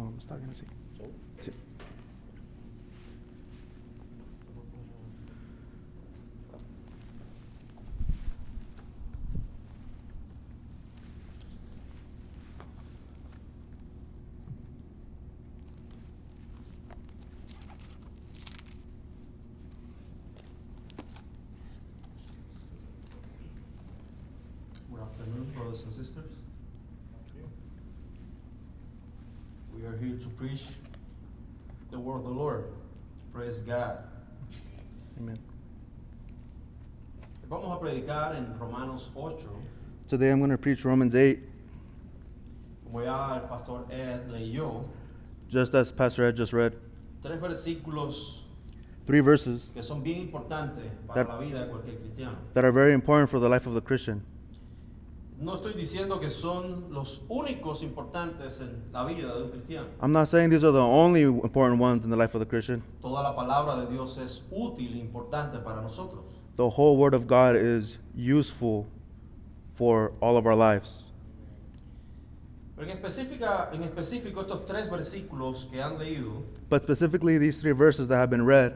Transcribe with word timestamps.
um, 0.00 0.18
está 0.18 0.36
bien 0.36 0.50
así. 0.50 0.64
Sí. 1.40 1.52
Good 24.90 25.00
afternoon, 25.00 25.52
brothers 25.56 25.84
and 25.84 25.92
sisters. 25.92 26.24
We 29.80 29.86
are 29.86 29.96
here 29.96 30.08
to 30.20 30.28
preach 30.30 30.66
the 31.90 31.98
word 31.98 32.18
of 32.18 32.24
the 32.24 32.30
Lord. 32.30 32.64
Praise 33.32 33.60
God. 33.60 33.98
Amen. 35.18 35.38
Vamos 37.48 37.76
a 37.76 37.80
predicar 37.80 38.36
en 38.36 38.56
Romanos 38.58 39.10
8, 39.14 39.48
Today 40.06 40.30
I'm 40.30 40.38
going 40.38 40.50
to 40.50 40.58
preach 40.58 40.84
Romans 40.84 41.14
8, 41.14 41.40
como 42.84 43.00
ya 43.02 43.34
el 43.34 43.48
pastor 43.48 43.86
Ed 43.90 44.28
leyó, 44.30 44.84
just 45.48 45.74
as 45.74 45.90
Pastor 45.92 46.24
Ed 46.24 46.36
just 46.36 46.52
read. 46.52 46.74
tres 47.22 47.40
versículos 47.40 48.42
Three 49.06 49.20
verses 49.20 49.70
que 49.74 49.82
son 49.82 50.02
bien 50.02 50.20
importantes 50.20 50.84
para 51.08 51.24
That- 51.24 51.28
la 51.28 51.38
vida 51.38 51.64
de 51.64 51.70
cualquier 51.70 51.96
cristiano. 51.98 52.36
that 52.54 52.64
are 52.64 52.70
very 52.72 52.92
important 52.92 53.28
for 53.30 53.40
the 53.40 53.48
life 53.48 53.66
of 53.66 53.74
the 53.74 53.80
Christian. 53.80 54.22
No 55.40 55.54
estoy 55.54 55.72
diciendo 55.72 56.20
que 56.20 56.28
son 56.28 56.92
los 56.92 57.24
únicos 57.30 57.82
importantes 57.82 58.60
en 58.60 58.92
la 58.92 59.04
vida 59.04 59.34
de 59.34 59.44
un 59.44 59.50
cristiano. 59.50 59.86
I'm 60.02 60.12
not 60.12 60.28
saying 60.28 60.50
these 60.50 60.62
are 60.62 60.70
the 60.70 60.78
only 60.78 61.22
important 61.22 61.80
ones 61.80 62.04
in 62.04 62.10
the 62.10 62.16
life 62.16 62.34
of 62.34 62.40
the 62.40 62.46
Christian. 62.46 62.82
Toda 63.00 63.22
la 63.22 63.34
palabra 63.34 63.76
de 63.76 63.90
Dios 63.90 64.18
es 64.18 64.44
útil 64.50 64.92
e 64.92 64.98
importante 64.98 65.58
para 65.64 65.80
nosotros. 65.80 66.24
The 66.56 66.68
whole 66.68 66.98
Word 66.98 67.14
of 67.14 67.26
God 67.26 67.56
is 67.56 67.96
useful 68.14 68.86
for 69.72 70.12
all 70.20 70.36
of 70.36 70.44
our 70.44 70.54
lives. 70.54 71.04
Pero 72.76 72.86
en, 72.90 72.98
específica, 72.98 73.70
en 73.72 73.82
específico 73.82 74.42
estos 74.42 74.66
tres 74.66 74.90
versículos 74.90 75.70
que 75.70 75.80
han 75.80 75.98
leído, 75.98 76.42
But 76.68 76.82
specifically, 76.82 77.38
these 77.38 77.58
three 77.58 77.72
verses 77.72 78.08
that 78.08 78.18
have 78.18 78.28
been 78.28 78.44
read, 78.44 78.74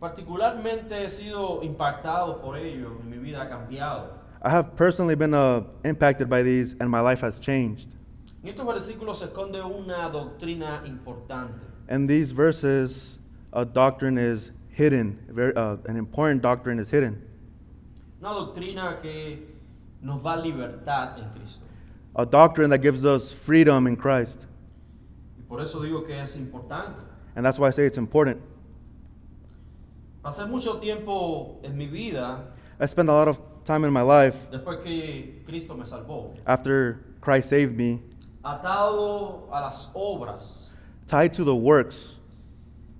particularmente 0.00 1.04
he 1.04 1.10
sido 1.10 1.62
impactado 1.62 2.40
por 2.40 2.56
ellos 2.56 2.92
y 3.02 3.06
mi 3.06 3.18
vida 3.18 3.42
ha 3.42 3.48
cambiado. 3.50 4.17
I 4.40 4.50
have 4.50 4.76
personally 4.76 5.16
been 5.16 5.34
uh, 5.34 5.64
impacted 5.84 6.30
by 6.30 6.42
these, 6.42 6.76
and 6.78 6.88
my 6.88 7.00
life 7.00 7.20
has 7.22 7.40
changed. 7.40 7.88
En 8.42 8.50
estos 8.50 8.64
versículos 8.64 9.18
se 9.18 9.26
esconde 9.26 9.60
una 9.64 10.08
doctrina 10.10 10.82
importante. 10.86 11.60
In 11.88 12.06
these 12.06 12.30
verses, 12.30 13.18
a 13.52 13.64
doctrine 13.64 14.16
is 14.16 14.52
hidden. 14.68 15.18
Very, 15.28 15.54
uh, 15.56 15.76
an 15.86 15.96
important 15.96 16.40
doctrine 16.40 16.78
is 16.78 16.88
hidden. 16.88 17.20
Una 18.20 18.34
doctrina 18.34 19.02
que 19.02 19.38
nos 20.00 20.22
da 20.22 20.36
libertad 20.36 21.18
en 21.18 21.30
Cristo. 21.30 21.66
A 22.14 22.24
doctrine 22.24 22.70
that 22.70 22.78
gives 22.78 23.04
us 23.04 23.32
freedom 23.32 23.88
in 23.88 23.96
Christ. 23.96 24.46
Y 25.36 25.42
por 25.48 25.60
eso 25.60 25.80
digo 25.80 26.06
que 26.06 26.14
es 26.14 26.36
importante. 26.36 27.00
And 27.34 27.44
that's 27.44 27.58
why 27.58 27.68
I 27.68 27.70
say 27.70 27.86
it's 27.86 27.98
important. 27.98 28.40
Pasé 30.22 30.48
mucho 30.48 30.78
tiempo 30.78 31.58
en 31.64 31.76
mi 31.76 31.86
vida 31.86 32.44
I 32.80 32.86
spent 32.86 33.08
a 33.08 33.12
lot 33.12 33.26
of 33.26 33.47
time 33.68 33.84
in 33.86 33.92
my 33.92 34.00
life 34.02 34.34
después 34.50 34.82
que 34.82 35.42
Cristo 35.46 35.74
me 35.74 35.84
salvó, 35.84 36.34
after 36.46 37.00
Christ 37.20 37.50
saved 37.50 37.76
me, 37.76 38.00
atado 38.42 39.48
a 39.52 39.60
las 39.60 39.90
obras. 39.94 40.70
tied 41.06 41.32
to 41.34 41.44
the 41.44 41.54
works. 41.54 42.16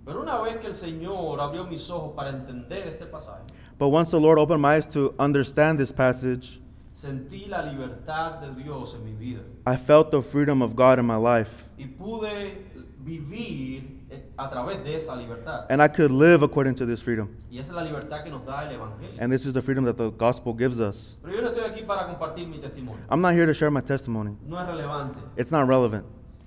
Pero 0.04 0.22
una 0.22 0.40
vez 0.42 0.56
que 0.58 0.66
el 0.68 0.74
Señor 0.74 1.38
abrió 1.40 1.64
mis 1.68 1.90
ojos 1.90 2.12
para 2.14 2.30
entender 2.30 2.86
este 2.86 3.06
pasaje, 3.06 3.42
But 3.78 3.88
once 3.88 4.10
the 4.10 4.18
Lord 4.20 4.38
opened 4.38 4.60
my 4.60 4.74
eyes 4.76 4.86
to 4.88 5.14
understand 5.18 5.78
this 5.78 5.92
passage, 5.92 6.60
sentí 6.94 7.46
la 7.48 7.62
libertad 7.62 8.40
de 8.40 8.62
Dios 8.62 8.94
en 8.94 9.04
mi 9.04 9.12
vida 9.12 9.42
I 9.66 9.76
felt 9.76 10.10
the 10.10 10.22
freedom 10.22 10.62
of 10.62 10.74
God 10.74 10.98
in 10.98 11.06
my 11.06 11.16
life. 11.16 11.50
y 11.78 11.86
pude 11.86 12.58
vivir 13.04 13.97
Eh, 14.10 14.22
a 14.38 14.48
través 14.48 14.82
de 14.82 14.96
esa 14.96 15.14
libertad. 15.14 15.66
And 15.68 15.82
I 15.82 15.88
could 15.88 16.10
live 16.10 16.42
according 16.42 16.74
to 16.76 16.86
this 16.86 17.02
freedom. 17.02 17.28
Y 17.50 17.58
esa 17.58 17.72
es 17.72 17.76
la 17.76 17.82
libertad 17.82 18.24
que 18.24 18.30
nos 18.30 18.44
da 18.46 18.62
el 18.66 18.74
Evangelio. 18.74 19.20
And 19.20 19.30
this 19.30 19.44
is 19.44 19.52
the 19.52 19.60
freedom 19.60 19.84
that 19.84 19.98
the 19.98 20.10
gospel 20.10 20.54
gives 20.54 20.80
us. 20.80 21.16
Pero 21.22 21.34
yo 21.34 21.42
no 21.42 21.48
estoy 21.50 21.64
aquí 21.64 21.82
para 21.86 22.06
compartir 22.06 22.48
mi 22.48 22.58
testimonio. 22.58 23.04
I'm 23.10 23.20
not 23.20 23.34
here 23.34 23.44
to 23.46 23.52
share 23.52 23.70
my 23.70 23.82
testimony, 23.82 24.34
No 24.46 24.58
es 24.58 24.66
relevante. 24.66 25.18
it's 25.36 25.50
not 25.50 25.68
relevant. 25.68 26.06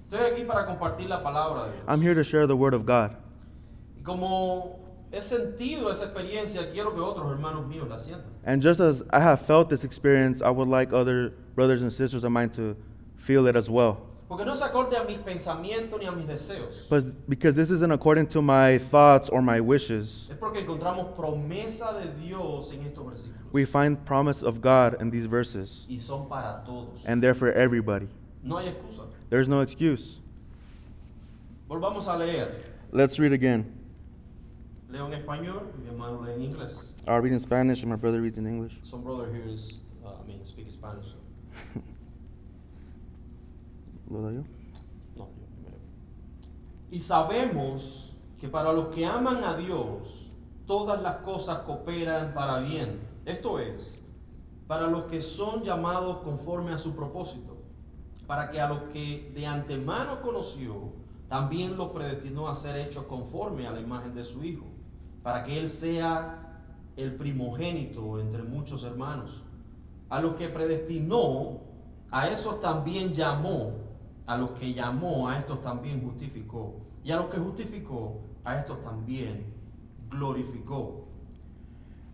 Estoy 0.10 0.26
aquí 0.32 0.44
para 0.48 0.66
compartir 0.66 1.08
la 1.08 1.22
palabra 1.22 1.66
de 1.68 1.74
Dios. 1.74 1.84
I'm 1.88 2.02
here 2.02 2.16
to 2.16 2.24
share 2.24 2.48
the 2.48 2.56
word 2.58 2.74
of 2.74 2.86
God. 2.86 3.16
Y 3.96 4.02
como 4.04 4.80
he 5.12 5.22
sentido 5.22 5.92
esa 5.92 6.06
experiencia, 6.06 6.72
quiero 6.72 6.96
que 6.96 7.02
otros 7.02 7.30
hermanos 7.32 7.68
míos 7.68 7.88
la 7.88 7.98
sientan. 8.00 8.32
And 8.44 8.64
just 8.64 8.80
as 8.80 9.04
I 9.12 9.20
have 9.20 9.40
felt 9.40 9.70
this 9.70 9.84
experience, 9.84 10.42
I 10.42 10.50
would 10.50 10.68
like 10.68 10.92
other 10.94 11.34
brothers 11.54 11.84
and 11.84 11.94
sisters 11.94 12.24
of 12.24 12.32
mine 12.32 12.50
to 12.52 12.76
feel 13.18 13.46
it 13.46 13.56
as 13.56 13.70
well. 13.70 14.08
Porque 14.32 14.46
no 14.46 14.56
se 14.56 14.64
acorde 14.64 14.96
a 14.96 15.04
mis 15.04 15.18
pensamientos 15.18 16.00
ni 16.00 16.06
a 16.06 16.12
mis 16.14 16.26
deseos. 16.26 16.88
But 16.90 17.28
because 17.28 17.54
this 17.54 17.70
isn't 17.70 17.92
according 17.92 18.28
to 18.28 18.42
my 18.42 18.78
thoughts 18.78 19.28
or 19.28 19.42
my 19.42 19.60
wishes, 19.60 20.30
Es 20.32 20.38
porque 20.38 20.62
encontramos 20.62 21.14
promesa 21.18 21.92
de 22.00 22.10
Dios 22.14 22.72
en 22.72 22.86
estos 22.86 23.06
versículos. 23.06 23.52
we 23.52 23.66
find 23.66 24.06
promise 24.06 24.42
of 24.42 24.62
God 24.62 25.02
in 25.02 25.12
these 25.12 25.26
verses. 25.26 25.86
Y 25.90 25.98
son 25.98 26.30
para 26.30 26.64
todos. 26.66 27.04
And 27.06 27.22
they're 27.22 27.34
for 27.34 27.52
everybody. 27.52 28.08
No 28.42 28.56
hay 28.56 28.70
excusa. 28.70 29.04
There's 29.30 29.50
no 29.50 29.60
excuse. 29.60 30.20
Volvamos 31.70 32.08
a 32.08 32.18
leer. 32.18 32.54
Let's 32.94 33.20
read 33.20 33.34
again. 33.34 33.66
Leo 34.90 35.08
en 35.08 35.22
español, 35.22 35.64
mi 35.78 35.90
hermano 35.90 36.22
lee 36.22 36.36
en 36.36 36.54
inglés. 36.54 36.94
I'll 37.06 37.20
read 37.20 37.34
in 37.34 37.40
Spanish 37.42 37.82
and 37.82 37.90
my 37.90 37.98
brother 37.98 38.22
reads 38.22 38.38
in 38.38 38.48
English. 38.48 38.80
Some 38.84 39.04
brother 39.04 39.30
here 39.30 39.44
is, 39.46 39.82
uh, 40.06 40.12
I 40.24 40.26
mean, 40.26 40.46
speak 40.46 40.72
Spanish. 40.72 41.08
Y 46.92 47.00
sabemos 47.00 48.14
que 48.40 48.50
para 48.50 48.74
los 48.74 48.88
que 48.88 49.06
aman 49.06 49.44
a 49.44 49.56
Dios, 49.56 50.28
todas 50.66 51.02
las 51.02 51.18
cosas 51.18 51.60
cooperan 51.60 52.34
para 52.34 52.60
bien. 52.60 53.00
Esto 53.26 53.60
es, 53.60 54.00
para 54.68 54.88
los 54.88 55.04
que 55.04 55.22
son 55.22 55.64
llamados 55.64 56.18
conforme 56.24 56.74
a 56.74 56.80
su 56.80 56.96
propósito, 56.96 57.58
para 58.28 58.50
que 58.52 58.60
a 58.60 58.68
los 58.68 58.84
que 58.92 59.32
de 59.36 59.46
antemano 59.46 60.22
conoció, 60.22 60.94
también 61.30 61.78
los 61.78 61.90
predestinó 61.90 62.50
a 62.50 62.56
ser 62.56 62.78
hechos 62.78 63.06
conforme 63.06 63.68
a 63.68 63.72
la 63.72 63.80
imagen 63.80 64.14
de 64.14 64.26
su 64.26 64.44
Hijo, 64.44 64.66
para 65.24 65.44
que 65.44 65.58
Él 65.60 65.70
sea 65.70 66.64
el 66.98 67.16
primogénito 67.16 68.20
entre 68.20 68.44
muchos 68.44 68.84
hermanos. 68.84 69.44
A 70.10 70.20
los 70.20 70.34
que 70.34 70.50
predestinó, 70.50 71.60
a 72.10 72.28
esos 72.28 72.60
también 72.60 73.14
llamó, 73.14 73.74
a 74.32 74.38
los 74.38 74.52
que 74.52 74.74
llamó, 74.74 75.28
a 75.28 75.40
estos 75.40 75.62
también 75.62 76.02
justificó, 76.02 76.76
y 77.04 77.12
a 77.12 77.18
los 77.18 77.26
que 77.26 77.38
justificó, 77.38 78.22
a 78.46 78.56
estos 78.56 78.82
también 78.82 79.44
glorificó. 80.10 81.06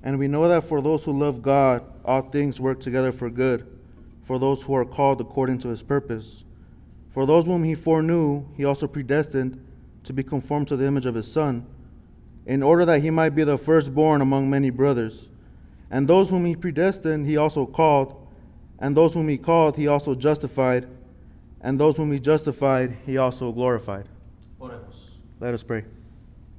And 0.01 0.17
we 0.17 0.27
know 0.27 0.47
that 0.47 0.63
for 0.63 0.81
those 0.81 1.03
who 1.03 1.11
love 1.11 1.43
God, 1.43 1.83
all 2.03 2.23
things 2.23 2.59
work 2.59 2.79
together 2.79 3.11
for 3.11 3.29
good, 3.29 3.67
for 4.23 4.39
those 4.39 4.63
who 4.63 4.73
are 4.73 4.85
called 4.85 5.21
according 5.21 5.59
to 5.59 5.67
his 5.67 5.83
purpose. 5.83 6.43
For 7.11 7.27
those 7.27 7.45
whom 7.45 7.63
he 7.63 7.75
foreknew, 7.75 8.45
he 8.55 8.65
also 8.65 8.87
predestined 8.87 9.63
to 10.03 10.11
be 10.11 10.23
conformed 10.23 10.67
to 10.69 10.75
the 10.75 10.85
image 10.85 11.05
of 11.05 11.13
his 11.13 11.31
Son, 11.31 11.67
in 12.47 12.63
order 12.63 12.83
that 12.85 13.01
he 13.01 13.11
might 13.11 13.35
be 13.35 13.43
the 13.43 13.59
firstborn 13.59 14.21
among 14.21 14.49
many 14.49 14.71
brothers. 14.71 15.29
And 15.91 16.07
those 16.07 16.29
whom 16.29 16.45
he 16.45 16.55
predestined, 16.55 17.27
he 17.27 17.37
also 17.37 17.67
called, 17.67 18.27
and 18.79 18.97
those 18.97 19.13
whom 19.13 19.27
he 19.27 19.37
called, 19.37 19.75
he 19.75 19.87
also 19.87 20.15
justified, 20.15 20.87
and 21.61 21.79
those 21.79 21.97
whom 21.97 22.11
he 22.11 22.19
justified, 22.19 22.97
he 23.05 23.17
also 23.17 23.51
glorified. 23.51 24.05
Oremos. 24.59 25.19
Let 25.39 25.53
us 25.53 25.63
pray. 25.63 25.85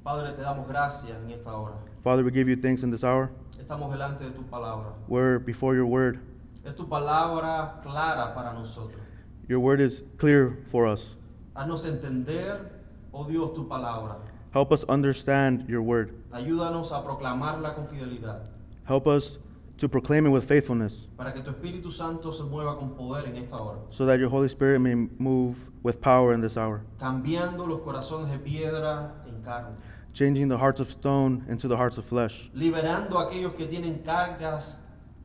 Padre, 0.03 0.31
te 0.33 0.41
damos 0.41 0.67
gracias 0.67 1.17
en 1.23 1.31
esta 1.31 1.49
hora. 1.49 1.75
Father, 2.03 2.23
we 2.23 2.31
give 2.31 2.47
you 2.47 2.55
thanks 2.55 2.83
in 2.83 2.91
this 2.91 3.03
hour. 3.03 3.29
Estamos 3.59 3.91
delante 3.91 4.19
de 4.19 4.31
tu 4.31 4.43
palabra. 4.43 4.93
We're 5.07 5.39
before 5.39 5.75
your 5.75 5.85
word. 5.85 6.19
Es 6.65 6.75
tu 6.75 6.87
palabra 6.87 7.81
clara 7.83 8.33
para 8.33 8.53
nosotros. 8.53 8.99
Your 9.47 9.59
word 9.59 9.81
is 9.81 10.03
clear 10.17 10.57
for 10.71 10.87
us. 10.87 11.15
Haznos 11.55 11.85
entender, 11.85 12.69
oh 13.13 13.25
Dios, 13.25 13.51
tu 13.55 13.67
palabra. 13.67 14.17
Help 14.51 14.71
us 14.71 14.83
understand 14.85 15.67
your 15.67 15.81
word. 15.81 16.13
Ayúdanos 16.31 16.91
a 16.91 17.03
proclamarla 17.03 17.75
con 17.75 17.87
fidelidad, 17.87 18.47
Help 18.85 19.07
us 19.07 19.37
to 19.79 19.87
proclaim 19.87 20.25
it 20.25 20.29
with 20.29 20.45
faithfulness, 20.45 21.07
para 21.17 21.31
que 21.31 21.41
tu 21.41 21.51
Espíritu 21.51 21.91
Santo 21.91 22.31
se 22.31 22.43
mueva 22.43 22.77
con 22.77 22.95
poder 22.95 23.25
en 23.25 23.37
esta 23.37 23.55
hora, 23.55 23.79
so 23.89 24.05
that 24.05 24.19
your 24.19 24.29
Holy 24.29 24.49
Spirit 24.49 24.79
may 24.79 24.93
move 24.93 25.71
with 25.83 26.01
power 26.01 26.33
in 26.33 26.41
this 26.41 26.57
hour, 26.57 26.81
cambiando 26.99 27.65
los 27.65 27.79
corazones 27.79 28.29
de 28.29 28.37
piedra 28.39 29.11
en 29.25 29.41
carne, 29.41 29.75
changing 30.13 30.49
the 30.49 30.57
hearts 30.57 30.81
of 30.81 30.91
stone 30.91 31.45
into 31.47 31.67
the 31.67 31.77
hearts 31.77 31.97
of 31.97 32.05
flesh, 32.05 32.49
liberando 32.53 33.19
a 33.19 33.29
aquellos 33.29 33.55
que 33.55 33.65
tienen 33.65 34.03
cargas 34.03 34.79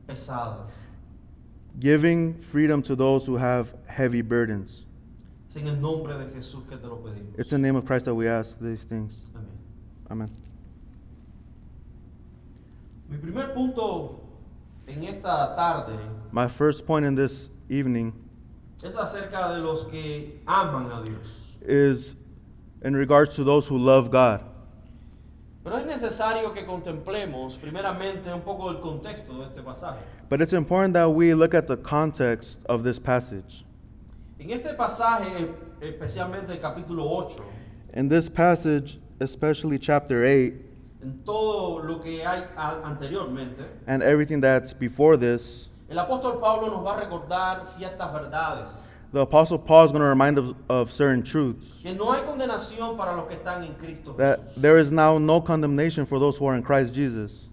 pesadas, 0.07 0.69
giving 1.79 2.33
freedom 2.35 2.81
to 2.81 2.95
those 2.95 3.25
who 3.25 3.35
have 3.35 3.73
heavy 3.87 4.21
burdens, 4.21 4.85
Es 5.49 5.57
en 5.57 5.67
el 5.67 5.79
nombre 5.79 6.17
de 6.17 6.25
Jesús 6.33 6.63
que 6.67 6.77
te 6.77 6.87
lo 6.87 6.97
pedimos. 6.97 7.37
It's 7.37 7.51
in 7.53 7.61
the 7.61 7.67
name 7.67 7.75
of 7.77 7.85
Christ 7.85 8.05
that 8.05 8.15
we 8.15 8.27
ask 8.27 8.57
these 8.59 8.83
things. 8.83 9.19
Amén. 9.33 9.47
Amen. 10.09 10.29
Mi 13.07 13.17
primer 13.17 13.53
punto 13.53 14.24
en 14.87 15.03
esta 15.03 15.55
tarde 15.55 15.97
My 16.31 16.47
first 16.47 16.85
point 16.85 17.05
in 17.05 17.15
this 17.15 17.49
evening 17.69 18.13
es 18.83 18.95
acerca 18.97 19.53
de 19.53 19.59
los 19.61 19.85
que 19.85 20.39
aman 20.47 20.91
a 20.91 21.01
Dios. 21.03 21.27
is 21.61 22.15
in 22.83 22.95
regards 22.95 23.35
to 23.35 23.43
those 23.43 23.65
who 23.67 23.77
love 23.77 24.11
God. 24.11 24.41
Pero 25.63 25.77
es 25.77 25.85
necesario 25.87 26.53
que 26.53 26.63
contemplemos 26.63 27.57
primeramente 27.57 28.31
un 28.31 28.41
poco 28.41 28.69
el 28.69 28.79
contexto 28.79 29.39
de 29.39 29.45
este 29.45 29.63
pasaje. 29.63 29.97
But 30.29 30.41
it's 30.41 30.53
important 30.53 30.93
that 30.93 31.09
we 31.09 31.33
look 31.33 31.55
at 31.55 31.67
the 31.67 31.77
context 31.77 32.59
of 32.69 32.83
this 32.83 32.99
passage. 32.99 33.65
En 34.39 34.51
este 34.51 34.75
pasaje, 34.75 35.49
especialmente 35.81 36.51
el 36.51 36.59
capítulo 36.59 37.03
8, 37.09 37.41
In 37.95 38.09
this 38.09 38.29
passage, 38.29 38.99
especially 39.19 39.79
chapter 39.79 40.23
8 40.23 40.53
en 41.05 41.23
todo 41.23 41.83
lo 41.83 41.99
que 41.99 42.25
hay 42.25 42.43
anteriormente, 42.83 43.63
and 43.87 44.01
everything 44.01 44.41
that's 44.41 44.73
before 44.73 45.17
this, 45.17 45.69
el 45.89 45.97
apóstol 45.97 46.39
Pablo 46.39 46.69
nos 46.69 46.83
va 46.83 46.97
a 46.97 47.05
recordar 47.05 47.65
ciertas 47.65 48.11
verdades. 48.11 48.87
the 49.11 49.21
Apostle 49.21 49.57
Paul 49.59 49.85
is 49.85 49.91
going 49.91 50.01
to 50.01 50.07
remind 50.07 50.37
us 50.37 50.53
of 50.67 50.91
certain 50.91 51.23
truths. 51.23 51.65
Que 51.81 51.93
no 51.93 52.11
hay 52.11 52.23
condenación 52.23 52.97
para 52.97 53.15
los 53.15 53.27
que 53.27 53.37
están 53.37 53.63
en 53.63 53.73
Cristo 53.75 54.13
That 54.17 54.55
there 54.55 54.77
is 54.77 54.91
now 54.91 55.17
no 55.17 55.39
condemnation 55.39 56.05
for 56.05 56.19
those 56.19 56.35
who 56.37 56.45
are 56.47 56.55
in 56.55 56.63
Christ 56.63 56.93
Jesus. 56.93 57.47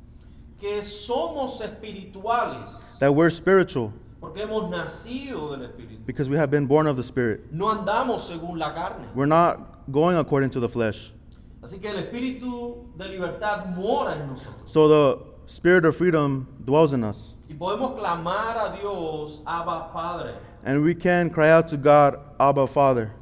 Que 0.59 0.81
somos 0.83 1.61
espirituales 1.61 2.99
That 2.99 3.15
we're 3.15 3.31
spiritual 3.31 3.93
porque 4.21 4.39
hemos 4.43 4.71
nacido 4.71 5.51
del 5.57 5.69
Espíritu. 5.69 6.07
because 6.07 6.29
we 6.29 6.37
have 6.37 6.51
been 6.51 6.67
born 6.67 6.87
of 6.87 6.97
the 6.97 7.03
Spirit. 7.03 7.53
No 7.53 7.67
andamos 7.67 8.29
según 8.29 8.59
la 8.59 8.73
carne. 8.73 9.07
We're 9.15 9.27
not 9.27 9.91
going 9.91 10.17
according 10.17 10.51
to 10.51 10.61
the 10.61 10.69
flesh. 10.69 11.13
Así 11.63 11.79
que 11.81 11.89
el 11.89 11.99
Espíritu 11.99 12.93
de 12.97 13.09
libertad 13.09 13.67
mora 13.67 14.17
en 14.17 14.27
nosotros. 14.27 14.71
So 14.71 14.89
the 14.89 15.33
Spirit 15.47 15.85
of 15.85 15.97
freedom 15.97 16.47
dwells 16.65 16.93
in 16.93 17.05
us. 17.05 17.35
Y 17.49 17.55
podemos 17.55 17.97
clamar 17.97 18.57
a 18.59 18.77
Dios, 18.77 19.43
Abba 19.47 19.93
Padre. 19.93 20.35
And 20.65 20.83
we 20.83 20.95
can 20.95 21.31
cry 21.31 21.51
out 21.51 21.69
to 21.69 21.77
God, 21.77 22.19
Abba, 22.41 22.67
Father. 22.67 23.13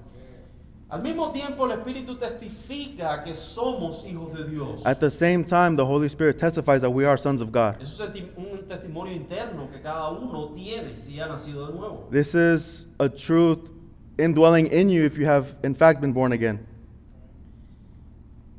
Al 0.91 1.03
mismo 1.03 1.31
tiempo 1.33 1.67
el 1.67 1.73
Espíritu 1.73 2.17
testifica 2.17 3.23
que 3.23 3.35
somos 3.35 4.05
hijos 4.07 4.33
de 4.33 4.51
Dios. 4.51 4.85
At 4.87 5.01
the 5.01 5.11
same 5.11 5.45
time, 5.45 5.77
the 5.77 5.85
Holy 5.85 6.09
Spirit 6.09 6.39
testifies 6.39 6.81
that 6.81 6.91
we 6.91 7.05
are 7.05 7.17
sons 7.17 7.41
of 7.41 7.53
God. 7.53 7.77
Eso 7.81 8.05
es 8.05 8.23
un 8.37 8.65
testimonio 8.67 9.13
interno 9.15 9.71
que 9.71 9.81
cada 9.81 10.11
uno 10.11 10.49
tiene 10.55 10.97
si 10.97 11.21
ha 11.21 11.29
nacido 11.29 11.67
de 11.67 11.75
nuevo. 11.75 12.09
This 12.11 12.35
is 12.35 12.87
a 12.99 13.09
truth 13.09 13.71
indwelling 14.19 14.67
in 14.69 14.89
you 14.89 15.05
if 15.05 15.19
you 15.19 15.27
have, 15.27 15.57
in 15.63 15.75
fact, 15.75 16.01
been 16.01 16.13
born 16.13 16.33
again. 16.33 16.67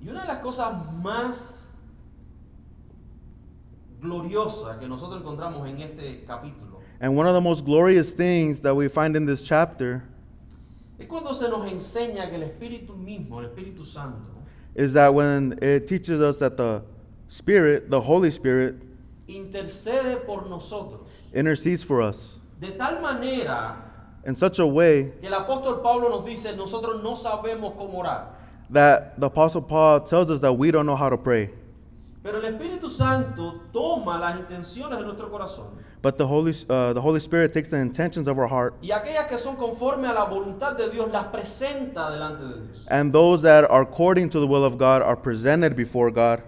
Y 0.01 0.09
una 0.09 0.21
de 0.21 0.27
las 0.27 0.39
cosas 0.39 0.74
más 1.01 1.74
gloriosas 4.01 4.77
que 4.77 4.88
nosotros 4.88 5.21
encontramos 5.21 5.68
en 5.68 5.80
este 5.80 6.24
capítulo 6.25 6.80
And 7.00 7.18
one 7.18 7.27
of 7.27 7.33
the 7.33 7.42
most 7.42 7.65
glorious 7.65 8.13
things 8.13 8.59
that 8.62 8.75
we 8.75 8.88
find 8.88 9.15
in 9.15 9.25
this 9.25 9.42
chapter 9.42 10.03
es 11.00 11.07
cuando 11.07 11.33
se 11.33 11.50
nos 11.50 11.65
enseña 11.71 12.30
que 12.30 12.36
el 12.36 12.44
Espíritu 12.44 12.95
mismo, 12.95 13.39
el 13.39 13.48
Espíritu 13.48 13.86
Santo, 13.86 14.30
is 14.75 14.94
that 14.94 15.12
when 15.12 15.57
it 15.62 15.88
teaches 15.88 16.21
us 16.21 16.38
that 16.38 16.57
the 16.57 16.83
Spirit, 17.27 17.89
the 17.89 18.00
Holy 18.00 18.30
Spirit, 18.30 18.75
intercede 19.27 20.25
por 20.25 20.44
nosotros 20.48 21.07
intercedes 21.33 21.83
for 21.83 22.01
us 22.01 22.38
de 22.59 22.71
tal 22.71 23.01
manera 23.01 23.77
in 24.25 24.36
such 24.36 24.59
a 24.59 24.65
way 24.65 25.12
que 25.19 25.27
el 25.27 25.33
apóstol 25.33 25.81
Pablo 25.81 26.09
nos 26.09 26.24
dice, 26.24 26.56
nosotros 26.56 27.01
no 27.01 27.15
sabemos 27.15 27.74
cómo 27.75 28.00
orar. 28.00 28.41
That 28.72 29.20
the 29.20 29.28
Apostle 29.28 29.62
Paul 29.62 30.02
tells 30.02 30.30
us 30.30 30.40
that 30.42 30.54
we 30.54 30.72
don't 30.72 30.86
know 30.86 30.96
how 30.96 31.10
to 31.10 31.18
pray. 31.18 31.50
Pero 32.24 32.38
el 32.40 32.46
Espíritu 32.46 32.88
Santo 32.90 33.62
toma 33.74 34.20
las 34.20 34.40
intenciones 34.40 35.00
de 35.00 35.06
nuestro 35.06 35.30
corazón 35.32 35.70
But 36.04 36.18
the 36.20 36.28
Holy, 36.28 36.54
uh, 36.70 36.94
the 36.94 37.02
Holy 37.02 37.20
Spirit 37.20 37.52
takes 37.52 37.70
the 37.70 37.78
intentions 37.78 38.28
of 38.28 38.38
our 38.38 38.48
heart, 38.48 38.76
y 38.82 38.90
aquellas 38.92 39.28
que 39.28 39.38
son 39.38 39.56
conforme 39.56 40.08
a 40.08 40.14
la 40.14 40.26
voluntad 40.26 40.78
de 40.78 40.90
Dios 40.92 41.12
las 41.12 41.26
presenta 41.28 42.12
delante 42.12 42.44
de 42.44 42.62
Dios. 42.62 42.86
and 42.90 43.12
those 43.12 43.42
that 43.42 43.64
are 43.70 43.82
according 43.82 44.30
to 44.30 44.40
the 44.40 44.46
will 44.48 44.64
of 44.64 44.78
God 44.78 45.02
are 45.02 45.16
presented 45.16 45.76
before 45.76 46.12
God. 46.12 46.42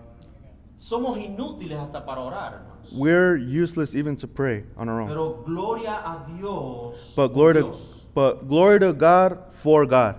Somos 0.78 1.18
inútiles 1.18 1.80
hasta 1.80 2.06
para 2.06 2.22
orar, 2.22 2.54
hermanos. 2.54 2.92
We're 2.92 3.36
useless 3.38 3.96
even 3.96 4.16
to 4.18 4.28
pray 4.28 4.66
on 4.78 4.90
our 4.90 5.02
own. 5.02 5.08
Pero 5.08 5.44
gloria 5.46 6.02
a 6.06 6.24
Dios. 6.38 7.14
But 7.16 7.30
glory 7.30 7.56
to, 7.56 7.76
but 8.14 8.48
glory 8.48 8.80
to 8.80 8.94
God 8.94 9.40
for 9.52 9.86
God. 9.88 10.18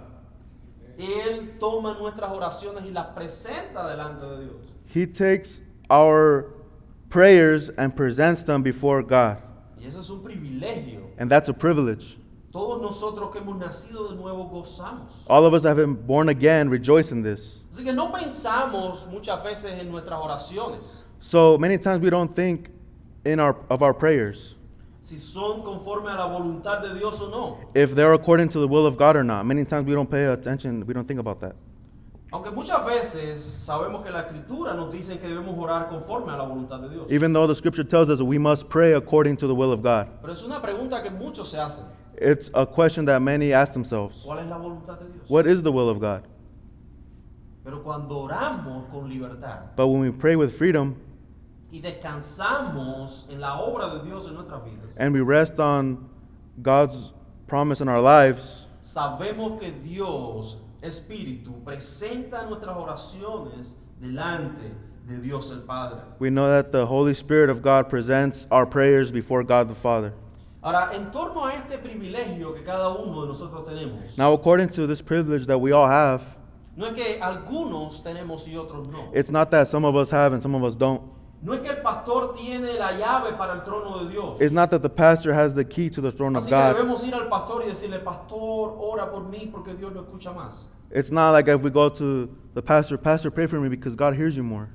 Él 0.99 1.59
toma 1.59 1.97
nuestras 1.99 2.31
oraciones 2.31 2.85
y 2.85 2.91
las 2.91 3.07
presenta 3.09 3.89
delante 3.89 4.25
de 4.25 4.45
Dios. 4.45 4.57
He 4.87 5.07
takes 5.07 5.61
our 5.91 6.47
prayers 7.11 7.71
and 7.77 7.95
presents 7.95 8.45
them 8.45 8.63
before 8.63 9.03
God. 9.03 9.39
Y 9.79 9.87
eso 9.87 10.01
es 10.01 10.11
un 10.11 10.23
privilegio. 10.23 11.11
And 11.19 11.31
that's 11.31 11.49
a 11.49 11.55
privilege. 11.55 12.19
Todos 12.53 12.81
nosotros 12.81 13.33
que 13.33 13.41
hemos 13.41 13.57
nacido 13.57 14.09
de 14.11 14.17
nuevo 14.17 14.49
gozamos. 14.49 15.13
All 15.27 15.45
of 15.45 15.55
us 15.55 15.63
that 15.63 15.71
have 15.71 15.77
been 15.77 15.95
born 15.95 16.29
again 16.29 16.71
rejoice 16.71 17.11
in 17.11 17.23
this. 17.23 17.61
Así 17.73 17.85
que 17.85 17.93
no 17.93 18.13
pensamos 18.13 19.09
muchas 19.11 19.43
veces 19.43 19.79
en 19.81 19.91
nuestras 19.91 20.21
oraciones, 20.21 21.03
So 21.21 21.59
many 21.59 21.79
times 21.79 22.01
we 22.01 22.11
don't 22.11 22.33
think 22.33 22.71
in 23.25 23.41
our 23.41 23.57
of 23.69 23.83
our 23.83 23.95
prayers 23.95 24.55
si 25.05 25.19
son 25.19 25.63
conforme 25.63 26.11
a 26.11 26.17
la 26.17 26.25
voluntad 26.27 26.81
de 26.81 26.95
Dios 26.95 27.21
o 27.21 27.29
no. 27.29 27.59
if 27.75 27.95
they're 27.95 28.15
according 28.15 28.49
to 28.49 28.59
the 28.59 28.67
will 28.67 28.87
of 28.87 28.97
God 28.97 29.17
or 29.17 29.23
not. 29.23 29.45
Many 29.45 29.65
times 29.67 29.87
we 29.87 29.93
don't 29.93 30.11
pay 30.11 30.25
attention, 30.25 30.83
we 30.87 30.95
don't 30.95 31.07
think 31.07 31.21
about 31.21 31.41
that. 31.41 31.55
Aunque 32.33 32.51
muchas 32.51 32.85
veces 32.87 33.39
sabemos 33.39 34.03
que 34.03 34.11
la 34.11 34.21
escritura 34.21 34.75
nos 34.75 34.91
dice 34.91 35.19
que 35.19 35.29
debemos 35.29 35.57
orar 35.59 35.89
conforme 35.91 36.33
a 36.33 36.37
la 36.39 36.45
voluntad 36.45 36.81
de 36.81 36.89
Dios. 36.89 37.07
Even 37.11 37.35
though 37.35 37.47
the 37.47 37.55
scripture 37.55 37.85
tells 37.85 38.09
us 38.09 38.23
we 38.23 38.39
must 38.39 38.69
pray 38.71 38.95
according 38.95 39.37
to 39.37 39.47
the 39.47 39.55
will 39.55 39.73
of 39.73 39.83
God. 39.83 40.09
Pero 40.23 40.33
es 40.33 40.43
una 40.43 40.63
pregunta 40.63 41.03
que 41.03 41.11
muchos 41.11 41.51
se 41.51 41.59
hacen. 41.59 41.85
It's 42.17 42.51
a 42.55 42.65
question 42.65 43.05
that 43.05 43.21
many 43.21 43.53
ask 43.53 43.75
themselves. 43.75 44.23
¿Cuál 44.25 44.39
es 44.39 44.47
la 44.47 44.57
voluntad 44.57 44.99
de 44.99 45.13
Dios? 45.13 45.29
What 45.29 45.47
is 45.47 45.63
the 45.63 45.71
will 45.71 45.91
of 45.91 46.01
God? 46.01 46.23
Pero 47.63 47.83
cuando 47.83 48.21
oramos 48.21 48.91
con 48.91 49.09
libertad 49.09 49.75
But 49.77 49.89
when 49.89 50.01
we 50.01 50.11
pray 50.11 50.35
with 50.35 50.57
freedom 50.57 50.97
y 51.75 51.81
descansamos 51.81 53.27
en 53.29 53.41
la 53.41 53.59
obra 53.59 53.89
de 53.89 54.05
Dios 54.05 54.29
en 54.29 54.35
nuestras 54.35 54.63
vidas, 54.65 54.97
and 54.97 55.13
we 55.13 55.21
rest 55.21 55.59
on 55.59 56.09
God's 56.63 57.13
promise 57.49 57.81
in 57.81 57.89
our 57.89 58.01
lives, 58.01 58.67
sabemos 58.81 59.59
que 59.59 59.73
Dios, 59.83 60.59
Espíritu, 60.81 61.65
presenta 61.65 62.45
nuestras 62.49 62.77
oraciones 62.77 63.77
delante 64.01 64.73
de 65.09 65.21
Dios 65.21 65.51
el 65.51 65.63
Padre. 65.63 65.99
we 66.21 66.31
know 66.31 66.47
that 66.49 66.71
the 66.71 66.87
Holy 66.87 67.13
Spirit 67.13 67.51
of 67.51 67.61
God 67.61 67.89
presents 67.89 68.47
our 68.53 68.67
prayers 68.67 69.11
before 69.11 69.43
God 69.43 69.69
the 69.69 69.75
Father. 69.75 70.13
Ahora, 70.63 70.95
en 70.95 71.11
torno 71.11 71.45
a 71.45 71.55
este 71.57 71.77
privilegio 71.79 72.55
que 72.55 72.63
cada 72.63 72.89
uno 72.89 73.23
de 73.23 73.27
nosotros 73.29 73.67
tenemos, 73.67 74.17
Now, 74.17 74.33
according 74.33 74.69
to 74.71 74.87
this 74.87 75.03
privilege 75.03 75.47
that 75.47 75.59
we 75.59 75.73
all 75.73 75.89
have, 75.89 76.37
no 76.77 76.87
es 76.87 76.95
que 76.95 77.21
algunos 77.21 78.03
tenemos 78.03 78.47
y 78.49 78.55
otros 78.57 78.87
no. 78.89 79.11
it's 79.13 79.31
not 79.31 79.51
that 79.51 79.67
some 79.69 79.85
of 79.85 79.95
us 79.97 80.11
have 80.11 80.33
and 80.33 80.41
some 80.41 80.55
of 80.55 80.63
us 80.63 80.77
don't. 80.77 81.03
No 81.45 81.53
es 81.53 81.61
que 81.61 81.69
el 81.69 81.83
pastor 81.83 82.33
tiene 82.33 82.73
la 82.79 82.93
llave 82.93 83.35
para 83.37 83.53
el 83.53 83.65
trono 83.65 83.99
de 83.99 84.09
Dios. 84.11 84.41
It's 84.41 84.53
not 84.53 84.71
that 84.71 84.81
the 84.81 84.89
pastor 84.89 85.35
has 85.35 85.55
the 85.55 85.65
key 85.65 85.91
to 85.91 86.01
the 86.01 86.11
throne 86.11 86.35
of 86.37 86.45
Así 86.45 86.49
que 86.49 86.57
God. 86.57 86.75
debemos 86.75 87.07
ir 87.07 87.15
al 87.15 87.29
pastor 87.29 87.63
y 87.65 87.69
decirle, 87.69 87.99
pastor, 87.99 88.75
ora 88.79 89.11
por 89.11 89.25
mí 89.25 89.51
porque 89.53 89.75
Dios 89.75 89.93
lo 89.93 90.03
escucha 90.03 90.33
más. 90.33 90.65
It's 90.91 91.11
not 91.11 91.33
like 91.33 91.47
if 91.49 91.61
we 91.61 91.69
go 91.71 91.91
to 91.91 92.35
the 92.55 92.63
pastor, 92.63 92.97
Pastor, 92.97 93.31
pray 93.31 93.47
for 93.47 93.61
me 93.61 93.69
because 93.69 93.95
God 93.95 94.15
hears 94.15 94.37
you 94.37 94.43
more. 94.43 94.71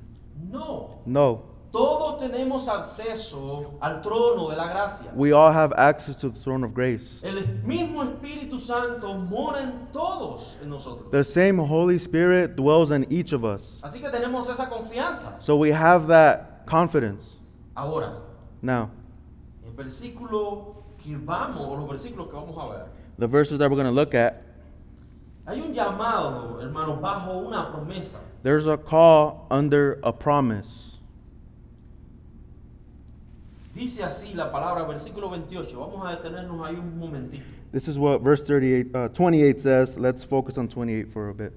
No. 0.48 1.00
No. 1.06 1.42
Todos 1.72 2.20
tenemos 2.20 2.68
acceso 2.68 3.74
al 3.80 4.00
trono 4.02 4.50
de 4.50 4.56
la 4.56 4.68
gracia. 4.68 5.06
We 5.14 5.32
all 5.32 5.52
have 5.52 5.72
access 5.76 6.16
to 6.16 6.28
the 6.28 6.38
throne 6.38 6.64
of 6.64 6.74
grace. 6.74 7.20
El 7.22 7.34
mismo 7.64 8.04
Espíritu 8.04 8.60
Santo 8.60 9.14
mora 9.14 9.62
en 9.62 9.88
todos 9.92 10.58
en 10.62 10.70
nosotros. 10.70 11.10
The 11.10 11.24
same 11.24 11.58
Holy 11.58 11.98
Spirit 11.98 12.56
dwells 12.56 12.90
in 12.90 13.06
each 13.10 13.32
of 13.32 13.44
us. 13.44 13.78
Así 13.82 14.00
que 14.00 14.10
tenemos 14.10 14.48
esa 14.50 14.68
confianza. 14.68 15.42
So 15.42 15.56
we 15.56 15.70
have 15.70 16.08
that 16.08 16.49
confidence. 16.70 17.36
Ahora, 17.76 18.12
Now, 18.62 18.90
el 19.66 19.72
versículo 19.72 20.76
que 20.98 21.16
vamos, 21.16 21.66
o 21.66 21.76
los 21.76 21.88
versículos 21.88 22.28
que 22.28 22.34
vamos 22.34 22.56
a 22.56 22.68
ver, 22.68 22.86
the 23.18 23.26
verses 23.26 23.58
that 23.58 23.70
we're 23.70 23.76
going 23.76 23.86
to 23.86 23.92
look 23.92 24.14
at, 24.14 24.42
hay 25.46 25.60
un 25.60 25.74
llamado, 25.74 26.60
hermano, 26.62 26.96
bajo 27.00 27.46
una 27.46 27.70
promesa. 27.72 28.18
there's 28.42 28.66
a 28.66 28.76
call 28.76 29.46
under 29.50 29.98
a 30.02 30.12
promise. 30.12 30.86
Dice 33.74 34.02
así 34.02 34.34
la 34.34 34.50
palabra, 34.50 34.84
versículo 34.84 35.30
28. 35.30 35.78
Vamos 35.78 36.04
a 36.06 36.16
detenernos 36.16 36.66
ahí 36.66 36.74
un 36.76 36.98
momentito. 36.98 37.44
This 37.72 37.86
is 37.88 37.96
what 37.96 38.20
verse 38.20 38.42
38, 38.42 38.88
uh, 38.94 39.08
28 39.08 39.60
says. 39.60 39.96
Let's 39.96 40.24
focus 40.24 40.58
on 40.58 40.68
28 40.68 41.12
for 41.12 41.28
a 41.28 41.34
bit. 41.34 41.52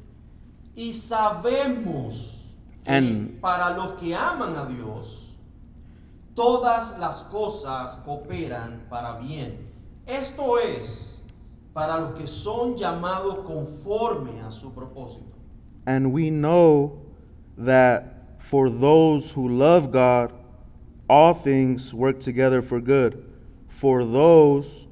Y 0.76 0.94
sabemos 0.94 2.43
And- 2.86 3.40
para 3.42 3.76
los 3.76 4.00
que 4.00 4.14
aman 4.14 4.56
a 4.56 4.66
Dios, 4.66 5.36
todas 6.36 6.98
las 7.00 7.24
cosas 7.24 8.02
cooperan 8.06 8.82
para 8.90 9.20
bien. 9.20 9.70
Esto 10.06 10.58
es, 10.60 11.24
para 11.74 12.00
los 12.00 12.20
que 12.20 12.28
son 12.28 12.76
llamados 12.76 13.40
conforme 13.46 14.42
a 14.42 14.52
su 14.52 14.72
propósito. 14.72 15.38
And 15.86 16.14
we 16.14 16.30
know 16.30 17.02
that 17.58 18.40
for 18.40 18.70
those 18.70 19.32
who 19.32 19.48
love 19.48 19.92
God, 19.92 20.34
all 21.10 21.34
things 21.34 21.94
work 21.94 22.20
together 22.20 22.62
for 22.62 22.82
good, 22.82 23.24
for 23.68 24.04
those 24.04 24.88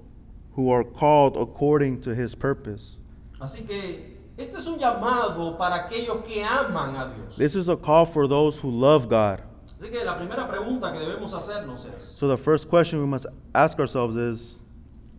who 0.55 0.69
are 0.69 0.83
called 0.83 1.35
according 1.37 2.01
to 2.01 2.13
his 2.13 2.35
purpose. 2.35 2.97
Así 3.39 3.65
que 3.65 4.20
este 4.41 4.57
es 4.57 4.67
un 4.67 4.77
llamado 4.77 5.57
para 5.57 5.75
aquellos 5.75 6.23
que 6.23 6.43
aman 6.43 6.95
a 6.95 7.13
Dios. 7.13 7.35
This 7.37 7.55
is 7.55 7.69
a 7.69 7.75
call 7.75 8.05
for 8.05 8.27
those 8.27 8.57
who 8.57 8.69
love 8.69 9.07
God. 9.07 9.41
Así 9.79 9.89
que 9.89 10.03
la 10.03 10.17
primera 10.17 10.47
pregunta 10.47 10.91
que 10.91 10.99
debemos 10.99 11.33
hacernos 11.33 11.85
es, 11.85 12.03
So 12.03 12.27
the 12.27 12.37
first 12.37 12.69
question 12.69 12.99
we 12.99 13.07
must 13.07 13.25
ask 13.53 13.79
ourselves 13.79 14.15
is 14.15 14.57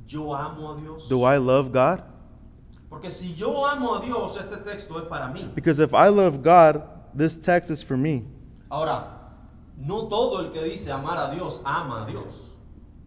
¿yo 0.06 0.34
amo 0.34 0.72
a 0.72 0.80
Dios? 0.80 1.08
Do 1.08 1.24
I 1.24 1.38
love 1.38 1.72
God? 1.72 2.02
Porque 2.90 3.10
si 3.10 3.34
yo 3.34 3.66
amo 3.66 3.94
a 3.94 4.00
Dios, 4.00 4.36
este 4.36 4.58
texto 4.62 4.98
es 4.98 5.08
para 5.08 5.32
mí. 5.32 5.54
Because 5.54 5.80
if 5.80 5.94
I 5.94 6.08
love 6.08 6.42
God, 6.42 6.82
this 7.14 7.36
text 7.36 7.70
is 7.70 7.82
for 7.82 7.96
me. 7.96 8.24
Ahora, 8.70 9.04
no 9.78 10.08
todo 10.08 10.40
el 10.40 10.50
que 10.50 10.62
dice 10.62 10.90
amar 10.90 11.16
a 11.18 11.34
Dios 11.34 11.60
ama 11.64 12.04
a 12.04 12.10
Dios. 12.10 12.50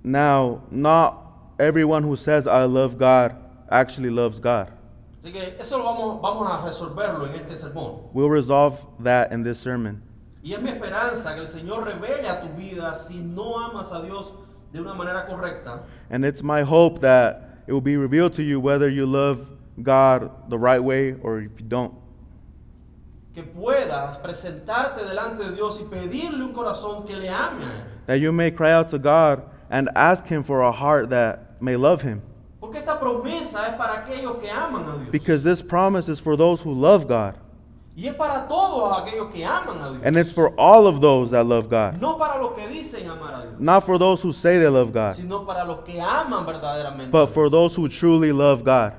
Now, 0.04 0.62
not 0.72 1.18
everyone 1.60 2.04
who 2.04 2.16
says 2.16 2.48
I 2.48 2.66
love 2.66 2.98
God 2.98 3.36
actually 3.70 4.10
loves 4.10 4.40
God. 4.40 4.72
Así 5.25 5.34
que 5.34 5.58
eso 5.60 5.79
lo 5.79 5.86
vamos, 5.86 6.22
vamos 6.22 6.48
a 6.51 6.63
resolverlo 6.63 7.25
en 7.25 7.34
este 7.34 7.58
sermón. 7.58 8.12
We'll 8.13 8.29
resolve 8.29 8.77
that 9.03 9.32
in 9.32 9.44
this 9.44 9.58
sermon. 9.58 10.03
Y 10.44 10.53
es 10.53 10.62
mi 10.62 10.70
esperanza 10.70 11.34
que 11.34 11.41
el 11.41 11.48
Señor 11.48 11.84
revele 11.84 12.29
a 12.29 12.41
tu 12.41 12.50
vida 12.50 12.94
si 12.94 13.24
no 13.24 13.60
amas 13.60 13.91
a 13.91 14.03
Dios 14.03 14.34
de 14.72 14.82
una 14.82 14.94
manera 14.94 15.25
correcta, 15.25 15.82
And 16.12 16.24
it's 16.24 16.44
my 16.44 16.62
hope 16.62 17.00
that 17.00 17.63
it 17.65 17.74
will 17.74 17.82
be 17.82 17.98
revealed 17.98 18.34
to 18.34 18.44
you 18.44 18.60
whether 18.60 18.88
you 18.88 19.08
love 19.08 19.48
God 19.82 20.29
the 20.48 20.60
right 20.60 20.84
way 20.84 21.15
or 21.24 21.39
if 21.39 21.60
you 21.60 21.65
don't. 21.65 21.96
que 23.34 23.41
puedas 23.41 24.20
presentarte 24.20 25.03
delante 25.05 25.44
de 25.44 25.55
Dios 25.55 25.82
y 25.82 25.86
pedirle 25.86 26.44
un 26.44 26.53
corazón 26.53 27.03
que 27.08 27.15
le 27.15 27.29
ame. 27.29 27.65
That 28.05 28.20
you 28.20 28.32
may 28.32 28.51
cry 28.51 28.74
out 28.74 28.91
to 28.91 29.00
God 29.00 29.41
and 29.72 29.89
ask 29.96 30.27
Him 30.27 30.44
for 30.44 30.62
a 30.62 30.72
heart 30.72 31.10
that 31.10 31.60
may 31.60 31.75
love 31.77 32.03
Him. 32.03 32.22
Porque 32.75 32.79
esta 32.79 33.00
promesa 33.00 33.67
es 33.70 33.75
para 33.75 33.94
aquellos 34.00 34.38
que 34.38 34.50
aman 34.50 34.84
a 34.89 34.98
Dios. 34.98 35.10
Because 35.12 35.44
this 35.44 35.62
promise 35.62 36.10
is 36.10 36.20
for 36.20 36.36
those 36.36 36.62
who 36.62 36.74
love 36.74 37.08
God. 37.08 37.36
Y 37.96 38.08
es 38.08 38.15
para 38.15 38.46
todos 38.50 38.98
aquellos 38.98 39.32
que 39.32 39.46
aman 39.46 39.82
a 39.82 39.89
Dios. 39.91 40.01
And 40.03 40.17
it's 40.17 40.34
for 40.34 40.53
all 40.58 40.86
of 40.86 41.00
those 41.00 41.32
that 41.32 41.46
love 41.46 41.70
God. 41.70 42.01
No 42.01 42.17
para 42.17 42.38
los 42.41 42.51
que 42.51 42.67
dicen 42.67 43.10
amar 43.10 43.34
a 43.36 43.41
Dios, 43.44 43.60
Not 43.60 43.86
for 43.86 43.98
those 43.98 44.22
who 44.22 44.34
say 44.34 44.58
they 44.58 44.67
love 44.67 44.91
God, 44.91 45.13
sino 45.13 45.46
para 45.46 45.63
los 45.63 45.79
que 45.86 46.01
aman 46.01 46.46
verdaderamente. 46.46 47.12
but 47.12 47.27
for 47.27 47.50
those 47.50 47.74
who 47.75 47.88
truly 47.88 48.34
love 48.34 48.63
God. 48.65 48.94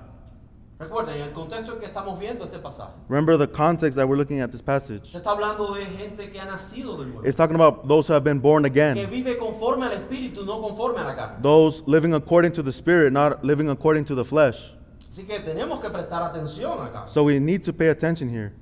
Recuerden, 0.79 1.23
el 1.23 1.33
contexto 1.33 1.79
que 1.79 1.87
estamos 1.87 2.19
viendo 2.21 2.45
este 2.45 2.59
pasaje, 2.59 2.93
Remember 3.09 3.39
the 3.39 3.47
context 3.51 3.97
that 3.97 4.07
we're 4.07 4.19
looking 4.19 4.41
at 4.41 4.51
this 4.51 4.61
passage. 4.61 5.11
se 5.11 5.17
está 5.19 5.31
hablando 5.31 5.75
de 5.75 5.87
gente 5.87 6.31
que 6.31 6.39
ha 6.39 6.45
nacido 6.45 6.99
de 6.99 7.07
nuevo, 7.07 7.27
It's 7.27 7.37
talking 7.37 7.55
about 7.55 7.89
those 7.89 8.07
who 8.07 8.13
have 8.13 8.25
been 8.25 8.41
born 8.41 8.63
que 8.65 8.69
again, 8.71 9.09
vive 9.09 9.39
conforme 9.39 9.87
al 9.87 9.93
Espíritu, 9.93 10.45
no 10.45 10.61
conforme 10.61 10.99
a 11.01 11.05
la 11.05 11.15
carne. 11.17 11.41
those 11.43 11.83
living 11.87 12.13
according 12.13 12.53
to 12.53 12.63
the 12.63 12.73
Spirit, 12.73 13.11
not 13.11 13.43
living 13.43 13.71
according 13.71 14.05
to 14.05 14.15
the 14.15 14.25
flesh. 14.25 14.75
Así 15.11 15.27
que 15.27 15.41
tenemos 15.41 15.81
que 15.81 15.89
prestar 15.89 16.23
atención 16.23 16.79
acá. 16.85 17.09
So 17.09 17.25
we 17.25 17.41
need 17.41 17.63
to 17.65 17.73
pay 17.73 17.89
attention 17.89 18.29
here. 18.29 18.53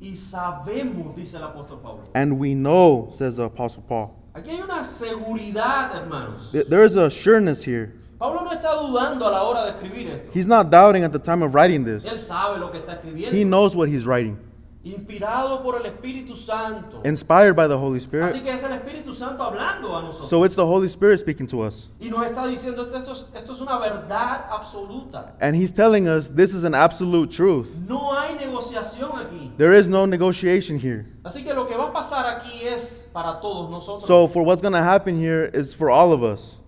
Y 0.00 0.16
sabemos, 0.16 1.14
dice 1.14 1.36
el 1.36 1.44
apóstol 1.44 1.80
Pablo. 1.80 2.02
And 2.14 2.40
we 2.40 2.54
know, 2.54 3.12
says 3.14 3.36
the 3.36 3.44
Apostle 3.44 3.84
Paul. 3.86 4.10
Aquí 4.34 4.50
hay 4.50 4.60
una 4.60 4.82
seguridad, 4.82 5.94
hermanos. 5.94 6.50
There 6.50 6.82
is 6.84 6.96
a 6.96 7.08
sureness 7.08 7.62
here. 7.62 7.94
Pablo 8.24 8.42
no 8.42 8.52
está 8.52 8.74
dudando 8.74 9.26
a 9.26 9.30
la 9.30 9.42
hora 9.42 9.64
de 9.64 9.70
escribir 9.72 10.08
esto. 10.08 10.30
He's 10.32 10.46
not 10.46 10.70
doubting 10.70 11.04
at 11.04 11.12
the 11.12 11.18
time 11.18 11.42
of 11.42 11.54
writing 11.54 11.84
this. 11.84 12.06
Él 12.06 12.18
sabe 12.18 12.58
lo 12.58 12.70
que 12.70 12.78
está 12.78 12.94
escribiendo. 12.94 13.36
He 13.36 13.44
knows 13.44 13.76
what 13.76 13.90
he's 13.90 14.06
writing. 14.06 14.38
Inspirado 14.82 15.62
por 15.62 15.76
el 15.76 15.84
Espíritu 15.84 16.34
Santo. 16.34 17.02
Inspired 17.04 17.54
by 17.54 17.68
the 17.68 17.76
Holy 17.76 17.98
Así 17.98 18.04
Spirit. 18.04 18.42
que 18.42 18.50
es 18.50 18.64
el 18.64 18.72
Espíritu 18.72 19.12
Santo 19.12 19.42
hablando 19.42 19.94
a 19.94 20.00
nosotros. 20.00 20.30
So 20.30 20.42
it's 20.44 20.54
the 20.54 20.64
Holy 20.64 20.88
Spirit 20.88 21.20
speaking 21.20 21.46
to 21.48 21.60
us. 21.60 21.90
y 22.00 22.08
nos 22.08 22.26
está 22.26 22.46
diciendo 22.46 22.84
esto, 22.84 22.96
esto, 22.96 23.12
es, 23.12 23.26
esto 23.34 23.52
es 23.52 23.60
una 23.60 23.78
verdad 23.78 24.46
absoluta. 24.50 25.34
And 25.42 25.54
he's 25.54 25.70
telling 25.70 26.08
us 26.08 26.30
this 26.30 26.54
is 26.54 26.64
an 26.64 26.74
absolute 26.74 27.30
truth. 27.30 27.68
No 27.86 28.18
hay 28.18 28.36
negociación 28.36 29.10
aquí. 29.18 29.54
There 29.58 29.74
is 29.74 29.86
no 29.86 30.06
negotiation 30.06 30.78
here. 30.78 31.04
Así 31.24 31.44
que 31.44 31.52
lo 31.52 31.66
que 31.66 31.76
va 31.76 31.88
a 31.88 31.92
pasar 31.92 32.24
aquí 32.24 32.66
es 32.66 33.06
para 33.12 33.38
todos 33.42 33.68
nosotros. 33.68 34.06
So 34.06 34.28
for 34.28 34.42
what's 34.42 34.62
going 34.62 34.72
to 34.72 34.82
happen 34.82 35.14
here 35.20 35.50
is 35.52 35.74
for 35.74 35.90
all 35.90 36.10
of 36.10 36.22
us. 36.22 36.63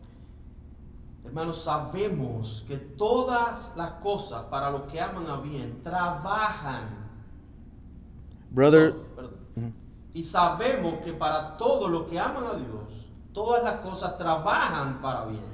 Hermanos, 1.36 1.58
sabemos 1.62 2.64
que 2.66 2.78
todas 2.78 3.74
las 3.76 3.90
cosas 4.00 4.44
para 4.44 4.70
los 4.70 4.90
que 4.90 4.98
aman 4.98 5.26
a 5.28 5.36
bien 5.36 5.82
trabajan. 5.82 6.88
Brother, 8.50 8.94
No. 9.54 9.70
Y 10.14 10.22
sabemos 10.22 11.04
que 11.04 11.12
para 11.12 11.58
todos 11.58 11.90
los 11.90 12.04
que 12.04 12.18
aman 12.18 12.44
a 12.44 12.54
Dios, 12.54 13.10
todas 13.34 13.62
las 13.62 13.80
cosas 13.82 14.16
trabajan 14.16 15.02
para 15.02 15.26
bien. 15.26 15.44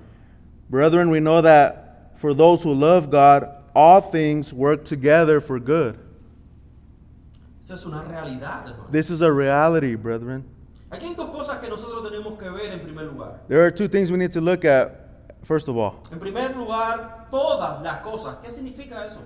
brethren, 0.71 1.11
we 1.11 1.19
know 1.19 1.43
that 1.43 2.13
for 2.15 2.33
those 2.33 2.63
who 2.63 2.73
love 2.73 3.11
God, 3.11 3.49
all 3.75 4.01
things 4.01 4.53
work 4.53 4.85
together 4.85 5.41
for 5.41 5.59
good. 5.59 5.99
Es 7.69 7.85
una 7.85 8.05
realidad, 8.05 8.69
hermano. 8.69 8.87
This 8.93 9.11
is 9.11 9.21
a 9.21 9.33
reality, 9.33 9.97
brethren. 9.97 10.45
Aquí 10.93 11.07
hay 11.07 11.15
dos 11.17 11.31
cosas 11.31 11.59
que 11.59 11.69
nosotros 11.69 12.09
tenemos 12.09 12.39
que 12.39 12.49
ver 12.51 12.71
en 12.73 12.81
primer 12.81 13.07
lugar. 13.07 13.41
There 13.49 13.65
are 13.65 13.73
two 13.73 13.89
things 13.89 14.13
we 14.13 14.19
need 14.19 14.33
to 14.35 14.41
look 14.41 14.65
at, 14.65 15.02
first 15.43 15.69
of 15.69 15.77
all. 15.77 15.97
En 16.13 16.19
primer 16.21 16.57
lugar, 16.57 17.27
todas 17.31 17.83
las 17.83 17.99
cosas. 18.03 18.37
¿Qué 18.43 18.51
significa 18.51 19.05
eso? 19.07 19.21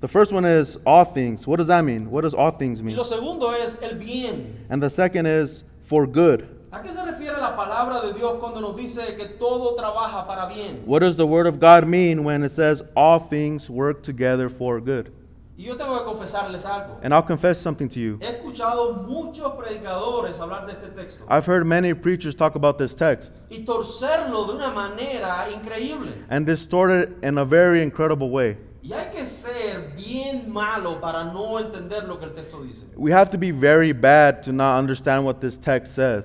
The 0.00 0.08
first 0.08 0.32
one 0.32 0.44
is 0.44 0.76
all 0.84 1.04
things. 1.04 1.46
What 1.46 1.56
does 1.58 1.68
that 1.68 1.82
mean? 1.84 2.10
What 2.10 2.22
does 2.22 2.34
all 2.34 2.50
things 2.50 2.80
Y 2.80 2.84
mean? 2.84 2.96
lo 2.96 3.04
segundo 3.04 3.50
es 3.52 3.80
el 3.82 3.94
bien. 3.96 4.66
And 4.68 4.82
the 4.82 4.90
second 4.90 5.26
is 5.26 5.64
for 5.80 6.06
good. 6.06 6.46
¿A 6.72 6.82
qué 6.82 6.90
se 6.90 7.00
refiere 7.04 7.40
la 7.40 7.54
palabra 7.56 8.02
de 8.02 8.12
Dios 8.14 8.36
cuando 8.40 8.60
nos 8.60 8.76
dice 8.76 9.16
que 9.16 9.28
todo 9.38 9.74
trabaja 9.76 10.26
para 10.26 10.46
bien? 10.52 10.82
What 10.84 11.00
does 11.00 11.16
the 11.16 11.26
word 11.26 11.46
of 11.46 11.58
God 11.60 11.86
mean 11.86 12.24
when 12.24 12.42
it 12.42 12.50
says 12.50 12.82
all 12.96 13.18
things 13.20 13.70
work 13.70 14.02
together 14.02 14.48
for 14.48 14.80
good? 14.80 15.12
Y 15.56 15.64
yo 15.66 15.76
tengo 15.76 15.96
que 15.98 16.04
confesarles 16.04 16.64
algo. 16.66 16.98
And 17.04 17.14
I'll 17.14 17.22
confess 17.22 17.60
something 17.60 17.88
to 17.90 18.00
you. 18.00 18.18
He 18.20 18.26
escuchado 18.26 19.06
muchos 19.06 19.52
predicadores 19.54 20.40
hablar 20.40 20.66
de 20.66 20.72
este 20.72 20.88
texto 20.96 21.24
I've 21.28 21.46
heard 21.46 21.64
many 21.64 21.94
preachers 21.94 22.34
talk 22.34 22.56
about 22.56 22.76
this 22.76 22.92
text 22.94 23.30
y 23.50 23.64
torcerlo 23.64 24.46
de 24.48 24.54
una 24.56 24.70
manera 24.72 25.48
increíble. 25.52 26.12
and 26.28 26.44
distort 26.44 26.90
it 26.90 27.10
in 27.22 27.38
a 27.38 27.44
very 27.44 27.82
incredible 27.82 28.30
way. 28.30 28.56
Y 28.82 28.92
hay 28.92 29.10
que 29.12 29.24
ser 29.24 29.92
bien 29.96 30.50
malo 30.52 31.00
para 31.00 31.24
no 31.32 31.58
entender 31.60 32.04
lo 32.08 32.18
que 32.18 32.26
el 32.26 32.32
texto 32.34 32.60
dice. 32.64 32.86
We 32.96 33.12
have 33.12 33.30
to 33.30 33.38
be 33.38 33.52
very 33.52 33.92
bad 33.92 34.42
to 34.42 34.52
not 34.52 34.78
understand 34.80 35.24
what 35.24 35.40
this 35.40 35.56
text 35.56 35.94
says. 35.94 36.24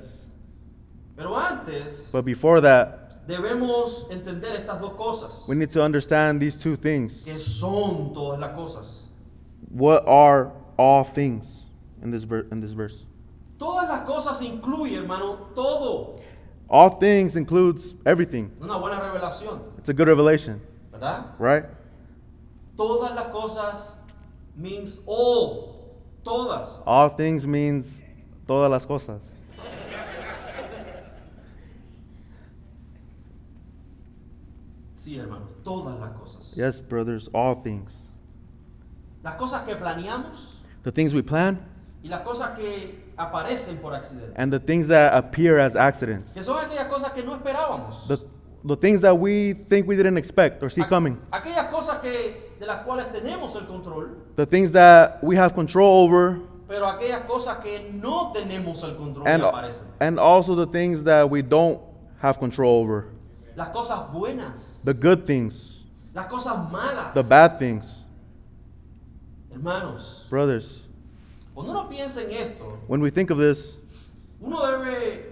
Pero 1.15 1.35
antes 1.37 2.11
But 2.11 2.25
before 2.25 2.61
that, 2.61 3.27
debemos 3.27 4.07
entender 4.09 4.55
estas 4.55 4.81
dos 4.81 4.93
cosas. 4.93 5.47
we 5.47 5.55
need 5.55 5.69
to 5.71 5.83
understand 5.83 6.41
these 6.41 6.55
two 6.55 6.75
things. 6.75 7.23
que 7.23 7.37
son 7.37 8.11
todas 8.13 8.39
las 8.39 8.53
cosas. 8.55 9.05
What 9.69 10.03
are 10.07 10.51
all 10.77 11.03
things 11.03 11.63
in 12.01 12.11
this, 12.11 12.23
ver- 12.23 12.47
in 12.51 12.59
this 12.61 12.71
verse? 12.73 13.03
Todas 13.59 13.89
las 13.89 14.07
cosas 14.07 14.41
incluye, 14.41 14.97
hermano, 14.97 15.49
todo. 15.55 16.19
All 16.69 16.91
things 16.99 17.35
includes 17.35 17.93
everything. 18.05 18.51
Una 18.61 18.77
buena 18.79 18.99
revelación, 18.99 19.59
It's 19.77 19.89
a 19.89 19.93
good 19.93 20.07
revelation, 20.07 20.61
¿verdad? 20.91 21.25
right? 21.39 21.65
Todas 22.77 23.13
las 23.15 23.27
cosas 23.33 23.97
means 24.55 25.01
all. 25.05 25.75
Todas. 26.23 26.79
All 26.85 27.09
things 27.09 27.45
means 27.45 28.01
todas 28.47 28.69
las 28.69 28.85
cosas. 28.85 29.21
Sí, 34.97 35.17
hermano, 35.17 35.47
todas 35.63 35.97
las 35.99 36.11
cosas. 36.11 36.55
Yes, 36.55 36.79
brothers, 36.81 37.29
all 37.33 37.55
things. 37.55 37.93
Las 39.23 39.35
cosas 39.35 39.63
que 39.63 39.75
planeamos 39.75 40.61
The 40.83 40.91
things 40.91 41.13
we 41.13 41.21
plan 41.23 41.59
y 42.03 42.07
las 42.07 42.21
cosas 42.21 42.51
que 42.51 43.11
aparecen 43.17 43.77
por 43.77 43.93
accidente. 43.93 44.33
and 44.37 44.51
the 44.53 44.59
things 44.59 44.87
that 44.87 45.13
appear 45.13 45.59
as 45.59 45.75
accidents. 45.75 46.31
Que 46.33 46.41
son 46.41 46.57
aquellas 46.57 46.87
cosas 46.87 47.11
que 47.11 47.21
no 47.23 47.35
esperábamos. 47.35 48.07
The, 48.07 48.17
the 48.65 48.77
things 48.77 49.01
that 49.01 49.13
we 49.17 49.53
think 49.53 49.87
we 49.87 49.97
didn't 49.97 50.17
expect 50.17 50.63
or 50.63 50.69
see 50.69 50.81
Aqu- 50.81 50.87
coming. 50.89 51.17
Aquellas 51.33 51.67
cosas 51.69 51.97
que, 51.99 52.53
de 52.59 52.65
las 52.65 52.85
cuales 52.85 53.07
tenemos 53.11 53.55
el 53.57 53.65
control, 53.67 54.15
The 54.37 54.45
things 54.45 54.71
that 54.71 55.21
we 55.21 55.35
have 55.35 55.53
control 55.53 56.05
over 56.07 56.39
pero 56.69 56.85
aquellas 56.87 57.23
cosas 57.23 57.57
que 57.57 57.89
no 57.93 58.31
tenemos 58.31 58.83
el 58.83 58.95
control 58.95 59.27
and, 59.27 59.41
aparecen. 59.43 59.87
and 59.99 60.19
also 60.19 60.55
the 60.55 60.67
things 60.67 61.03
that 61.03 61.27
we 61.29 61.41
don't 61.41 61.81
have 62.21 62.37
control 62.39 62.79
over. 62.83 63.07
Las 63.57 63.69
cosas 63.69 64.09
buenas, 64.13 64.81
The 64.85 64.93
good 64.93 65.25
things, 65.25 65.81
las 66.13 66.27
cosas 66.27 66.71
malas. 66.71 67.13
the 67.13 67.23
bad 67.23 67.57
things. 67.59 67.98
Hermanos, 69.51 70.25
Brothers, 70.29 70.81
cuando 71.55 71.71
uno 71.71 71.89
piensa 71.89 72.23
en 72.23 72.31
esto, 72.31 72.79
when 72.87 73.01
we 73.01 73.09
think 73.09 73.29
of 73.31 73.37
this, 73.37 73.73
uno 74.41 74.57
debe 74.61 75.23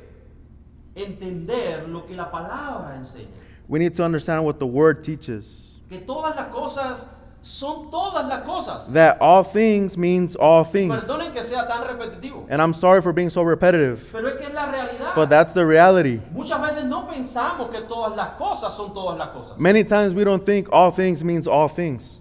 entender 0.95 1.87
lo 1.87 2.01
que 2.05 2.15
la 2.15 2.29
palabra 2.31 2.95
enseña. 2.97 3.27
We 3.67 3.79
need 3.79 3.95
to 3.95 4.03
understand 4.03 4.43
what 4.45 4.59
the 4.59 4.67
word 4.67 5.03
teaches. 5.03 5.79
Que 5.89 5.99
todas 5.99 6.35
las 6.35 6.53
cosas 6.53 7.09
son 7.41 7.89
todas 7.91 8.27
las 8.27 8.43
cosas. 8.45 8.91
That 8.93 9.17
all 9.21 9.43
things 9.43 9.97
means 9.97 10.35
all 10.35 10.63
things. 10.65 10.93
Perdonen 10.93 11.31
que 11.33 11.43
sea 11.43 11.67
tan 11.67 11.83
repetitivo, 11.83 12.45
And 12.49 12.61
I'm 12.61 12.73
sorry 12.73 13.01
for 13.01 13.13
being 13.13 13.29
so 13.29 13.43
repetitive, 13.43 14.09
pero 14.11 14.27
es 14.27 14.35
que 14.35 14.47
es 14.47 14.53
la 14.53 14.65
realidad. 14.71 15.15
but 15.15 15.29
that's 15.29 15.53
the 15.53 15.65
reality. 15.65 16.19
Muchas 16.33 16.59
veces 16.59 16.85
no 16.85 17.07
pensamos 17.07 17.69
que 17.71 17.81
todas 17.81 18.15
las 18.15 18.31
cosas 18.37 18.73
son 18.75 18.93
todas 18.93 19.17
las 19.17 19.29
cosas. 19.29 19.57
Many 19.59 19.83
times 19.83 20.13
we 20.13 20.23
don't 20.23 20.45
think 20.45 20.67
all 20.71 20.91
things 20.91 21.23
means 21.23 21.47
all 21.47 21.69
things. 21.69 22.19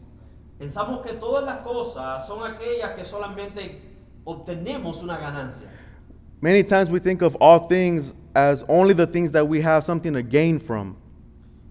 Pensamos 0.59 1.01
que 1.07 1.13
todas 1.15 1.45
las 1.45 1.59
cosas 1.59 2.27
son 2.27 2.43
aquellas 2.51 2.93
que 2.93 3.05
solamente 3.05 3.81
obtenemos 4.25 5.03
una 5.03 5.19
ganancia. 5.19 5.69
Many 6.41 6.63
times 6.65 6.91
we 6.91 6.99
think 7.01 7.23
of 7.23 7.37
all 7.41 7.61
things 7.69 8.13
as 8.35 8.65
only 8.69 8.95
the 8.95 9.07
things 9.07 9.33
that 9.33 9.47
we 9.47 9.61
have 9.63 9.85
something 9.85 10.13
to 10.13 10.23
gain 10.23 10.59
from. 10.59 10.97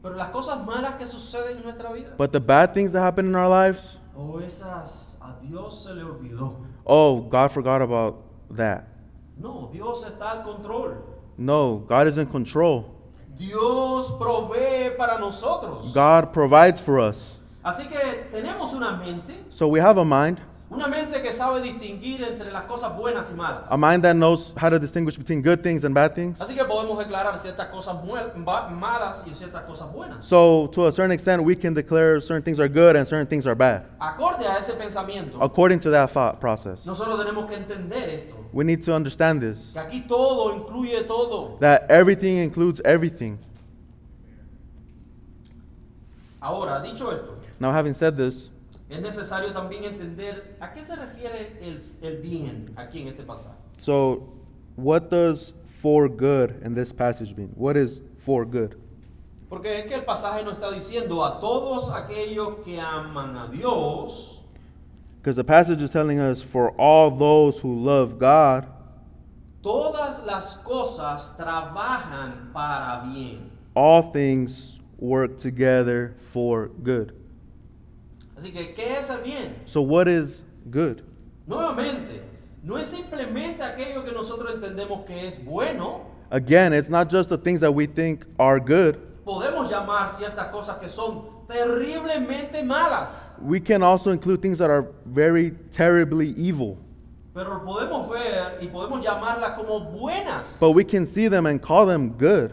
Pero 0.01 0.15
las 0.15 0.29
cosas 0.29 0.63
malas 0.65 0.95
que 0.95 1.05
suceden 1.07 1.57
en 1.57 1.63
nuestra 1.63 1.91
vida, 1.93 2.13
But 2.17 2.31
the 2.31 2.39
bad 2.39 2.73
things 2.73 2.91
that 2.91 3.01
happen 3.01 3.25
in 3.27 3.35
our 3.35 3.49
lives, 3.49 3.97
o 4.15 4.39
esas 4.39 5.17
a 5.21 5.35
Dios 5.41 5.83
se 5.83 5.93
le 5.93 6.03
olvidó. 6.03 6.55
oh, 6.85 7.21
God 7.21 7.51
forgot 7.51 7.81
about 7.81 8.23
that. 8.51 8.87
No, 9.37 9.69
Dios 9.73 10.05
está 10.05 10.31
al 10.31 10.43
control. 10.43 10.93
No, 11.37 11.79
God 11.87 12.07
is 12.07 12.17
in 12.17 12.27
control. 12.27 12.85
Dios 13.35 14.11
provee 14.17 14.91
para 14.95 15.19
nosotros. 15.19 15.91
God 15.93 16.31
provides 16.31 16.79
for 16.79 16.99
us. 16.99 17.34
Así 17.65 17.88
que 17.88 18.27
tenemos 18.31 18.75
una 18.75 18.91
mente, 18.95 19.34
So 19.50 19.67
we 19.67 19.79
have 19.81 20.00
a 20.00 20.05
mind, 20.05 20.38
una 20.69 20.88
mente 20.88 21.19
que 21.24 21.34
sabe 21.34 21.62
distinguir 21.62 22.22
entre 22.24 22.51
las 22.51 22.65
cosas 22.65 22.95
buenas 22.95 23.31
y 23.31 23.36
malas. 23.36 23.72
a 23.72 23.75
mind 23.75 24.03
that 24.03 24.13
knows 24.15 24.53
how 24.55 24.69
to 24.69 24.77
distinguish 24.77 25.17
between 25.17 25.41
good 25.41 25.63
things 25.63 25.84
and 25.84 25.95
bad 25.95 26.13
things. 26.13 26.39
Así 26.39 26.53
que 26.53 26.63
podemos 26.63 27.00
declarar 27.00 27.36
ciertas 27.39 27.67
cosas 27.69 27.95
malas 28.72 29.25
y 29.25 29.34
ciertas 29.34 29.63
cosas 29.63 29.91
buenas. 29.91 30.24
So 30.25 30.67
to 30.74 30.86
a 30.86 30.91
certain 30.91 31.12
extent, 31.12 31.41
we 31.43 31.55
can 31.55 31.74
declare 31.74 32.22
certain 32.22 32.43
things 32.43 32.60
are 32.60 32.69
good 32.69 32.95
and 32.95 33.07
certain 33.07 33.25
things 33.25 33.48
are 33.48 33.55
bad, 33.55 33.84
Acorde 34.00 34.45
a 34.45 34.60
ese 34.60 34.74
pensamiento, 34.74 35.39
according 35.41 35.79
to 35.79 35.89
that 35.89 36.12
thought 36.12 36.39
process. 36.39 36.86
nosotros 36.86 37.17
tenemos 37.19 37.48
que 37.48 37.55
entender 37.57 38.10
esto, 38.10 38.36
We 38.53 38.63
need 38.63 38.84
to 38.86 38.93
understand 38.93 39.41
this, 39.41 39.72
que 39.74 39.79
aquí 39.81 40.01
todo 40.07 40.53
incluye 40.53 41.03
todo. 41.07 41.57
that 41.62 41.89
everything 41.89 42.38
includes 42.38 42.79
everything. 42.86 43.39
Ahora, 46.41 46.79
dicho 46.81 47.12
esto, 47.12 47.38
Now, 47.59 47.71
having 47.71 47.93
said 47.93 48.17
this, 48.17 48.50
es 48.89 49.01
necesario 49.01 49.51
también 49.53 49.83
entender 49.85 50.55
a 50.59 50.74
qué 50.74 50.83
se 50.83 50.95
refiere 50.95 51.57
el, 51.62 51.81
el 52.01 52.17
bien 52.21 52.74
aquí 52.77 53.01
en 53.01 53.07
este 53.07 53.24
pasaje. 53.25 53.55
so 53.77 54.29
what 54.75 55.09
does 55.09 55.53
for 55.65 56.07
good 56.09 56.62
in 56.63 56.74
this 56.75 56.91
passage 56.93 57.35
mean? 57.35 57.50
What 57.55 57.75
is 57.77 58.01
for 58.17 58.45
good? 58.45 58.75
Porque 59.50 59.65
es 59.67 59.85
que 59.88 59.95
el 59.95 60.03
pasaje 60.05 60.43
nos 60.43 60.55
está 60.57 60.71
diciendo 60.71 61.24
a 61.24 61.39
todos 61.39 61.89
aquellos 61.91 62.63
que 62.65 62.79
aman 62.79 63.35
a 63.38 63.47
Dios, 63.51 64.41
Because 65.21 65.35
the 65.38 65.43
passage 65.43 65.81
is 65.81 65.89
telling 65.91 66.19
us, 66.19 66.41
for 66.43 66.69
all 66.77 67.09
those 67.09 67.59
who 67.59 67.74
love 67.74 68.19
God, 68.19 68.67
todas 69.63 70.24
las 70.25 70.57
cosas 70.59 71.35
trabajan 71.38 72.51
para 72.53 73.03
bien. 73.12 73.50
all 73.75 74.03
things 74.12 74.79
work 75.00 75.38
together 75.38 76.13
for 76.31 76.69
good. 76.83 77.13
Así 78.37 78.51
que, 78.51 78.73
¿qué 78.73 78.99
es 78.99 79.09
el 79.09 79.21
bien? 79.21 79.55
So, 79.65 79.81
what 79.81 80.07
is 80.07 80.43
good? 80.69 81.01
Nuevamente, 81.47 82.21
no 82.63 82.77
es 82.77 82.87
simplemente 82.87 83.63
aquello 83.63 84.03
que 84.03 84.11
nosotros 84.11 84.53
entendemos 84.55 85.05
que 85.05 85.27
es 85.27 85.43
bueno. 85.43 86.01
Again, 86.31 86.73
it's 86.73 86.89
not 86.89 87.09
just 87.09 87.29
the 87.29 87.37
things 87.37 87.59
that 87.61 87.71
we 87.71 87.85
think 87.87 88.25
are 88.37 88.59
good. 88.59 88.97
Podemos 89.23 89.69
llamar 89.69 90.09
ciertas 90.09 90.47
cosas 90.49 90.77
que 90.77 90.89
son 90.89 91.24
terriblemente 91.48 92.63
malas, 92.63 93.35
We 93.39 93.59
can 93.59 93.83
also 93.83 94.11
include 94.11 94.41
things 94.41 94.57
that 94.57 94.69
are 94.69 94.87
very 95.05 95.51
terribly 95.71 96.29
evil. 96.35 96.77
pero 97.33 97.63
podemos 97.63 98.09
ver 98.09 98.57
y 98.61 98.67
podemos 98.67 99.01
llamarlas 99.03 99.51
como 99.55 99.79
buenas. 99.91 100.57
But 100.59 100.71
we 100.71 100.83
can 100.83 101.05
see 101.05 101.27
them 101.27 101.45
and 101.45 101.61
call 101.61 101.85
them 101.85 102.09
good. 102.17 102.51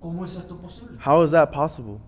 ¿Cómo 0.00 0.24
es 0.24 0.36
esto 0.36 0.56
posible? 0.56 0.98
How 0.98 1.22
is 1.22 1.30
that 1.30 1.52
possible? 1.52 2.00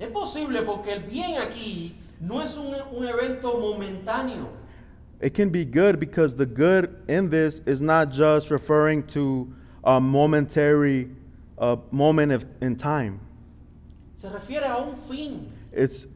Es 0.00 0.08
posible 0.10 0.62
porque 0.62 0.92
el 0.92 1.02
bien 1.02 1.38
aquí 1.38 1.96
no 2.20 2.40
es 2.42 2.56
un, 2.56 2.74
un 2.92 3.04
evento 3.06 3.58
momentáneo. 3.58 4.48
It 5.20 5.34
can 5.34 5.50
be 5.50 5.64
good 5.64 5.98
because 5.98 6.36
the 6.36 6.46
good 6.46 6.94
in 7.08 7.28
this 7.30 7.60
is 7.66 7.80
not 7.80 8.12
just 8.12 8.50
referring 8.50 9.02
to 9.08 9.52
a 9.82 10.00
momentary 10.00 11.10
uh, 11.58 11.76
moment 11.90 12.30
of, 12.30 12.46
in 12.60 12.76
time. 12.76 13.18
Se 14.16 14.28
refiere 14.28 14.64
a 14.66 14.76
un 14.78 14.94
fin, 15.08 15.50
It's 15.72 16.06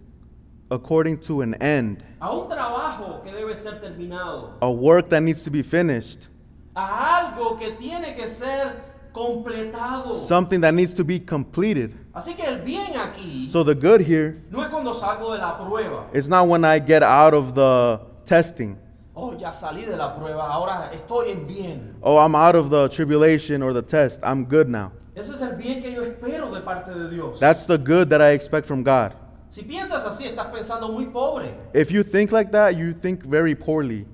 according 0.71 1.19
to 1.19 1.43
an 1.43 1.55
end, 1.55 2.05
a 2.21 2.33
un 2.33 2.49
trabajo 2.49 3.23
que 3.25 3.33
debe 3.33 3.57
ser 3.57 3.81
terminado, 3.81 4.53
a 4.61 4.71
work 4.71 5.09
that 5.09 5.23
needs 5.23 5.43
to 5.43 5.51
be 5.51 5.63
finished, 5.63 6.29
a 6.77 7.35
algo 7.35 7.59
que 7.59 7.73
tiene 7.73 8.15
que 8.17 8.29
ser 8.29 8.73
completado. 9.13 10.27
something 10.29 10.61
that 10.61 10.75
needs 10.75 10.93
to 10.95 11.03
be 11.05 11.19
completed. 11.19 11.93
Así 12.15 12.35
que 12.35 12.43
el 12.47 12.61
bien 12.61 12.95
aquí 12.97 13.49
So 13.51 13.65
the 13.65 13.75
good 13.75 14.01
here 14.03 14.43
no 14.51 14.63
es 14.63 14.69
cuando 14.69 14.93
salgo 14.95 15.33
de 15.33 15.39
la 15.39 15.57
prueba. 15.59 16.07
is 16.13 16.29
not 16.29 16.47
when 16.47 16.65
I 16.65 16.79
get 16.79 17.03
out 17.03 17.33
of 17.35 17.55
the 17.55 18.01
testing. 18.27 18.77
Oh, 19.15 19.35
ya 19.39 19.51
salí 19.53 19.85
de 19.85 19.97
la 19.97 20.15
prueba, 20.17 20.47
ahora 20.49 20.91
estoy 20.93 21.31
en 21.33 21.47
bien. 21.47 21.97
Oh, 22.03 22.17
I'm 22.19 22.35
out 22.35 22.55
of 22.55 22.71
the 22.71 22.89
tribulation 22.89 23.63
or 23.63 23.73
the 23.73 23.83
test. 23.83 24.19
I'm 24.23 24.45
good 24.45 24.69
now. 24.69 24.93
Ese 25.15 25.31
es 25.35 25.43
el 25.43 25.57
bien 25.57 25.83
que 25.83 25.93
yo 25.93 26.03
espero 26.03 26.51
de 26.53 26.61
parte 26.63 26.93
de 26.95 27.09
Dios. 27.11 27.39
That's 27.39 27.67
the 27.67 27.77
good 27.79 28.09
that 28.11 28.21
I 28.23 28.31
expect 28.33 28.67
from 28.67 28.83
God. 28.83 29.13
si 29.51 29.63
piensas 29.65 30.07
así, 30.07 30.25
estás 30.27 30.47
pensando 30.51 30.91
muy 30.91 31.07
pobre. 31.07 31.55
If 31.75 31.91
you 31.91 32.03
think 32.03 32.33
like 32.33 32.51
that, 32.53 32.75
you 32.77 32.93
think 32.95 33.23
very 33.25 33.55
poorly 33.55 34.07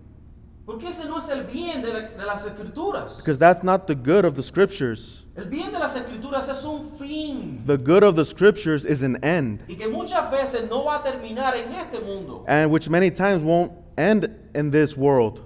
Porque 0.67 0.89
ese 0.89 1.07
no 1.09 1.19
es 1.19 1.31
el 1.31 1.45
bien 1.45 1.81
de, 1.83 1.93
la- 1.93 2.09
de 2.09 2.27
las 2.27 2.45
escrituras. 2.47 3.17
because 3.19 3.39
that's 3.39 3.63
not 3.63 3.87
the 3.87 3.95
good 3.95 4.25
of 4.25 4.35
the 4.35 4.43
scriptures. 4.43 5.25
El 5.39 5.45
bien 5.49 5.71
de 5.73 5.79
las 5.79 5.95
escrituras 5.97 6.49
es 6.49 6.65
un 6.65 6.85
fin. 6.99 7.63
The 7.65 7.77
good 7.79 8.03
of 8.03 8.17
the 8.17 8.25
scriptures 8.25 8.85
is 8.85 9.03
an 9.03 9.19
end, 9.23 9.61
Y 9.69 9.77
que 9.77 9.87
muchas 9.89 10.29
veces 10.33 10.69
no 10.69 10.85
va 10.85 10.97
a 10.97 11.03
terminar 11.03 11.55
en 11.55 11.73
este 11.75 12.01
mundo. 12.05 12.45
and 12.49 12.71
which 12.73 12.89
many 12.91 13.09
times 13.11 13.43
won't 13.43 13.71
end 13.97 14.29
in 14.55 14.71
this 14.71 14.97
world. 14.97 15.41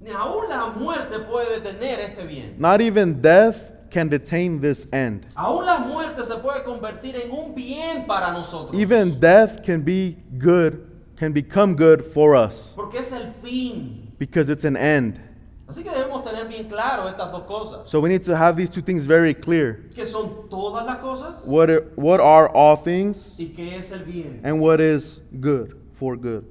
Ni 0.00 0.10
aún 0.12 0.48
la 0.48 0.70
muerte 0.70 1.18
puede 1.28 1.60
detener 1.60 1.98
este 2.00 2.24
bien. 2.26 2.54
Not 2.58 2.80
even 2.80 3.20
death 3.20 3.72
can 3.90 4.08
detain 4.08 4.60
this 4.60 4.86
end. 4.92 5.26
Aún 5.36 5.66
la 5.66 5.80
muerte 5.80 6.24
se 6.24 6.36
puede 6.36 6.62
convertir 6.64 7.16
en 7.16 7.30
un 7.32 7.52
bien 7.54 8.06
para 8.06 8.32
nosotros. 8.32 8.74
Even 8.80 9.18
death 9.18 9.64
can 9.64 9.82
be 9.82 10.16
good, 10.38 10.78
can 11.16 11.32
become 11.32 11.74
good 11.74 12.04
for 12.04 12.34
us 12.36 12.72
Porque 12.76 12.98
es 13.00 13.12
el 13.12 13.32
fin. 13.42 14.12
because 14.18 14.48
it's 14.48 14.64
an 14.64 14.76
end. 14.76 15.20
Así 15.68 15.82
que 15.84 15.90
debemos 15.90 16.22
tener 16.22 16.46
bien 16.48 16.68
claro 16.68 17.08
estas 17.08 17.30
dos 17.30 17.44
cosas. 17.44 17.88
So 17.88 18.00
we 18.00 18.08
need 18.08 18.24
to 18.24 18.36
have 18.36 18.56
these 18.56 18.68
two 18.68 18.82
things 18.82 19.06
very 19.06 19.32
clear. 19.32 19.84
Que 19.94 20.06
son 20.06 20.48
todas 20.50 20.84
las 20.84 20.98
cosas 20.98 21.46
What 21.46 21.70
are, 21.70 21.82
what 21.96 22.20
are 22.20 22.48
all 22.48 22.76
things 22.76 23.34
y 23.38 23.46
que 23.56 23.76
es 23.76 23.92
el 23.92 24.00
bien. 24.04 24.40
and 24.44 24.60
what 24.60 24.80
is 24.80 25.20
good 25.40 25.74
for 25.92 26.16
good? 26.16 26.44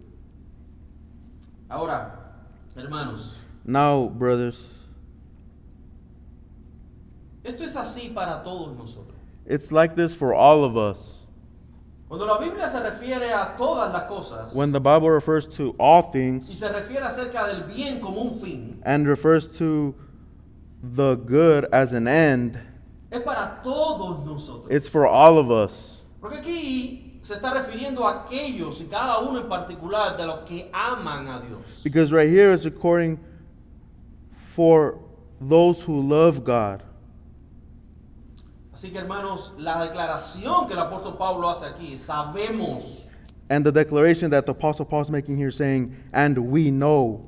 Ahora, 1.70 2.12
hermanos, 2.76 3.38
Now, 3.64 4.08
brothers, 4.08 4.68
esto 7.44 7.64
es 7.64 7.76
así 7.76 8.14
para 8.14 8.42
todos 8.44 8.76
nosotros. 8.78 9.16
it's 9.46 9.72
like 9.72 9.96
this 9.96 10.14
for 10.16 10.34
all 10.34 10.64
of 10.64 10.76
us. 10.78 11.21
Cuando 12.12 12.26
la 12.26 12.40
Biblia 12.40 12.68
se 12.68 12.82
refiere 12.82 13.32
a 13.32 13.56
todas 13.56 13.90
las 13.94 14.04
cosas 14.04 14.54
When 14.54 14.74
the 14.74 14.82
Bible 14.82 15.10
refers 15.10 15.48
to 15.56 15.74
all 15.80 16.04
y 16.04 16.12
things 16.12 16.60
se 16.60 16.68
refiere 16.68 17.06
acerca 17.06 17.48
del 17.48 17.64
bien 17.64 18.02
como 18.02 18.20
un 18.20 18.38
fin, 18.42 18.82
and 18.84 19.08
refers 19.08 19.48
to 19.60 19.96
the 20.84 21.16
good 21.16 21.70
as 21.72 21.94
an 21.94 22.10
end, 22.10 22.60
es 23.10 23.22
para 23.22 23.62
todos 23.64 24.26
nosotros. 24.26 24.70
it's 24.70 24.90
for 24.90 25.08
all 25.08 25.38
of 25.38 25.50
us. 25.50 26.02
Porque 26.20 26.40
aquí 26.40 27.22
se 27.22 27.36
está 27.36 27.54
refiriendo 27.54 28.06
a 28.06 28.26
aquellos 28.26 28.82
y 28.82 28.88
cada 28.90 29.20
uno 29.20 29.40
en 29.40 29.48
particular 29.48 30.18
de 30.18 30.26
los 30.26 30.40
que 30.46 30.70
aman 30.74 31.30
a 31.30 31.40
Dios. 31.40 31.82
Because 31.82 32.12
right 32.12 32.30
here 32.30 32.52
is 32.52 32.66
according 32.66 33.20
for 34.32 35.00
those 35.40 35.82
who 35.82 36.02
love 36.02 36.44
God. 36.44 36.84
Así 38.82 38.90
que 38.90 38.98
hermanos, 38.98 39.54
la 39.60 39.80
declaración 39.84 40.66
que 40.66 40.74
el 40.74 40.80
apóstol 40.80 41.16
Pablo 41.16 41.48
hace 41.48 41.68
aquí, 41.68 42.00
sabemos, 42.00 43.10
And 43.48 43.64
the 43.64 43.72
declaration 43.72 44.32
that 44.32 44.48
the 44.48 44.54
Apostle 44.54 44.86
Paul 44.86 45.02
is 45.02 45.12
making 45.12 45.38
here 45.38 45.52
saying, 45.52 45.96
and 46.12 46.36
we 46.36 46.72
know, 46.72 47.22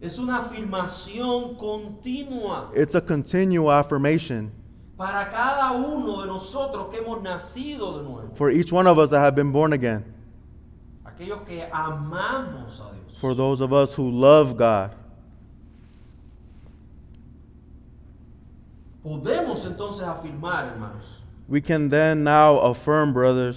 es 0.00 0.18
una 0.18 0.38
afirmación 0.40 1.56
continua 1.56 2.72
it's 2.74 2.96
a 2.96 3.00
continual 3.00 3.70
affirmation 3.70 4.50
para 4.98 5.30
cada 5.30 5.70
uno 5.70 6.22
de 6.22 6.26
nosotros 6.26 6.88
que 6.90 6.98
hemos 7.00 7.22
nacido 7.22 7.98
de 7.98 8.02
nuevo. 8.02 8.34
for 8.34 8.50
each 8.50 8.72
one 8.72 8.88
of 8.88 8.98
us 8.98 9.10
that 9.10 9.20
have 9.20 9.36
been 9.36 9.52
born 9.52 9.72
again, 9.72 10.02
Aquellos 11.04 11.46
que 11.46 11.64
amamos 11.70 12.80
a 12.80 12.92
Dios. 12.92 13.20
for 13.20 13.36
those 13.36 13.60
of 13.60 13.72
us 13.72 13.94
who 13.94 14.10
love 14.10 14.56
God. 14.56 14.90
Podemos 19.06 19.64
entonces 19.66 20.02
afirmar, 20.06 20.66
hermanos, 20.66 21.22
We 21.48 21.60
can 21.60 21.88
then 21.88 22.24
now 22.24 22.58
affirm, 22.58 23.12
brothers, 23.12 23.56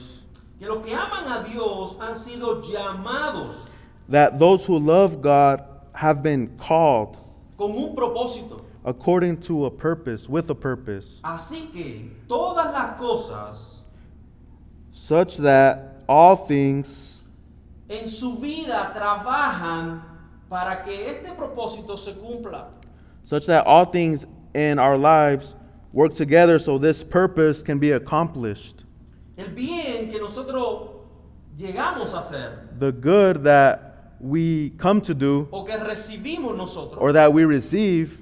que 0.59 0.67
los 0.67 0.85
que 0.85 0.93
aman 0.93 1.27
a 1.27 1.43
Dios 1.43 1.97
han 1.99 2.15
sido 2.15 2.61
llamados 2.61 3.71
that 4.07 4.37
those 4.37 4.63
who 4.65 4.77
love 4.77 5.23
God 5.23 5.63
have 5.93 6.21
been 6.21 6.55
called 6.59 7.17
con 7.57 7.71
un 7.71 7.95
propósito. 7.95 8.61
according 8.85 9.37
to 9.37 9.65
a 9.65 9.71
purpose, 9.71 10.29
with 10.29 10.51
a 10.51 10.55
purpose, 10.55 11.19
Así 11.23 11.71
que 11.73 12.11
todas 12.27 12.71
las 12.71 12.99
cosas 12.99 13.79
such 14.91 15.37
that 15.37 16.03
all 16.07 16.35
things 16.35 17.23
en 17.89 18.07
su 18.07 18.35
vida 18.37 18.91
trabajan 18.93 20.03
para 20.47 20.83
que 20.83 21.09
este 21.09 21.33
propósito 21.35 21.97
se 21.97 22.13
cumpla. 22.13 22.67
such 23.23 23.47
that 23.47 23.65
all 23.65 23.85
things 23.85 24.27
in 24.59 24.77
our 24.79 24.97
lives 24.97 25.55
work 25.93 26.13
together 26.13 26.59
so 26.59 26.77
this 26.77 27.03
purpose 27.03 27.63
can 27.63 27.79
be 27.79 27.91
accomplished. 27.91 28.83
El 29.37 29.47
bien 29.49 30.09
que 30.11 30.19
nosotros 30.19 30.89
llegamos 31.57 32.13
a 32.13 32.17
hacer 32.19 32.67
The 32.77 32.91
good 32.91 33.43
that 33.43 34.13
we 34.19 34.71
come 34.77 34.99
to 35.01 35.13
do 35.13 35.47
o 35.51 35.63
que 35.63 35.73
recibimos 35.77 36.55
nosotros 36.57 36.97
or 36.99 37.13
that 37.13 37.31
we 37.33 37.45
receive 37.45 38.17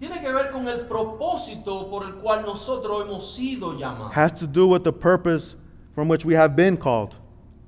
tiene 0.00 0.20
que 0.22 0.32
ver 0.32 0.50
con 0.50 0.66
el 0.68 0.86
propósito 0.86 1.90
por 1.90 2.04
el 2.04 2.12
cual 2.22 2.42
nosotros 2.46 3.04
hemos 3.04 3.34
sido 3.36 3.74
llamados. 3.78 4.12
has 4.12 4.32
to 4.32 4.46
do 4.46 4.66
with 4.66 4.82
the 4.84 4.92
purpose 4.92 5.54
from 5.94 6.08
which 6.08 6.24
we 6.24 6.34
have 6.34 6.54
been 6.56 6.76
called. 6.76 7.14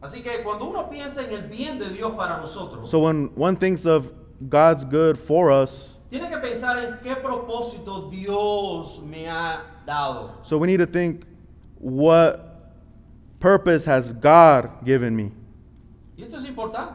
Así 0.03 0.23
que 0.23 0.43
cuando 0.43 0.65
uno 0.71 0.89
piensa 0.89 1.25
en 1.27 1.33
el 1.33 1.43
bien 1.43 1.79
de 1.79 1.91
Dios 1.91 2.13
para 2.17 2.39
nosotros, 2.39 2.89
So 2.91 3.01
when 3.01 3.27
one 3.35 3.55
thinks 3.57 3.85
of 3.85 4.11
God's 4.49 4.85
good 4.87 5.19
for 5.19 5.51
us, 5.53 5.90
tiene 6.11 6.29
que 6.29 6.37
pensar 6.39 6.77
en 6.79 6.99
qué 7.03 7.15
propósito 7.17 8.11
Dios 8.11 9.03
me 9.03 9.27
ha 9.29 9.63
dado. 9.87 10.33
so 10.43 10.59
we 10.59 10.67
need 10.67 10.79
to 10.79 10.87
think 10.87 11.23
what 11.79 12.47
purpose 13.39 13.85
has 13.87 14.13
God 14.13 14.85
given 14.85 15.15
me? 15.17 15.31
Y 16.19 16.25
esto 16.25 16.37
es 16.37 16.45
importante, 16.47 16.95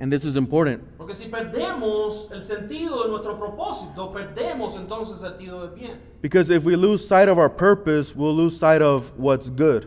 And 0.00 0.10
this 0.12 0.24
is 0.24 0.34
important 0.36 0.82
porque 0.98 1.14
si 1.14 1.28
perdemos 1.28 2.30
el 2.32 2.40
sentido 2.42 3.04
de 3.04 3.10
nuestro 3.10 3.36
propósito, 3.36 4.12
perdemos 4.12 4.76
entonces 4.76 5.22
el 5.22 5.30
sentido 5.32 5.60
del 5.68 5.76
bien. 5.78 5.98
because 6.22 6.48
if 6.50 6.64
we 6.64 6.74
lose 6.74 7.06
sight 7.06 7.28
of 7.28 7.38
our 7.38 7.50
purpose, 7.50 8.14
we'll 8.16 8.34
lose 8.34 8.58
sight 8.58 8.80
of 8.82 9.12
what's 9.18 9.50
good. 9.50 9.86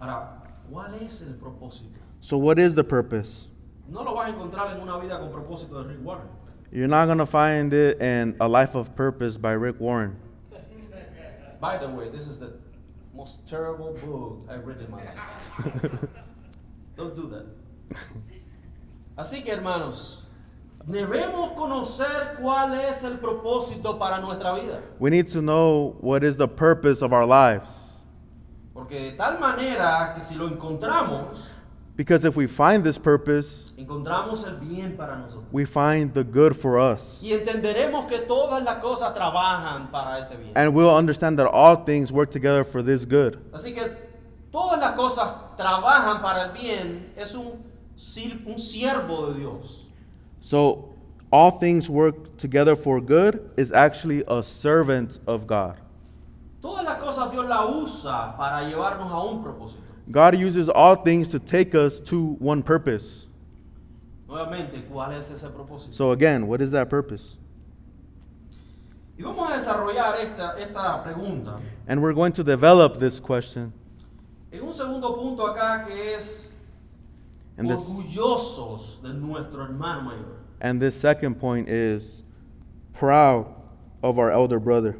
Ahora, 0.00 0.28
¿cuál 0.70 0.94
es 1.02 1.22
el 1.22 1.34
propósito? 1.34 1.98
So 2.20 2.38
what 2.38 2.58
is 2.58 2.74
the 2.74 2.84
purpose? 2.84 3.47
No 3.88 4.02
lo 4.02 4.14
vas 4.14 4.26
a 4.26 4.30
encontrar 4.30 4.76
en 4.76 4.82
una 4.82 4.98
vida 4.98 5.18
con 5.18 5.30
propósito 5.30 5.82
de 5.82 5.88
Rick 5.88 6.04
Warren. 6.04 6.28
You're 6.70 6.88
not 6.88 7.06
going 7.06 7.18
to 7.18 7.26
find 7.26 7.72
it 7.72 8.00
in 8.02 8.36
A 8.38 8.46
Life 8.46 8.74
of 8.74 8.94
Purpose 8.94 9.38
by 9.38 9.52
Rick 9.52 9.80
Warren. 9.80 10.16
By 11.58 11.78
the 11.78 11.88
way, 11.88 12.10
this 12.10 12.28
is 12.28 12.38
the 12.38 12.52
most 13.14 13.48
terrible 13.48 13.94
book 13.94 14.46
I've 14.48 14.66
read 14.66 14.80
in 14.82 14.90
my 14.90 15.02
life. 15.02 15.16
Don't 16.96 17.16
do 17.16 17.28
that. 17.30 17.46
Así 19.16 19.42
que 19.42 19.52
hermanos, 19.52 20.22
debemos 20.86 21.52
conocer 21.56 22.36
cuál 22.38 22.74
es 22.74 23.02
el 23.04 23.18
propósito 23.18 23.98
para 23.98 24.20
nuestra 24.20 24.52
vida. 24.54 24.82
We 25.00 25.10
need 25.10 25.28
to 25.32 25.40
know 25.40 25.96
what 26.00 26.22
is 26.22 26.36
the 26.36 26.46
purpose 26.46 27.02
of 27.02 27.12
our 27.14 27.26
lives. 27.26 27.68
Porque 28.74 29.10
de 29.10 29.12
tal 29.16 29.40
manera 29.40 30.12
que 30.14 30.22
si 30.22 30.36
lo 30.36 30.46
encontramos, 30.46 31.57
Because 31.98 32.24
if 32.24 32.36
we 32.36 32.46
find 32.46 32.84
this 32.84 32.96
purpose, 32.96 33.74
encontramos 33.76 34.46
el 34.46 34.54
bien 34.60 34.96
para 34.96 35.16
nosotros. 35.16 35.46
we 35.50 35.64
find 35.64 36.14
the 36.14 36.22
good 36.22 36.54
for 36.54 36.78
us. 36.78 37.20
Y 37.20 37.32
entenderemos 37.32 38.06
que 38.08 38.18
todas 38.18 38.62
las 38.62 38.80
cosas 38.80 39.12
trabajan 39.12 39.90
para 39.90 40.20
ese 40.20 40.36
bien. 40.36 40.52
And 40.54 40.72
we'll 40.74 40.94
understand 40.94 41.36
that 41.40 41.48
all 41.48 41.74
things 41.74 42.12
work 42.12 42.30
together 42.30 42.62
for 42.62 42.84
this 42.84 43.04
good. 43.04 43.40
Así 43.52 43.74
que 43.74 43.82
todas 44.52 44.78
las 44.78 44.94
cosas 44.94 45.34
trabajan 45.56 46.22
para 46.22 46.44
el 46.44 46.52
bien. 46.52 47.12
Es 47.16 47.34
un, 47.34 47.64
un 48.46 48.60
siervo 48.60 49.32
de 49.32 49.40
Dios. 49.40 49.86
So, 50.40 50.94
all 51.32 51.50
things 51.58 51.90
work 51.90 52.36
together 52.36 52.76
for 52.76 53.00
good 53.00 53.50
is 53.56 53.72
actually 53.72 54.22
a 54.28 54.44
servant 54.44 55.18
of 55.26 55.48
God. 55.48 55.74
Todas 56.62 56.84
las 56.84 57.02
cosas 57.02 57.32
Dios 57.32 57.44
las 57.48 57.68
usa 57.68 58.36
para 58.38 58.62
llevarnos 58.70 59.10
a 59.10 59.20
un 59.20 59.42
propósito. 59.42 59.87
God 60.10 60.36
uses 60.38 60.68
all 60.68 60.96
things 60.96 61.28
to 61.28 61.38
take 61.38 61.74
us 61.74 62.00
to 62.00 62.34
one 62.38 62.62
purpose. 62.62 63.26
Nuevamente, 64.28 64.82
¿cuál 64.90 65.12
es 65.18 65.30
ese 65.30 65.48
propósito? 65.48 65.92
So, 65.94 66.12
again, 66.12 66.46
what 66.46 66.60
is 66.60 66.70
that 66.72 66.88
purpose? 66.90 67.36
Y 69.18 69.24
vamos 69.24 69.50
a 69.50 69.54
desarrollar 69.54 70.16
esta, 70.20 70.54
esta 70.58 71.02
pregunta 71.04 71.60
And 71.88 72.00
we're 72.00 72.12
going 72.12 72.32
to 72.32 72.44
develop 72.44 72.98
this 73.00 73.18
question. 73.20 73.72
en 74.52 74.62
un 74.62 74.72
segundo 74.72 75.14
punto 75.16 75.42
acá 75.46 75.86
que 75.86 76.14
es 76.14 76.52
And 77.58 77.68
this, 77.68 77.80
orgullosos 77.80 79.02
de 79.02 79.12
nuestro 79.14 79.64
hermano 79.64 80.02
mayor. 80.02 80.36
and 80.60 80.80
this 80.80 80.94
second 80.98 81.34
point 81.40 81.68
is 81.68 82.22
proud 82.94 83.46
of 84.02 84.18
our 84.18 84.30
elder 84.30 84.60
brother. 84.60 84.96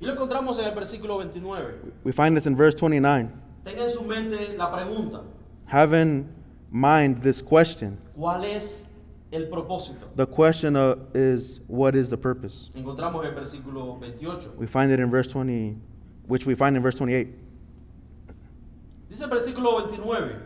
Y 0.00 0.06
lo 0.06 0.14
encontramos 0.14 0.58
en 0.58 0.64
el 0.64 0.74
versículo 0.74 1.18
29. 1.18 1.74
We 2.04 2.12
find 2.12 2.34
this 2.36 2.46
in 2.46 2.56
verse 2.56 2.74
29. 2.74 3.30
Tenga 3.64 3.84
en 3.84 3.90
su 3.90 4.04
mente 4.04 4.56
la 4.56 4.70
pregunta, 4.72 5.22
Have 5.66 5.94
in 5.94 6.28
mind 6.70 7.22
this 7.22 7.42
question. 7.42 7.98
¿cuál 8.16 8.44
es 8.44 8.88
el 9.30 9.48
propósito? 9.48 10.06
The 10.16 10.26
question 10.26 10.76
uh, 10.76 10.96
is, 11.14 11.60
what 11.68 11.94
is 11.94 12.08
the 12.08 12.16
purpose? 12.16 12.70
Encontramos 12.74 13.24
el 13.24 13.32
versículo 13.32 13.98
28. 14.00 14.52
We 14.56 14.66
find 14.66 14.90
it 14.90 14.98
in 14.98 15.10
verse 15.10 15.28
20, 15.28 15.76
which 16.26 16.46
we 16.46 16.54
find 16.54 16.76
in 16.76 16.82
verse 16.82 16.96
28. 16.96 17.28
Dice 19.08 19.22
el 19.22 19.28
versículo 19.30 19.78
29. 19.88 20.36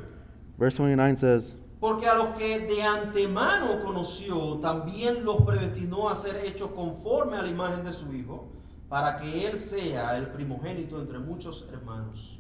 Verse 0.58 0.76
29 0.76 1.16
says, 1.16 1.54
Porque 1.80 2.06
a 2.06 2.14
los 2.14 2.36
que 2.38 2.60
de 2.60 2.82
antemano 2.82 3.80
conoció, 3.82 4.58
también 4.60 5.24
los 5.24 5.42
predestinó 5.42 6.08
a 6.08 6.16
ser 6.16 6.36
hechos 6.44 6.70
conforme 6.70 7.36
a 7.36 7.42
la 7.42 7.48
imagen 7.48 7.84
de 7.84 7.92
su 7.92 8.12
Hijo, 8.12 8.48
para 8.88 9.16
que 9.16 9.46
Él 9.46 9.58
sea 9.58 10.16
el 10.16 10.28
primogénito 10.28 10.98
entre 11.00 11.18
muchos 11.18 11.68
hermanos. 11.72 12.38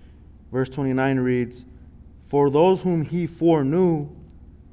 Verse 0.54 0.68
29 0.68 1.18
reads, 1.18 1.64
For 2.22 2.48
those 2.48 2.80
whom 2.82 3.04
he 3.04 3.26
foreknew, 3.26 4.08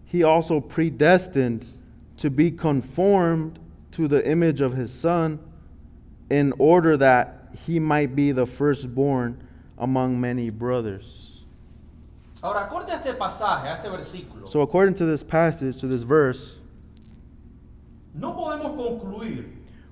he 0.06 0.22
also 0.22 0.60
predestined 0.60 1.66
to 2.18 2.30
be 2.30 2.52
conformed 2.52 3.58
to 3.94 4.08
the 4.08 4.26
image 4.30 4.62
of 4.62 4.74
his 4.74 4.94
Son, 4.94 5.40
in 6.30 6.54
order 6.60 6.96
that 6.98 7.50
he 7.66 7.80
might 7.80 8.16
be 8.16 8.32
the 8.32 8.46
firstborn 8.46 9.42
among 9.80 10.22
many 10.22 10.52
brothers. 10.52 11.46
Ahora, 12.44 12.68
acorde 12.70 12.90
a 12.90 12.94
este 12.94 13.18
pasaje, 13.18 13.66
a 13.66 13.80
este 13.80 13.90
versículo, 13.90 14.48
So, 14.48 14.62
according 14.62 14.94
to 14.96 15.06
this 15.06 15.24
passage, 15.24 15.80
to 15.80 15.88
this 15.88 16.04
verse, 16.04 16.60
no 18.14 18.34
podemos 18.34 18.76
concluir 18.76 19.46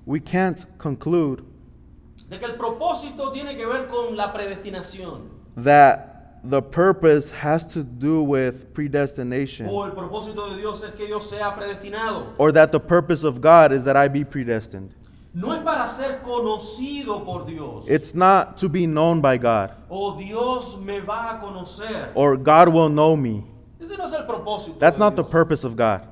we 0.06 0.20
can't 0.20 0.66
conclude 0.78 1.44
de 2.28 2.38
que 2.38 2.46
el 2.46 2.56
propósito 2.56 3.32
tiene 3.32 3.56
que 3.56 3.66
ver 3.66 3.88
con 3.88 4.16
la 4.16 4.32
predestinación 4.32 5.39
that 5.56 6.40
the 6.42 6.62
purpose 6.62 7.30
has 7.30 7.64
to 7.66 7.82
do 7.82 8.22
with 8.22 8.72
predestination 8.72 9.66
o 9.68 9.84
el 9.84 9.92
propósito 9.92 10.50
de 10.50 10.56
Dios 10.60 10.82
es 10.82 10.92
que 10.94 11.06
yo 11.06 11.18
sea 11.20 11.54
predestinado. 11.54 12.34
or 12.38 12.50
that 12.52 12.72
the 12.72 12.80
purpose 12.80 13.24
of 13.24 13.40
God 13.40 13.72
is 13.72 13.84
that 13.84 13.96
I 13.96 14.08
be 14.08 14.24
predestined. 14.24 14.94
No 15.32 15.52
es 15.52 15.62
para 15.62 15.88
ser 15.88 16.20
conocido 16.24 17.24
por 17.24 17.44
Dios. 17.44 17.86
It's 17.88 18.14
not 18.14 18.56
to 18.58 18.68
be 18.68 18.84
known 18.86 19.20
by 19.20 19.36
God 19.36 19.72
O 19.88 20.18
Dios 20.18 20.76
me 20.78 20.98
va 21.00 21.38
a 21.38 21.44
conocer. 21.44 22.10
or 22.14 22.36
God 22.36 22.70
will 22.70 22.88
know 22.88 23.16
me. 23.16 23.44
Ese 23.80 23.96
no 23.96 24.04
es 24.04 24.12
el 24.12 24.26
propósito. 24.26 24.78
That's 24.78 24.98
not 24.98 25.14
the 25.16 25.24
purpose 25.24 25.62
of 25.62 25.76
God. 25.76 26.06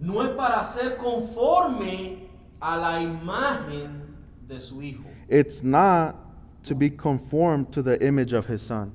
No 0.00 0.20
es 0.20 0.36
para 0.36 0.64
ser 0.64 0.96
conforme 0.96 2.28
a 2.60 2.76
la 2.76 3.00
imagen 3.00 4.02
de 4.46 4.60
su 4.60 4.82
Hijo. 4.82 5.04
It's 5.28 5.62
not 5.62 6.16
to 6.64 6.74
be 6.74 6.90
conformed 6.90 7.72
to 7.72 7.82
the 7.82 8.02
image 8.04 8.32
of 8.32 8.46
his 8.46 8.62
son. 8.62 8.92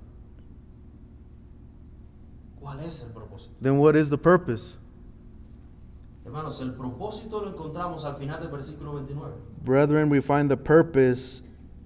¿Cuál 2.61 2.79
es 2.85 3.03
el 3.03 3.09
propósito? 3.09 3.49
Then 3.61 3.77
what 3.77 3.95
is 3.95 4.09
the 4.09 4.17
purpose? 4.17 4.75
Hermanos, 6.25 6.61
el 6.61 6.73
propósito 6.73 7.41
lo 7.41 7.51
encontramos 7.51 8.05
al 8.05 8.15
final 8.15 8.39
del 8.39 8.49
versículo 8.49 8.93
29. 8.95 9.33
Brethren, 9.63 10.09
we 10.09 10.19
find 10.19 10.49
the 10.49 10.57
purpose 10.57 11.41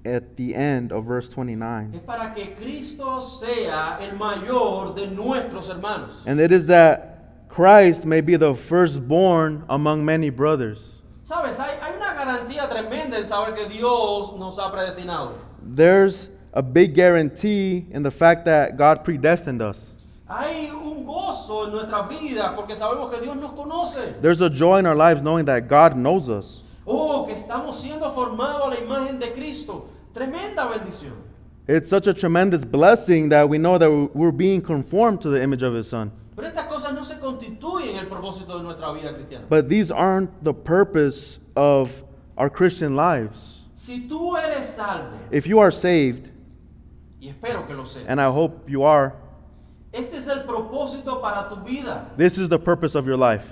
at 0.06 0.36
the 0.36 0.54
end 0.56 0.91
of 0.91 1.06
verse 1.06 1.30
29. 1.30 1.93
Es 1.93 2.02
para 2.02 2.34
que 2.34 2.54
Cristo 2.56 3.19
sea 3.19 3.98
el 4.02 4.17
mayor 4.17 4.93
de 4.96 5.08
nuestros 5.08 5.69
hermanos. 5.69 6.24
And 6.26 6.39
it 6.39 6.52
is 6.52 6.67
that 6.67 7.50
Christ 7.50 8.06
may 8.06 8.22
be 8.22 8.36
the 8.36 8.54
firstborn 8.56 9.63
among 9.69 10.04
many 10.04 10.30
brothers. 10.30 11.02
Sabes, 11.24 11.58
hay, 11.58 11.78
hay 11.80 11.96
una 11.96 12.13
garantía 12.13 12.67
tremenda 12.69 13.17
en 13.17 13.26
saber 13.26 13.56
que 13.56 13.69
Dios 13.69 14.34
nos 14.38 14.58
ha 14.60 14.72
predestinado. 14.72 15.53
There's 15.63 16.30
a 16.54 16.62
big 16.62 16.93
guarantee 16.93 17.86
in 17.91 18.04
the 18.04 18.12
fact 18.12 18.45
that 18.45 18.78
God 18.78 19.04
predestined 19.04 19.62
us. 19.62 19.95
Hay 20.28 20.69
un 20.69 21.06
gozo 21.06 21.65
en 21.65 21.71
nuestra 21.71 22.08
vida 22.08 22.54
porque 22.56 22.76
sabemos 22.76 23.12
que 23.12 23.21
Dios 23.21 23.36
nos 23.38 23.52
conoce. 23.52 24.21
There's 24.21 24.41
a 24.41 24.49
joy 24.49 24.80
in 24.80 24.86
our 24.86 24.95
lives 24.95 25.21
knowing 25.21 25.45
that 25.45 25.67
God 25.67 25.95
knows 25.95 26.30
us. 26.30 26.62
Oh, 26.86 27.26
que 27.26 27.36
estamos 27.36 27.76
siendo 27.76 28.12
formados 28.12 28.65
a 28.65 28.69
la 28.69 28.76
imagen 28.76 29.19
de 29.19 29.32
Cristo. 29.32 29.89
Tremenda 30.13 30.67
bendición. 30.67 31.13
It's 31.67 31.89
such 31.89 32.08
a 32.08 32.13
tremendous 32.13 32.65
blessing 32.65 33.30
that 33.30 33.47
we 33.47 33.58
know 33.58 33.78
that 33.78 33.89
we're 34.13 34.32
being 34.32 34.62
conformed 34.62 35.21
to 35.21 35.30
the 35.30 35.41
image 35.41 35.63
of 35.63 35.73
His 35.73 35.88
Son. 35.88 36.12
Pero 36.36 36.47
estas 36.47 36.67
cosas 36.67 36.93
no 36.93 37.04
se 37.04 37.15
constituyen 37.15 37.97
el 37.97 38.08
propósito 38.08 38.58
de 38.58 38.63
nuestra 38.63 38.91
vida 38.93 39.13
cristiana. 39.13 39.47
But 39.47 39.69
these 39.69 39.91
aren't 39.91 40.43
the 40.43 40.54
purpose 40.54 41.39
of 41.56 42.04
our 42.38 42.49
Christian 42.49 42.95
lives. 42.95 43.62
Si 43.84 44.08
tú 44.08 44.38
eres 44.38 44.65
salvo, 44.65 45.17
If 45.30 45.46
you 45.46 45.60
are 45.60 45.69
saved, 45.69 46.30
y 47.19 47.28
espero 47.28 47.67
que 47.67 47.76
lo 47.76 47.84
seas, 47.84 48.06
and 48.08 48.22
I 48.22 48.28
hope 48.32 48.69
you 48.69 48.84
are, 48.84 49.12
este 49.91 50.13
es 50.13 50.30
el 50.30 50.43
propósito 50.46 51.22
para 51.22 51.50
tu 51.50 51.58
vida. 51.65 52.10
this 52.15 52.38
is 52.38 52.48
the 52.48 52.58
purpose 52.58 52.96
of 52.96 53.06
your 53.06 53.17
life 53.17 53.46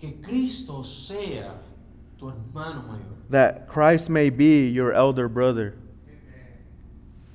Que 0.00 0.12
Cristo 0.22 0.84
sea 0.84 1.50
tu 2.20 2.28
hermano 2.28 2.82
mayor. 2.82 3.16
that 3.30 3.66
Christ 3.68 4.08
may 4.08 4.30
be 4.30 4.68
your 4.68 4.92
elder 4.92 5.28
brother. 5.28 5.74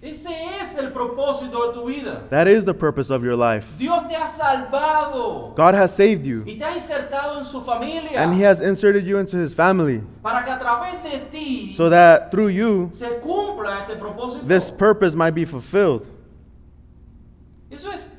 Ese 0.05 0.29
es 0.61 0.77
el 0.77 0.91
propósito 0.91 1.67
de 1.67 1.73
tu 1.73 1.87
vida. 1.87 2.29
That 2.29 2.47
is 2.47 2.63
the 2.63 2.75
purpose 2.75 3.09
of 3.09 3.23
your 3.23 3.35
life. 3.35 3.65
Dios 3.75 4.07
te 4.07 4.15
ha 4.15 4.27
salvado 4.27 5.55
God 5.55 5.73
has 5.73 5.95
saved 5.95 6.25
you, 6.25 6.43
y 6.45 6.57
te 6.57 6.63
ha 6.63 6.75
insertado 6.75 7.39
en 7.39 7.45
su 7.45 7.61
familia 7.61 8.21
and 8.21 8.33
He 8.33 8.43
has 8.43 8.61
inserted 8.61 9.03
you 9.03 9.17
into 9.17 9.35
His 9.37 9.55
family 9.55 10.03
para 10.21 10.45
que 10.45 10.51
a 10.51 10.59
través 10.59 11.01
de 11.03 11.19
ti 11.31 11.73
so 11.75 11.89
that 11.89 12.29
through 12.29 12.49
you, 12.49 12.89
se 12.91 13.19
cumpla 13.19 13.81
este 13.81 13.97
propósito. 13.99 14.47
this 14.47 14.69
purpose 14.69 15.15
might 15.15 15.33
be 15.33 15.43
fulfilled. 15.43 16.05
Eso 17.71 17.89
es 17.91 18.11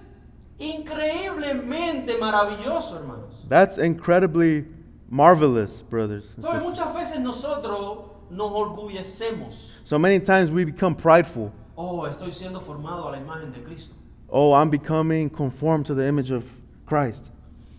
increíblemente 0.58 2.18
maravilloso, 2.18 2.96
hermanos. 2.96 3.44
That's 3.48 3.78
incredibly 3.78 4.64
marvelous, 5.08 5.82
brothers. 5.82 6.24
and 6.34 6.44
sisters. 6.44 6.62
muchas 6.62 6.94
veces 6.94 7.20
nosotros 7.20 8.10
nos 8.28 8.50
orgullecemos. 8.50 9.74
So 9.84 10.00
many 10.00 10.18
times 10.18 10.50
we 10.50 10.64
become 10.64 10.96
prideful. 10.96 11.52
Oh, 11.76 12.06
estoy 12.06 12.32
siendo 12.32 12.60
formado 12.60 13.06
a 13.08 13.12
la 13.12 13.18
imagen 13.18 13.52
de 13.52 13.62
Cristo. 13.62 13.94
Oh, 14.28 14.54
I'm 14.54 14.70
becoming 14.70 15.28
conformed 15.28 15.86
to 15.86 15.94
the 15.94 16.06
image 16.08 16.30
of 16.32 16.44
Christ. 16.86 17.26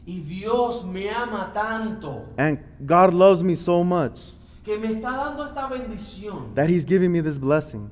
Y 0.06 0.22
Dios 0.22 0.86
me 0.86 1.10
ama 1.10 1.52
tanto 1.54 2.28
And 2.38 2.60
God 2.86 3.14
loves 3.14 3.44
me 3.44 3.56
so 3.56 3.84
much 3.84 4.22
que 4.64 4.78
me 4.78 4.88
está 4.88 5.12
dando 5.12 5.44
esta 5.46 5.68
bendición. 5.68 6.54
that 6.56 6.70
He's 6.70 6.86
giving 6.86 7.12
me 7.12 7.22
this 7.22 7.38
blessing. 7.38 7.90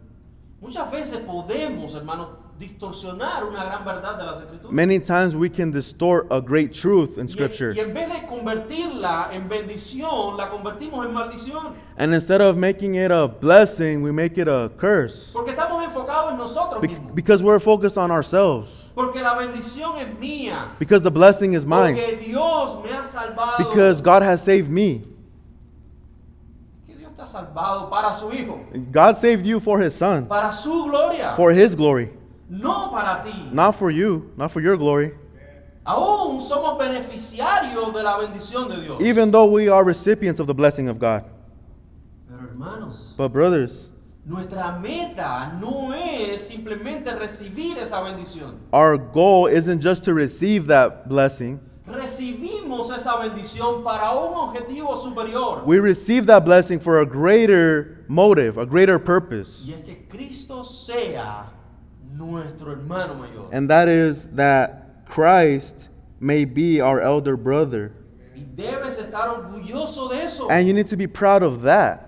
Muchas 0.62 0.90
veces 0.92 1.20
podemos, 1.20 1.96
hermanos, 1.96 2.30
distorsionar 2.60 3.44
una 3.44 3.66
gran 3.66 3.84
verdad 3.84 4.18
de 4.18 4.24
las 4.26 4.38
escrituras. 4.42 4.72
Many 4.72 5.00
times 5.00 5.36
we 5.36 5.50
can 5.50 5.72
distort 5.72 6.28
a 6.32 6.40
great 6.40 6.72
truth 6.74 7.18
in 7.18 7.28
Scripture. 7.28 7.74
y 7.76 7.80
en 7.80 7.94
vez 7.94 8.10
de 8.10 8.26
convertirla 8.28 9.30
en 9.34 9.50
bendición, 9.50 10.38
la 10.38 10.50
convertimos 10.50 11.06
en 11.06 11.14
maldición. 11.14 11.74
And 11.98 12.14
instead 12.14 12.42
of 12.42 12.56
making 12.58 12.96
it 12.96 13.12
a 13.12 13.28
blessing, 13.28 14.02
we 14.02 14.12
make 14.12 14.38
it 14.38 14.48
a 14.48 14.70
curse. 14.78 15.30
Porque 15.34 15.52
estamos 15.52 15.84
enfocados 15.84 16.32
en 16.32 16.38
nosotros 16.38 16.82
Be- 16.82 16.88
mismos. 16.90 17.14
because 17.14 17.44
we're 17.44 17.60
focused 17.60 17.98
on 17.98 18.10
ourselves. 18.12 18.70
Porque 18.96 19.22
la 19.22 19.36
bendición 19.36 19.98
es 19.98 20.08
mía. 20.18 20.70
Because 20.80 21.04
the 21.04 21.12
blessing 21.12 21.54
is 21.56 21.66
mine. 21.66 21.96
Porque 21.96 22.16
Dios 22.26 22.78
me 22.82 22.92
ha 22.92 23.04
salvado. 23.04 23.58
Because 23.58 24.02
God 24.02 24.22
has 24.24 24.42
saved 24.42 24.70
me. 24.70 25.04
que 26.88 26.96
Dios 26.96 27.12
te 27.14 27.22
ha 27.22 27.28
salvado 27.28 27.90
para 27.90 28.14
su 28.14 28.30
Hijo. 28.32 28.62
God 28.94 29.18
saved 29.18 29.46
you 29.46 29.60
for 29.60 29.82
His 29.82 29.94
Son, 29.94 30.26
Para 30.28 30.54
su 30.54 30.86
gloria. 30.86 31.34
for 31.36 31.52
His 31.52 31.76
glory. 31.76 32.12
No 32.50 32.90
para 32.92 33.24
ti. 33.24 33.32
Not 33.52 33.76
for 33.76 33.90
you, 33.92 34.32
not 34.38 34.52
for 34.52 34.62
your 34.62 34.78
glory. 34.78 35.12
Aún 35.86 36.42
somos 36.42 36.78
beneficiarios 36.80 37.94
de 37.94 38.02
la 38.04 38.18
bendición 38.18 38.70
de 38.70 38.82
Dios. 38.82 39.02
Even 39.02 39.30
though 39.32 39.46
we 39.46 39.68
are 39.70 39.84
recipients 39.84 40.40
of 40.40 40.48
the 40.48 40.54
blessing 40.54 40.88
of 40.88 40.98
God. 41.00 41.24
Pero 42.28 42.40
hermanos, 42.42 43.14
But, 43.16 43.30
brothers, 43.32 43.90
nuestra 44.26 44.80
meta 44.82 45.54
no 45.62 45.92
es 45.94 46.50
simplemente 46.50 47.14
recibir 47.16 47.78
esa 47.78 48.02
bendición. 48.02 48.56
our 48.74 48.98
goal 48.98 49.46
isn't 49.46 49.80
just 49.82 50.04
to 50.06 50.14
receive 50.14 50.66
that 50.68 51.08
blessing, 51.08 51.60
Recibimos 51.88 52.90
esa 52.90 53.16
bendición 53.18 53.84
para 53.84 54.10
un 54.12 54.34
objetivo 54.34 54.98
superior. 54.98 55.62
we 55.68 55.78
receive 55.78 56.26
that 56.26 56.44
blessing 56.44 56.80
for 56.80 57.02
a 57.02 57.06
greater 57.06 58.04
motive, 58.08 58.58
a 58.58 58.66
greater 58.66 58.98
purpose. 58.98 59.62
Y 59.68 59.74
es 59.74 59.82
que 59.86 60.08
Cristo 60.10 60.64
sea 60.64 61.46
nuestro 62.14 62.76
hermano 62.76 63.16
mayor. 63.16 63.50
And 63.52 63.70
that 63.70 63.88
is 63.88 64.28
that 64.34 65.06
Christ 65.08 65.90
may 66.20 66.46
be 66.46 66.82
our 66.82 67.02
elder 67.02 67.38
brother. 67.38 67.92
Y 68.36 68.44
debes 68.56 69.00
estar 69.00 69.30
orgulloso 69.30 70.10
de 70.10 70.22
eso. 70.22 70.50
And 70.50 70.68
you 70.68 70.74
need 70.74 70.88
to 70.88 70.98
be 70.98 71.08
proud 71.08 71.44
of 71.44 71.62
that. 71.64 72.02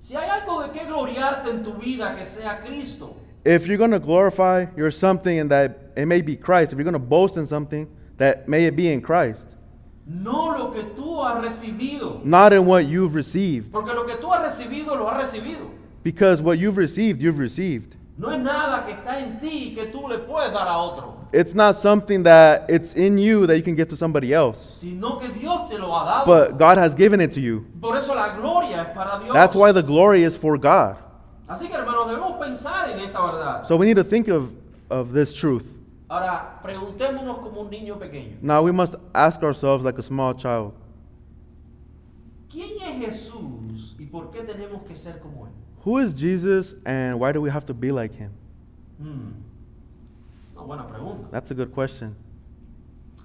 Si 0.00 0.16
hay 0.16 0.28
algo 0.28 0.66
de 0.66 0.78
qué 0.78 0.86
gloriarte 0.86 1.48
en 1.50 1.62
tu 1.62 1.74
vida 1.74 2.14
que 2.16 2.24
sea 2.24 2.58
Cristo, 2.64 3.16
If 3.44 3.66
you're 3.66 3.78
going 3.78 3.90
to 3.90 3.98
glorify 3.98 4.66
your 4.76 4.90
something 4.90 5.38
and 5.38 5.50
that 5.50 5.92
it 5.96 6.06
may 6.06 6.20
be 6.20 6.36
Christ, 6.36 6.72
if 6.72 6.78
you're 6.78 6.84
going 6.84 6.92
to 6.92 6.98
boast 6.98 7.36
in 7.36 7.46
something, 7.46 7.88
that 8.18 8.48
may 8.48 8.66
it 8.66 8.76
be 8.76 8.90
in 8.92 9.00
Christ, 9.00 9.46
no 10.06 10.46
lo 10.46 10.70
que 10.70 10.82
tú 10.82 11.22
has 11.24 11.42
recibido. 11.44 12.22
not 12.24 12.52
in 12.52 12.66
what 12.66 12.86
you've 12.86 13.14
received. 13.14 13.72
Porque 13.72 13.94
lo 13.94 14.04
que 14.04 14.16
tú 14.16 14.30
has 14.30 14.58
recibido, 14.58 14.88
lo 14.88 15.06
has 15.06 15.34
recibido. 15.34 15.70
Because 16.02 16.42
what 16.42 16.58
you've 16.58 16.76
received, 16.76 17.22
you've 17.22 17.38
received. 17.38 17.96
No 18.20 18.30
es 18.30 18.38
nada 18.38 18.84
que 18.84 18.92
está 18.92 19.18
en 19.18 19.40
ti 19.40 19.74
que 19.74 19.86
tú 19.86 20.06
le 20.06 20.18
puedes 20.18 20.52
dar 20.52 20.68
a 20.68 20.76
otro, 20.76 21.16
It's 21.32 21.54
not 21.54 21.76
something 21.76 22.24
that 22.24 22.68
it's 22.68 22.94
in 22.94 23.16
you 23.16 23.46
that 23.46 23.56
you 23.56 23.62
can 23.62 23.76
give 23.76 23.88
to 23.88 23.96
somebody 23.96 24.34
else. 24.34 24.58
sino 24.76 25.16
que 25.16 25.28
Dios 25.28 25.70
te 25.70 25.78
lo 25.78 25.96
ha 25.96 26.04
dado. 26.04 26.26
But 26.26 26.58
God 26.58 26.76
has 26.76 26.94
given 26.94 27.20
it 27.20 27.32
to 27.32 27.40
you. 27.40 27.64
Por 27.80 27.96
eso 27.96 28.14
la 28.14 28.34
gloria 28.36 28.82
es 28.82 28.88
para 28.94 29.18
Dios. 29.20 29.32
That's 29.32 29.54
why 29.54 29.72
the 29.72 29.82
glory 29.82 30.24
is 30.24 30.36
for 30.36 30.58
God. 30.58 30.96
Así 31.48 31.68
que 31.68 31.76
hermanos, 31.76 32.08
debemos 32.08 32.38
pensar 32.38 32.90
en 32.90 32.98
esta 32.98 33.20
verdad. 33.22 33.66
So 33.66 33.76
we 33.76 33.86
need 33.86 33.96
to 33.96 34.04
think 34.04 34.28
of, 34.28 34.50
of 34.90 35.12
this 35.12 35.32
truth. 35.32 35.64
Ahora, 36.10 36.60
preguntémonos 36.62 37.38
como 37.38 37.62
un 37.62 37.70
niño 37.70 37.98
pequeño. 37.98 38.36
Now 38.42 38.62
we 38.62 38.72
must 38.72 38.96
ask 39.14 39.42
ourselves 39.42 39.82
like 39.82 39.98
a 39.98 40.02
small 40.02 40.34
child 40.34 40.72
¿Quién 42.50 42.82
es 42.82 43.06
Jesús 43.06 43.96
y 43.98 44.06
por 44.06 44.30
qué 44.32 44.42
tenemos 44.42 44.82
que 44.82 44.96
ser 44.96 45.20
como 45.20 45.46
Él? 45.46 45.52
Who 45.84 45.98
is 45.98 46.12
Jesus 46.12 46.74
and 46.84 47.18
why 47.18 47.32
do 47.32 47.40
we 47.40 47.50
have 47.50 47.64
to 47.66 47.74
be 47.74 47.90
like 47.90 48.14
him? 48.14 48.30
Hmm, 49.00 49.32
Una 50.56 50.66
buena 50.66 50.82
pregunta. 50.84 51.30
That's 51.30 51.50
a 51.50 51.54
good 51.54 51.72
question. 51.72 52.14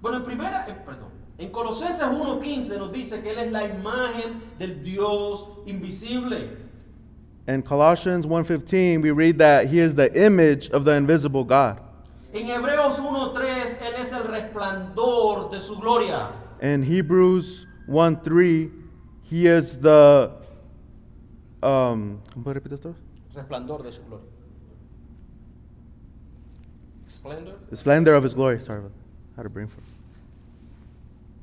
Bueno, 0.02 0.18
en 0.20 0.24
primera, 0.24 0.66
eh, 0.68 0.76
perdón, 0.86 1.10
en 1.38 1.52
Colosenses 1.52 2.02
1.15 2.08 2.78
nos 2.78 2.92
dice 2.94 3.22
que 3.22 3.32
Él 3.32 3.40
es 3.40 3.52
la 3.52 3.64
imagen 3.68 4.42
del 4.58 4.82
Dios 4.84 5.48
invisible. 5.66 6.58
In 7.48 7.62
Colossians 7.62 8.26
1:15 8.26 9.02
we 9.02 9.12
read 9.12 9.38
that 9.38 9.68
he 9.68 9.80
is 9.80 9.94
the 9.96 10.10
image 10.16 10.70
of 10.72 10.86
the 10.86 10.92
invisible 10.96 11.44
God. 11.44 11.80
En 12.34 12.48
Hebreos 12.48 13.00
1.3 13.00 13.82
Él 13.82 13.94
es 14.00 14.14
el 14.14 14.24
resplandor 14.24 15.52
de 15.52 15.60
su 15.60 15.76
gloria. 15.76 16.30
In 16.62 16.84
Hebrews 16.84 17.66
1:3 17.88 18.72
he 19.24 19.48
is 19.48 19.78
the 19.80 20.32
um 21.62 22.20
¿cómo 22.34 22.44
puede 22.44 22.56
repetir 22.56 22.76
esto? 22.76 22.96
Resplandor 23.34 23.84
de 23.84 23.92
su 23.92 24.04
gloria. 24.06 24.26
Splendor. 27.08 27.56
The 27.70 27.76
splendor 27.76 28.14
of 28.16 28.24
his 28.24 28.34
glory. 28.34 28.60
Sorry, 28.60 28.80
about- 28.80 28.92
I 29.36 29.40
had 29.42 29.46
a 29.46 29.50
brain 29.50 29.68
fart. 29.68 29.84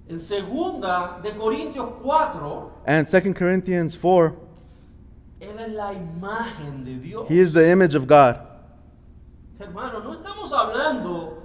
En 0.08 0.18
segunda 0.18 1.20
de 1.22 1.30
Corintios 1.30 1.88
4, 2.02 2.70
And 2.86 3.06
2 3.06 3.34
Corinthians 3.34 3.96
4, 3.96 4.34
Él 5.40 5.58
es 5.58 5.72
la 5.72 5.92
imagen 5.92 6.84
de 6.84 6.98
Dios. 6.98 7.28
he 7.28 7.38
is 7.40 7.52
the 7.52 7.70
image 7.70 7.94
of 7.94 8.06
God. 8.06 8.36
Hermano, 9.58 10.00
no 10.00 10.14
estamos 10.14 10.52
hablando 10.52 11.38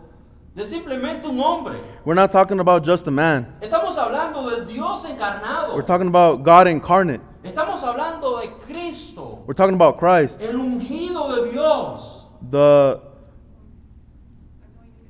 de 0.55 0.65
simplemente 0.65 1.27
un 1.27 1.39
hombre. 1.39 1.79
We're 2.03 2.15
not 2.19 2.31
talking 2.31 2.59
about 2.59 2.83
just 2.83 3.07
a 3.07 3.11
man. 3.11 3.55
Estamos 3.61 3.97
hablando 3.97 4.49
del 4.49 4.65
Dios 4.65 5.05
encarnado. 5.05 5.75
We're 5.75 5.85
talking 5.85 6.07
about 6.07 6.43
God 6.43 6.67
incarnate. 6.67 7.21
Estamos 7.47 7.81
hablando 7.83 8.39
de 8.41 8.49
Cristo, 8.65 9.43
We're 9.47 9.53
talking 9.55 9.75
about 9.75 9.97
Christ, 9.97 10.41
el 10.41 10.55
ungido 10.59 11.33
de 11.45 11.51
Dios. 11.51 12.25
the 12.51 12.99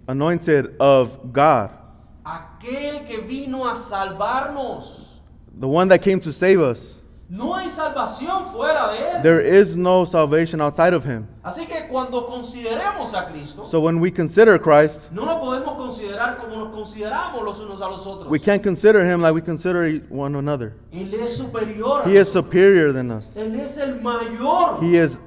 anointed 0.08 0.76
of 0.80 1.34
God, 1.34 1.71
Aquel 2.26 3.06
que 3.08 3.21
vino 3.21 3.67
a 3.67 3.73
salvarnos. 3.76 5.19
the 5.60 5.67
one 5.67 5.88
that 5.89 6.02
came 6.02 6.19
to 6.19 6.32
save 6.32 6.62
us. 6.62 6.93
No 7.30 7.54
hay 7.56 7.70
salvación 7.70 8.46
fuera 8.54 8.90
de 8.94 8.98
Él. 9.18 9.22
There 9.22 9.42
is 9.42 9.76
no 9.76 10.06
salvation 10.06 10.62
outside 10.62 10.94
of 10.94 11.04
him. 11.04 11.28
Así 11.44 11.66
que 11.68 11.86
cuando 11.90 12.26
consideremos 12.26 13.13
a 13.13 13.28
Cristo, 13.28 13.66
So 13.66 13.82
when 13.82 14.00
we 14.00 14.12
consider 14.12 14.58
Christ, 14.58 15.12
no 15.12 15.26
lo 15.26 15.42
podemos 15.42 15.76
considerar 15.76 16.38
como 16.38 16.56
nos 16.56 16.70
consideramos 16.74 17.44
los 17.44 17.60
unos 17.60 17.82
a 17.82 17.90
los 17.90 18.08
otros. 18.08 18.30
we 18.30 18.40
can't 18.40 18.63
consider 18.63 19.06
him 19.06 19.22
like 19.22 19.34
we 19.34 19.42
consider 19.42 20.02
one 20.10 20.36
another. 20.38 20.74
Él 20.94 21.13
es 21.16 21.38
superior. 21.38 22.04
a 22.06 22.10
He 22.10 22.16
is 22.16 22.28
nosotros. 22.28 22.46
superior 22.46 22.94
than 22.94 23.12
us. 23.12 23.36
Él 23.36 23.56
es 23.60 23.78
el 23.78 24.00
mayor. 24.02 24.82
He 24.82 24.98
is 24.98 25.18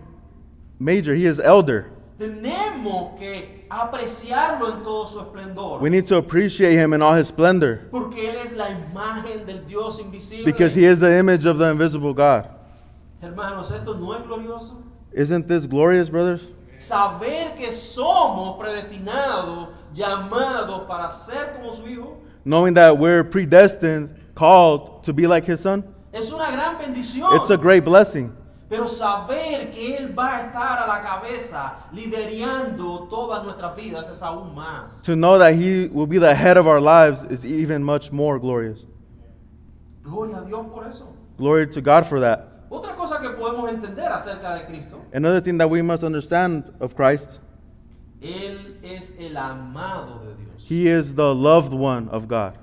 major. 0.78 1.14
He 1.14 1.26
is 1.26 1.38
elder. 1.38 1.90
Tenemos 2.20 3.18
que 3.18 3.66
apreciarlo 3.70 4.68
en 4.76 4.82
todo 4.82 5.06
su 5.06 5.20
esplendor. 5.20 5.80
We 5.80 5.88
need 5.88 6.06
to 6.08 6.18
appreciate 6.18 6.74
him 6.78 6.92
in 6.92 7.00
all 7.00 7.14
his 7.14 7.28
splendor 7.28 7.88
Porque 7.90 8.28
Él 8.28 8.36
es 8.36 8.52
la 8.52 8.68
imagen 8.68 9.46
del 9.46 9.64
Dios 9.66 9.98
invisible. 10.00 10.44
because 10.44 10.74
he 10.74 10.84
is 10.84 11.00
the 11.00 11.10
image 11.18 11.46
of 11.46 11.56
the 11.56 11.70
invisible 11.70 12.12
God. 12.12 12.46
Hermanos, 13.22 13.70
esto 13.72 13.94
no 13.94 14.12
es 14.12 14.22
glorioso. 14.26 14.82
Isn't 15.14 15.48
this 15.48 15.64
glorious, 15.66 16.10
brothers? 16.10 16.42
Saber 16.78 17.54
que 17.56 17.72
somos 17.72 18.58
predestinados, 18.58 19.68
llamados 19.94 20.86
para 20.86 21.10
ser 21.12 21.54
como 21.56 21.72
su 21.72 21.86
Hijo, 21.86 22.18
Knowing 22.44 22.74
that 22.74 22.98
we're 22.98 23.24
predestined, 23.24 24.10
called 24.34 25.04
to 25.04 25.14
be 25.14 25.26
like 25.26 25.46
his 25.46 25.60
son, 25.60 25.84
es 26.12 26.30
una 26.32 26.50
gran 26.52 26.76
bendición. 26.78 27.34
it's 27.40 27.48
a 27.50 27.56
great 27.56 27.84
blessing. 27.84 28.30
Pero 28.70 28.86
saber 28.86 29.72
que 29.72 29.96
Él 29.96 30.16
va 30.16 30.36
a 30.36 30.40
estar 30.46 30.78
a 30.78 30.86
la 30.86 31.02
cabeza, 31.02 31.74
liderando 31.92 33.08
todas 33.10 33.42
nuestras 33.44 33.74
vidas, 33.74 34.08
es 34.08 34.22
aún 34.22 34.54
más. 34.54 35.02
To 35.02 35.16
know 35.16 35.36
that 35.40 35.54
he 35.54 35.88
will 35.88 36.06
be 36.06 36.18
the 36.20 36.32
head 36.34 36.56
of 36.56 36.68
our 36.68 36.80
lives 36.80 37.24
is 37.28 37.44
even 37.44 37.82
much 37.82 38.12
more 38.12 38.38
glorious. 38.38 38.86
Gloria 40.04 40.38
a 40.38 40.44
Dios 40.44 40.64
por 40.72 40.86
eso. 40.86 41.12
Glory 41.36 41.66
to 41.66 41.80
God 41.80 42.06
for 42.06 42.20
that. 42.20 42.68
Otra 42.70 42.94
cosa 42.94 43.20
que 43.20 43.30
podemos 43.30 43.68
entender 43.68 44.06
acerca 44.12 44.54
de 44.54 44.64
Cristo, 44.66 45.00
Another 45.12 45.40
thing 45.40 45.58
that 45.58 45.68
we 45.68 45.82
must 45.82 46.04
understand 46.04 46.72
of 46.78 46.94
Christ, 46.94 47.40
Él 48.22 48.76
es 48.84 49.16
el 49.18 49.36
amado 49.36 50.20
de 50.24 50.34
Dios. 50.36 50.64
he 50.68 50.86
is 50.86 51.16
the 51.16 51.34
loved 51.34 51.72
one 51.72 52.08
of 52.10 52.28
God. 52.28 52.56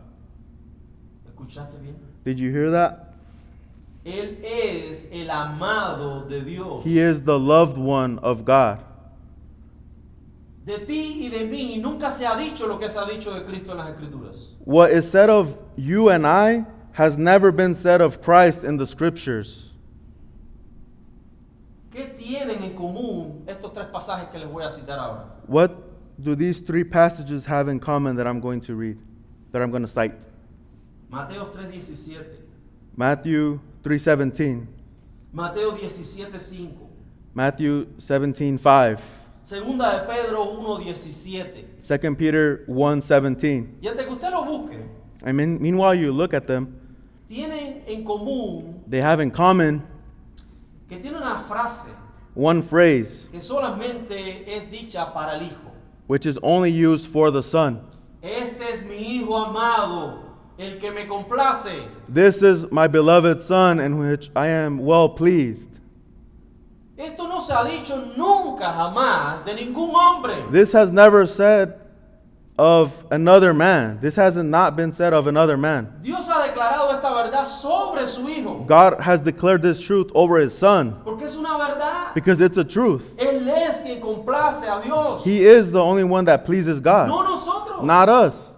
¿Escuchaste 1.27 1.81
bien? 1.81 1.95
Did 2.23 2.39
you 2.39 2.49
hear 2.51 2.71
that? 2.71 3.06
Él 4.07 4.39
es 4.41 5.09
el 5.11 5.29
amado 5.29 6.25
de 6.29 6.41
Dios. 6.41 6.85
He 6.85 6.97
is 6.97 7.23
the 7.23 7.37
loved 7.37 7.77
one 7.77 8.19
of 8.19 8.45
God. 8.45 8.79
De 10.65 10.79
ti 10.79 11.25
y 11.25 11.29
de 11.29 11.45
mí 11.45 11.77
nunca 11.81 12.11
se 12.11 12.25
ha 12.25 12.37
dicho 12.37 12.67
lo 12.67 12.77
que 12.77 12.89
se 12.89 12.97
ha 12.99 13.05
dicho 13.05 13.33
de 13.33 13.43
Cristo 13.43 13.73
en 13.73 13.79
las 13.79 13.89
Escrituras. 13.89 14.55
What 14.63 14.91
is 14.91 15.09
said 15.09 15.29
of 15.29 15.57
you 15.75 16.09
and 16.09 16.25
I 16.25 16.65
has 16.93 17.17
never 17.17 17.51
been 17.51 17.75
said 17.75 17.99
of 17.99 18.21
Christ 18.21 18.63
in 18.63 18.77
the 18.77 18.87
scriptures. 18.87 19.71
¿Qué 21.91 22.15
tienen 22.17 22.63
en 22.63 22.75
común 22.75 23.43
estos 23.45 23.73
tres 23.73 23.87
pasajes 23.87 24.29
que 24.31 24.39
les 24.39 24.47
voy 24.47 24.63
a 24.63 24.71
citar 24.71 24.99
ahora? 24.99 25.25
What 25.47 25.71
do 26.23 26.33
these 26.33 26.61
three 26.61 26.85
passages 26.85 27.43
have 27.43 27.67
in 27.67 27.79
common 27.79 28.15
that 28.15 28.25
I'm 28.25 28.39
going 28.39 28.61
to 28.61 28.75
read, 28.75 28.97
that 29.51 29.61
I'm 29.61 29.69
going 29.69 29.83
to 29.83 29.91
cite? 29.91 30.25
Mateo 31.09 31.51
3:17, 31.51 32.25
Matthew 32.95 33.59
3:17, 33.83 34.67
Mateo 35.31 35.71
17:5, 35.71 36.69
Matthew 37.33 37.85
17:5, 37.97 38.99
Segunda 39.43 39.99
de 40.01 40.07
Pedro 40.07 40.43
1:17. 40.45 41.65
2 41.87 42.15
Peter 42.17 42.65
1:17. 42.67 43.67
Y 43.81 43.87
antes 43.87 44.05
que 44.05 44.11
usted 44.13 44.31
lo 44.31 44.43
busque, 44.45 44.77
I 45.25 45.31
mean, 45.31 45.61
meanwhile 45.61 45.95
you 45.95 46.11
look 46.11 46.33
at 46.33 46.47
them, 46.47 46.67
tienen 47.29 47.83
en 47.87 48.03
común 48.03 48.81
they 48.89 49.01
have 49.01 49.21
in 49.21 49.31
common 49.31 49.83
que 50.89 50.97
tiene 50.97 51.17
una 51.17 51.39
frase 51.39 51.89
one 52.35 52.61
phrase 52.61 53.27
que 53.31 53.39
solamente 53.41 54.45
es 54.47 54.69
dicha 54.71 55.13
para 55.13 55.35
el 55.35 55.43
Hijo. 55.43 55.71
which 56.07 56.25
is 56.25 56.37
only 56.41 56.69
used 56.71 57.05
for 57.05 57.31
the 57.31 57.43
Son. 57.43 57.81
Este 58.21 58.61
es 58.71 58.83
mi 58.83 58.95
Hijo 58.97 59.35
amado, 59.35 60.26
el 60.59 60.79
que 60.79 60.91
me 60.91 61.05
complace. 61.05 61.87
This 62.09 62.41
is 62.41 62.69
my 62.71 62.87
beloved 62.87 63.41
Son 63.41 63.79
in 63.79 63.97
which 63.97 64.29
I 64.35 64.47
am 64.47 64.79
well 64.79 65.09
pleased. 65.09 65.71
Esto 66.97 67.27
no 67.27 67.39
se 67.41 67.53
ha 67.53 67.63
dicho 67.63 67.95
nunca 68.17 68.65
jamás 68.65 69.45
de 69.45 69.53
ningún 69.53 69.91
hombre. 69.93 70.51
This 70.51 70.71
has 70.71 70.91
never 70.91 71.27
said 71.27 71.79
of 72.57 73.05
another 73.11 73.53
man. 73.53 73.99
This 74.01 74.15
hasn't 74.15 74.49
not 74.49 74.75
been 74.75 74.91
said 74.91 75.13
of 75.13 75.27
another 75.27 75.57
man. 75.57 75.93
Dios 76.01 76.27
ha 76.27 76.41
declarado 76.47 76.91
esta 76.95 77.13
verdad 77.13 77.45
sobre 77.45 78.07
su 78.07 78.27
Hijo. 78.27 78.63
God 78.65 78.99
has 78.99 79.21
declared 79.21 79.61
this 79.61 79.79
truth 79.79 80.09
over 80.15 80.39
his 80.39 80.57
son 80.57 80.99
Porque 81.03 81.21
es 81.21 81.35
una 81.37 81.49
verdad. 81.59 82.15
because 82.15 82.41
it's 82.41 82.57
a 82.57 82.63
truth. 82.63 83.15
Él 83.17 83.47
es 83.47 83.83
quien 83.83 84.01
complace 84.01 84.63
a 84.63 84.81
Dios. 84.83 85.23
He 85.23 85.45
is 85.45 85.71
the 85.71 85.79
only 85.79 86.03
one 86.03 86.25
that 86.25 86.45
pleases 86.45 86.77
no 86.77 86.81
God, 86.81 87.09
nosotros. 87.09 87.83
not 87.85 88.09
us. 88.09 88.51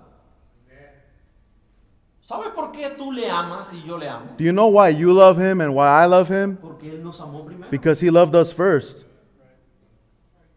¿Sabes 2.30 2.52
por 2.52 2.72
qué 2.72 2.92
tú 2.92 3.12
le 3.12 3.28
amas 3.28 3.74
y 3.74 3.82
yo 3.88 3.98
le 3.98 4.08
amo? 4.08 4.36
Do 4.38 4.44
you 4.44 4.52
know 4.52 4.68
why 4.68 4.90
you 4.90 5.12
love 5.12 5.40
him 5.40 5.62
and 5.62 5.74
why 5.74 6.04
I 6.04 6.06
love 6.06 6.30
him? 6.30 6.58
Porque 6.58 6.92
Él 6.92 7.02
nos 7.02 7.20
amó 7.22 7.44
primero. 7.44 7.72
Because 7.72 8.00
he 8.00 8.12
loved 8.12 8.36
us 8.36 8.54
first. 8.54 9.04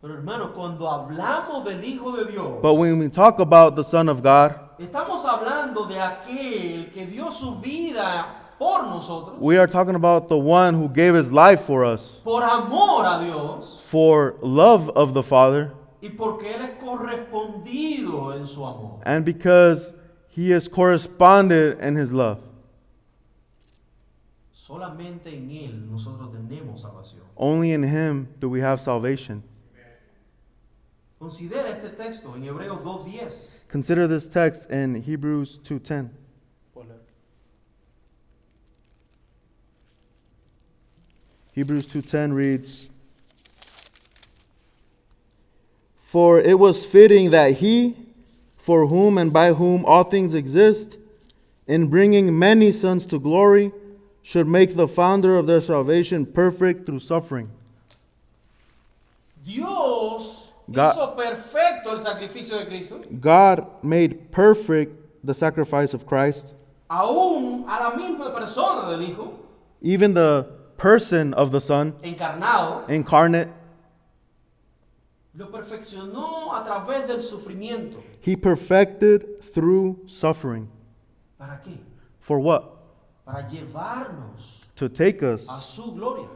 Pero 0.02 0.12
hermano, 0.12 0.52
cuando 0.52 0.86
hablamos 0.86 1.64
del 1.64 1.82
Hijo 1.82 2.14
de 2.14 2.30
Dios, 2.30 2.60
But 2.60 2.74
when 2.74 2.98
we 2.98 3.08
talk 3.08 3.38
about 3.38 3.74
the 3.74 3.84
Son 3.84 4.10
of 4.10 4.22
God, 4.22 4.54
estamos 4.78 5.24
hablando 5.24 5.88
de 5.88 5.98
aquel 5.98 6.92
que 6.92 7.06
dio 7.06 7.30
su 7.30 7.58
vida 7.62 8.26
por 8.58 8.82
nosotros, 8.82 9.38
we 9.40 9.56
are 9.56 9.66
talking 9.66 9.94
about 9.94 10.28
the 10.28 10.36
one 10.36 10.74
who 10.74 10.90
gave 10.90 11.14
his 11.14 11.32
life 11.32 11.62
for 11.62 11.86
us, 11.86 12.20
por 12.22 12.42
amor 12.42 13.06
a 13.06 13.24
Dios 13.24 13.80
for 13.86 14.34
love 14.42 14.90
of 14.90 15.14
the 15.14 15.22
Father, 15.22 15.72
y 16.02 16.10
porque 16.10 16.54
Él 16.54 16.60
es 16.60 16.72
correspondido 16.84 18.36
en 18.36 18.44
su 18.44 18.62
amor. 18.62 19.00
and 19.06 19.24
because 19.24 19.94
he 20.34 20.50
has 20.50 20.66
corresponded 20.66 21.78
in 21.80 21.94
his 21.94 22.10
love. 22.10 22.40
Solamente 24.54 25.26
en 25.26 25.50
Él 25.50 25.90
nosotros 25.90 26.32
tenemos 26.32 26.80
salvación. 26.80 27.22
Only 27.36 27.72
in 27.72 27.82
him 27.82 28.28
do 28.40 28.48
we 28.48 28.60
have 28.60 28.80
salvation. 28.80 29.42
Considera 31.18 31.68
este 31.68 31.90
texto 31.90 32.34
en 32.34 32.44
Hebreos 32.44 32.80
2.10. 32.82 33.60
Consider 33.68 34.08
this 34.08 34.28
text 34.28 34.70
in 34.70 35.02
Hebrews 35.02 35.58
2:10. 35.62 36.10
Hebrews 41.54 41.86
2:10 41.86 42.32
reads 42.32 42.90
For 45.98 46.40
it 46.40 46.58
was 46.58 46.86
fitting 46.86 47.30
that 47.30 47.58
he 47.58 47.96
for 48.62 48.86
whom 48.86 49.18
and 49.18 49.32
by 49.32 49.52
whom 49.52 49.84
all 49.84 50.04
things 50.04 50.34
exist 50.34 50.96
in 51.66 51.88
bringing 51.88 52.38
many 52.38 52.70
sons 52.70 53.04
to 53.06 53.18
glory 53.18 53.72
should 54.22 54.46
make 54.46 54.76
the 54.76 54.86
founder 54.86 55.36
of 55.36 55.48
their 55.48 55.60
salvation 55.60 56.24
perfect 56.24 56.86
through 56.86 57.00
suffering. 57.00 57.50
Dios 59.44 60.52
God- 60.70 60.94
hizo 60.94 61.16
perfecto 61.16 61.90
el 61.90 61.98
sacrificio 61.98 62.60
de 62.60 62.66
Cristo, 62.66 63.02
God 63.20 63.66
made 63.82 64.30
perfect 64.30 64.94
the 65.24 65.34
sacrifice 65.34 65.92
of 65.92 66.06
Christ, 66.06 66.54
aún 66.88 67.64
a 67.64 67.80
la 67.82 67.90
misma 67.96 68.32
persona 68.32 68.88
del 68.96 69.00
Hijo, 69.00 69.40
even 69.80 70.14
the 70.14 70.46
person 70.76 71.34
of 71.34 71.50
the 71.50 71.60
Son 71.60 71.94
encarnado, 72.04 72.88
incarnate 72.88 73.48
lo 75.34 75.50
perfeccionó 75.50 76.54
a 76.54 76.62
través 76.64 77.06
del 77.08 77.20
sufrimiento. 77.20 78.02
He 78.20 78.36
perfected 78.36 79.40
through 79.54 79.98
suffering. 80.06 80.68
¿Para 81.38 81.60
qué? 81.60 81.78
For 82.20 82.38
what? 82.38 82.62
Para 83.24 83.46
llevarnos 83.48 84.60
To 84.76 84.88
take 84.88 85.22
us 85.22 85.48
a 85.48 85.60
su 85.60 85.92
gloria. 85.94 86.26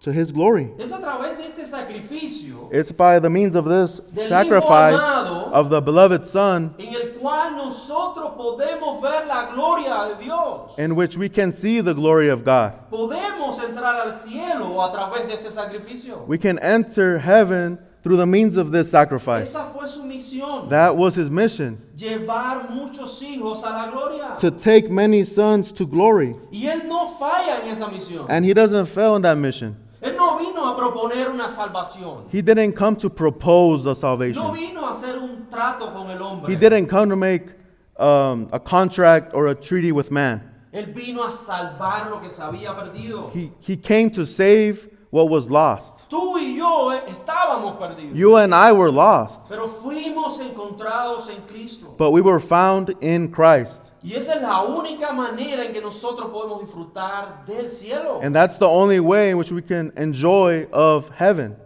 to 0.00 0.10
His 0.12 0.30
glory. 0.32 0.70
Es 0.78 0.92
a 0.92 1.00
través 1.00 1.36
de 1.36 1.46
este 1.48 1.66
sacrificio 1.66 2.68
It's 2.72 2.92
by 2.92 3.18
the 3.18 3.28
means 3.30 3.56
of 3.56 3.64
this 3.64 4.00
Del 4.12 4.28
sacrifice 4.28 4.94
amado. 4.94 5.50
of 5.52 5.70
the 5.70 5.80
beloved 5.80 6.24
Son 6.26 6.74
en 6.78 6.94
el 6.94 7.18
cual 7.18 7.56
nosotros 7.56 8.32
podemos 8.36 9.00
ver 9.02 9.26
la 9.26 9.50
gloria 9.52 10.14
de 10.14 10.24
Dios. 10.24 10.78
in 10.78 10.94
which 10.94 11.16
we 11.16 11.28
can 11.28 11.52
see 11.52 11.80
the 11.80 11.94
glory 11.94 12.28
of 12.28 12.44
God. 12.44 12.72
Podemos 12.90 13.60
entrar 13.62 14.06
al 14.06 14.12
cielo 14.12 14.80
a 14.82 14.92
través 14.92 15.26
de 15.26 15.34
este 15.34 15.50
sacrificio. 15.50 16.24
We 16.26 16.38
can 16.38 16.58
enter 16.60 17.18
heaven 17.18 17.78
through 18.06 18.16
the 18.16 18.26
means 18.26 18.56
of 18.56 18.70
this 18.70 18.88
sacrifice. 18.88 19.50
Esa 19.50 19.64
fue 19.64 19.88
su 19.88 20.04
misión. 20.04 20.68
That 20.68 20.96
was 20.96 21.16
His 21.16 21.28
mission 21.28 21.76
Llevar 21.96 22.70
muchos 22.70 23.20
hijos 23.20 23.64
a 23.64 23.70
la 23.70 23.90
gloria. 23.90 24.36
to 24.38 24.52
take 24.52 24.88
many 24.88 25.24
sons 25.24 25.72
to 25.72 25.84
glory. 25.84 26.36
Y 26.52 26.68
Él 26.68 26.86
no 26.86 27.08
falla 27.18 27.64
en 27.64 27.70
esa 27.72 27.86
misión. 27.86 28.26
And 28.28 28.44
He 28.44 28.54
doesn't 28.54 28.86
fail 28.86 29.16
in 29.16 29.22
that 29.22 29.36
mission. 29.36 29.76
Él 30.00 30.16
no 30.16 30.38
vino 30.38 30.72
a 30.72 30.76
proponer 30.76 31.30
una 31.30 31.48
salvación. 31.50 32.30
He 32.30 32.42
didn't 32.42 32.74
come 32.74 32.94
to 32.94 33.10
propose 33.10 33.82
the 33.82 33.90
No 33.90 33.94
salvation, 33.94 34.54
vino 34.54 34.86
a 34.86 34.92
hacer 34.92 35.18
un 35.18 35.48
trato 35.50 35.92
con 35.92 36.08
el 36.08 36.22
hombre. 36.22 36.48
He 36.48 36.54
didn't 36.54 36.86
come 36.86 37.08
to 37.08 37.16
make 37.16 37.48
um, 37.96 38.48
a 38.52 38.60
contract 38.60 39.34
or 39.34 39.48
a 39.48 39.54
treaty 39.56 39.90
with 39.90 40.12
man. 40.12 40.42
Él 40.72 40.94
vino 40.94 41.24
a 41.24 41.32
salvar 41.32 42.08
lo 42.08 42.20
que 42.20 42.30
se 42.30 42.40
había 42.40 42.72
perdido. 42.72 43.32
He, 43.32 43.50
he 43.58 43.76
came 43.76 44.10
to 44.10 44.24
save 44.24 44.88
what 45.10 45.28
was 45.28 45.50
lost. 45.50 45.95
Tú 46.08 46.38
y 46.38 46.56
yo 46.56 46.92
eh, 46.92 47.02
estábamos 47.08 47.76
perdidos. 47.78 48.14
You 48.16 48.36
and 48.36 48.54
I 48.54 48.70
were 48.72 48.92
lost, 48.92 49.42
Pero 49.48 49.66
fuimos 49.68 50.40
encontrados 50.40 51.28
en 51.30 51.42
Cristo. 51.46 51.94
but 51.98 52.12
we 52.12 52.20
were 52.20 52.38
found 52.40 52.94
in 53.00 53.28
Christ. 53.30 53.90
Y 54.04 54.12
esa 54.14 54.34
es 54.36 54.42
la 54.42 54.62
única 54.62 55.12
manera 55.12 55.64
en 55.64 55.72
que 55.72 55.80
nosotros 55.80 56.30
podemos 56.30 56.60
disfrutar 56.60 57.44
del 57.44 57.68
cielo. 57.68 58.20
And 58.22 58.32
that's 58.34 58.56
the 58.58 58.68
only 58.68 59.00
way 59.00 59.30
in 59.30 59.36
which 59.38 59.50
we 59.50 59.62
can 59.62 59.92
enjoy 59.96 60.68
of 60.72 61.08
heaven. 61.10 61.56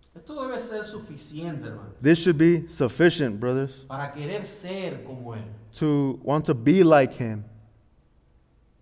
Esto 0.00 0.32
Esto 0.32 0.48
debe 0.48 0.58
ser 0.60 0.84
suficiente, 0.84 1.66
hermano, 1.66 1.90
This 2.00 2.18
should 2.18 2.38
be 2.38 2.66
sufficient, 2.68 3.38
brothers, 3.38 3.72
para 3.86 4.10
querer 4.10 4.46
ser 4.46 5.04
como 5.04 5.34
Él. 5.34 5.42
to 5.78 6.18
want 6.24 6.46
to 6.46 6.54
be 6.54 6.82
like 6.82 7.12
Him. 7.12 7.44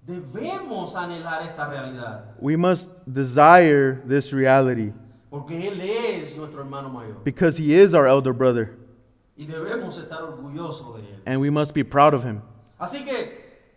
Debemos 0.07 0.97
anhelar 0.97 1.43
esta 1.43 1.67
realidad, 1.69 2.35
We 2.39 2.57
must 2.57 2.91
desire 3.07 4.03
this 4.07 4.33
reality 4.33 4.93
porque 5.31 5.67
Él 5.67 5.81
es 5.81 6.37
nuestro 6.37 6.61
hermano 6.63 6.89
mayor. 6.91 7.17
because 7.25 7.57
He 7.57 7.75
is 7.75 7.95
our 7.95 8.07
elder 8.07 8.33
brother, 8.35 8.77
Y 9.37 9.47
debemos 9.47 9.99
estar 9.99 10.21
orgullosos 10.23 10.97
de 10.97 11.03
Él. 11.09 11.21
and 11.27 11.41
we 11.41 11.49
must 11.51 11.73
be 11.75 11.83
proud 11.83 12.13
of 12.13 12.23
Him. 12.23 12.43
Así 12.79 13.03
que 13.05 13.33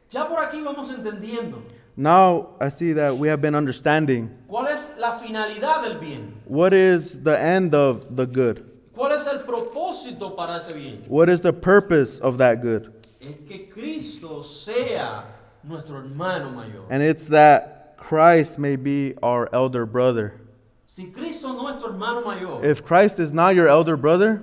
ya 0.09 0.27
por 0.27 0.39
aquí 0.39 0.61
vamos 0.61 0.91
entendiendo 0.91 1.61
Now 1.95 2.49
I 2.61 2.69
see 2.69 2.93
that 2.93 3.17
we 3.17 3.27
have 3.29 3.41
been 3.41 3.55
understanding 3.55 4.29
cuál 4.49 4.67
es 4.67 4.95
la 4.99 5.13
finalidad 5.17 5.81
del 5.83 5.97
bien, 5.97 6.33
what 6.45 6.73
is 6.73 7.23
the 7.23 7.39
end 7.39 7.73
of 7.73 8.05
the 8.15 8.25
good, 8.27 8.63
cuál 8.93 9.13
es 9.13 9.25
el 9.27 9.39
propósito 9.45 10.35
para 10.35 10.57
ese 10.57 10.73
bien. 10.73 11.03
what 11.07 11.29
is 11.29 11.41
the 11.41 11.53
purpose 11.53 12.19
of 12.19 12.37
that 12.37 12.61
good. 12.61 12.91
Es 13.21 13.35
que 13.47 13.67
Cristo 13.73 14.43
sea 14.43 15.23
nuestro 15.67 15.97
hermano 15.97 16.49
mayor. 16.51 16.83
And 16.89 17.01
it's 17.03 17.25
that 17.25 17.95
Christ 17.97 18.57
may 18.59 18.75
be 18.75 19.15
our 19.21 19.49
elder 19.53 19.85
brother. 19.85 20.39
Si 20.87 21.11
Cristo 21.11 21.53
no 21.53 21.67
es 21.67 21.75
tu 21.81 21.87
hermano 21.87 22.23
mayor, 22.23 22.63
If 22.65 22.85
Christ 22.85 23.19
is 23.19 23.33
not 23.33 23.55
your 23.55 23.67
elder 23.67 23.97
brother, 23.97 24.41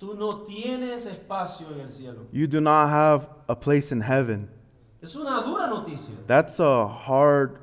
tú 0.00 0.14
no 0.18 0.44
tienes 0.44 1.06
espacio 1.06 1.72
en 1.72 1.80
el 1.80 1.90
cielo. 1.90 2.26
you 2.32 2.46
do 2.46 2.60
not 2.60 2.88
have 2.90 3.28
a 3.48 3.56
place 3.56 3.90
in 3.92 4.00
heaven. 4.02 4.48
Es 5.02 5.14
una 5.16 5.42
dura 5.44 5.68
noticia, 5.68 6.14
That's 6.26 6.58
a 6.60 6.86
hard 6.86 7.58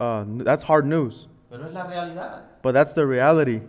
uh, 0.00 0.20
n- 0.20 0.44
that's 0.44 0.62
hard 0.62 0.86
news, 0.86 1.26
pero 1.50 1.66
es 1.66 1.74
la 1.74 1.86
realidad. 1.86 2.42
but 2.62 2.72
that's 2.72 2.92
the 2.94 3.04
reality. 3.06 3.60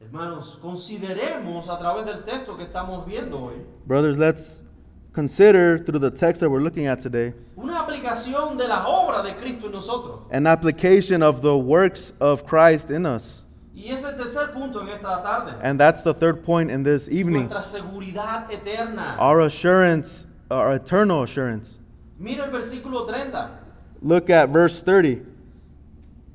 Hermanos, 0.00 0.58
consideremos 0.60 1.68
a 1.70 1.78
través 1.78 2.04
del 2.06 2.24
texto 2.24 2.56
que 2.56 2.64
estamos 2.64 3.06
viendo 3.06 3.38
hoy 3.40 3.64
Brothers, 3.86 4.18
let's 4.18 4.60
consider 5.12 5.78
through 5.78 5.98
the 5.98 6.10
text 6.10 6.40
that 6.40 6.48
we're 6.48 6.60
looking 6.62 6.86
at 6.86 7.00
today 7.00 7.34
una 7.56 7.80
aplicación 7.80 8.56
de 8.56 8.66
la 8.66 8.86
obra 8.86 9.22
de 9.22 9.34
Cristo 9.34 9.66
en 9.66 9.72
nosotros. 9.72 10.20
an 10.30 10.46
application 10.46 11.22
of 11.22 11.42
the 11.42 11.56
works 11.56 12.12
of 12.20 12.44
Christ 12.46 12.90
in 12.90 13.06
us. 13.06 13.42
Y 13.74 13.90
ese 13.90 14.04
es 14.04 14.04
el 14.04 14.18
tercer 14.18 14.52
punto 14.52 14.80
en 14.80 14.88
esta 14.88 15.22
tarde. 15.22 15.54
And 15.62 15.80
that's 15.80 16.02
the 16.02 16.12
third 16.14 16.44
point 16.44 16.70
in 16.70 16.82
this 16.82 17.08
evening. 17.08 17.48
Nuestra 17.48 17.62
seguridad 17.80 18.50
eterna. 18.50 19.16
Our 19.18 19.40
assurance, 19.40 20.26
our 20.50 20.74
eternal 20.74 21.22
assurance. 21.22 21.78
Mira 22.18 22.44
el 22.44 22.50
versículo 22.50 23.06
30. 23.06 23.50
Look 24.02 24.30
at 24.30 24.50
verse 24.50 24.82
30. 24.82 25.22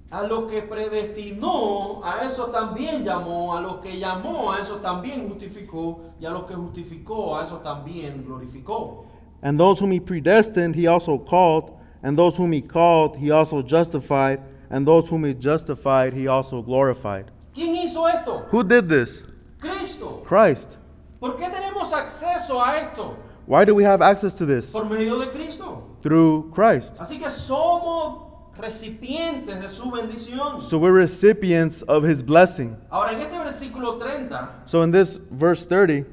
A 0.09 0.23
los 0.23 0.49
que 0.49 0.61
predestinó, 0.61 2.01
a 2.03 2.23
esos 2.23 2.49
también 2.51 3.03
llamó, 3.03 3.57
a 3.57 3.61
los 3.61 3.77
que 3.77 3.99
llamó, 3.99 4.53
a 4.53 4.59
esos 4.59 4.81
también 4.81 5.27
justificó, 5.27 5.99
y 6.19 6.25
a 6.25 6.29
los 6.29 6.45
que 6.45 6.53
justificó, 6.53 7.37
a 7.37 7.43
esos 7.43 7.61
también 7.61 8.23
glorificó. 8.25 9.05
And 9.41 9.59
those 9.59 9.79
whom 9.79 9.91
he 9.91 9.99
predestined, 9.99 10.75
he 10.75 10.87
also 10.87 11.17
called. 11.17 11.73
And 12.01 12.17
those 12.17 12.37
whom 12.37 12.53
he 12.53 12.61
called, 12.61 13.17
he 13.17 13.31
also 13.31 13.61
justified. 13.61 14.39
And 14.69 14.87
those 14.87 15.09
whom 15.09 15.25
he 15.25 15.33
justified, 15.33 16.13
he 16.13 16.27
also 16.27 16.61
glorified. 16.61 17.31
¿Quién 17.53 17.75
hizo 17.75 18.07
esto? 18.07 18.45
Who 18.49 18.63
did 18.63 18.87
this? 18.87 19.23
Cristo. 19.59 20.23
Christ. 20.25 20.77
¿Por 21.19 21.35
qué 21.35 21.49
tenemos 21.49 21.91
acceso 21.93 22.63
a 22.63 22.77
esto? 22.77 23.17
Why 23.45 23.65
do 23.65 23.73
we 23.73 23.83
have 23.83 24.01
access 24.01 24.33
to 24.35 24.45
this? 24.45 24.71
Por 24.71 24.85
medio 24.85 25.19
de 25.19 25.31
Cristo. 25.31 25.97
Through 26.01 26.51
Christ. 26.53 26.97
Así 26.99 27.17
que 27.19 27.29
somos 27.29 28.26
recipientes 28.59 29.59
de 29.61 29.69
su 29.69 29.91
bendición. 29.91 30.61
So 30.61 30.77
we're 30.77 30.91
recipients 30.93 31.83
of 31.83 32.03
his 32.03 32.21
blessing. 32.23 32.75
Ahora, 32.91 33.13
en 33.13 33.21
este 33.21 33.37
versículo 33.37 33.97
30 33.97 34.63
So 34.65 34.81
in 34.83 34.91
this 34.91 35.19
verse 35.31 35.65
30 35.65 36.05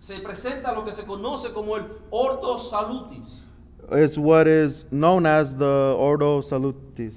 se 0.00 0.20
presenta 0.20 0.72
lo 0.74 0.84
que 0.84 0.92
se 0.92 1.04
conoce 1.04 1.52
como 1.52 1.76
el 1.76 1.84
ordo 2.10 2.56
salutis. 2.58 3.24
is 3.92 4.16
what 4.18 4.46
is 4.46 4.84
known 4.92 5.26
as 5.26 5.56
the 5.56 5.94
Ordo 5.98 6.40
Salutis, 6.42 7.12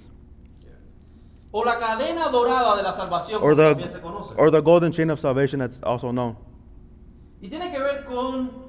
O 1.51 1.61
la 1.63 1.77
cadena 1.77 2.31
dorada 2.31 2.75
de 2.75 2.81
la 2.81 2.91
salvación, 2.91 3.41
or 3.43 3.51
como 3.51 3.55
the, 3.55 3.69
también 3.75 3.91
se 3.91 3.99
conoce. 4.01 4.33
or 4.37 4.49
the 4.49 4.59
golden 4.61 4.91
chain 4.91 5.11
of 5.11 5.19
salvation 5.19 5.59
that's 5.59 5.79
also 5.83 6.11
known. 6.11 6.35
Y 7.41 7.47
tiene 7.49 7.69
que 7.71 7.79
ver 7.79 8.05
con 8.05 8.62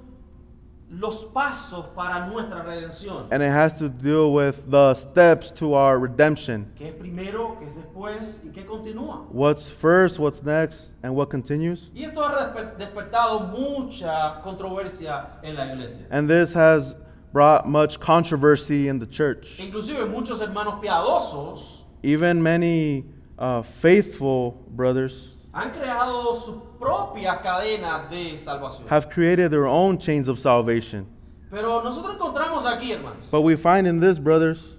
los 0.99 1.25
pasos 1.27 1.87
para 1.95 2.27
nuestra 2.27 2.63
redención. 2.63 3.27
And 3.31 3.43
it 3.43 3.51
has 3.51 3.73
to 3.79 3.89
deal 3.89 4.33
with 4.33 4.71
the 4.71 4.95
steps 4.95 5.51
to 5.53 5.75
our 5.75 5.99
redemption. 5.99 6.71
¿Qué 6.77 6.89
es 6.89 6.95
primero, 6.95 7.57
qué 7.59 7.67
es 7.67 7.75
después 7.75 8.41
y 8.45 8.51
qué 8.51 8.65
continúa? 8.65 9.27
What's 9.31 9.71
first, 9.71 10.19
what's 10.19 10.43
next, 10.43 10.93
and 11.03 11.15
what 11.15 11.31
continues. 11.31 11.91
Y 11.95 12.05
esto 12.05 12.23
ha 12.23 12.53
desper- 12.53 12.77
despertado 12.77 13.51
mucha 13.51 14.41
controversia 14.43 15.39
en 15.43 15.57
la 15.57 15.65
iglesia. 15.73 16.07
And 16.11 16.29
this 16.29 16.53
has 16.55 16.97
brought 17.33 17.69
much 17.69 17.99
controversy 17.99 18.89
in 18.89 18.99
the 18.99 19.07
church. 19.07 19.59
Inclusive 19.59 20.09
muchos 20.09 20.41
hermanos 20.41 20.75
piadosos 20.81 21.81
Even 22.03 22.43
many 22.43 23.07
uh, 23.39 23.63
faithful 23.63 24.63
brothers 24.69 25.34
han 25.55 25.71
creado 25.71 26.35
sus 26.35 26.57
propias 26.81 27.39
cadenas 27.39 28.11
de 28.11 28.37
salvación. 28.37 28.89
have 28.89 29.09
created 29.09 29.51
their 29.51 29.67
own 29.67 29.99
chains 29.99 30.29
of 30.29 30.39
salvation. 30.39 31.07
Pero 31.51 31.81
nosotros 31.83 32.17
encontramos 32.17 32.67
aquí, 32.67 32.91
hermanos, 32.93 33.31
But 33.31 33.43
we 33.43 33.55
find 33.57 33.87
in 33.87 34.01
this, 34.01 34.19
brothers, 34.19 34.77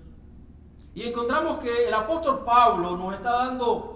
y 0.93 1.03
encontramos 1.03 1.59
que 1.61 1.87
el 1.87 1.93
apóstol 1.93 2.43
Pablo 2.45 2.97
nos 2.97 3.13
está 3.15 3.31
dando 3.47 3.95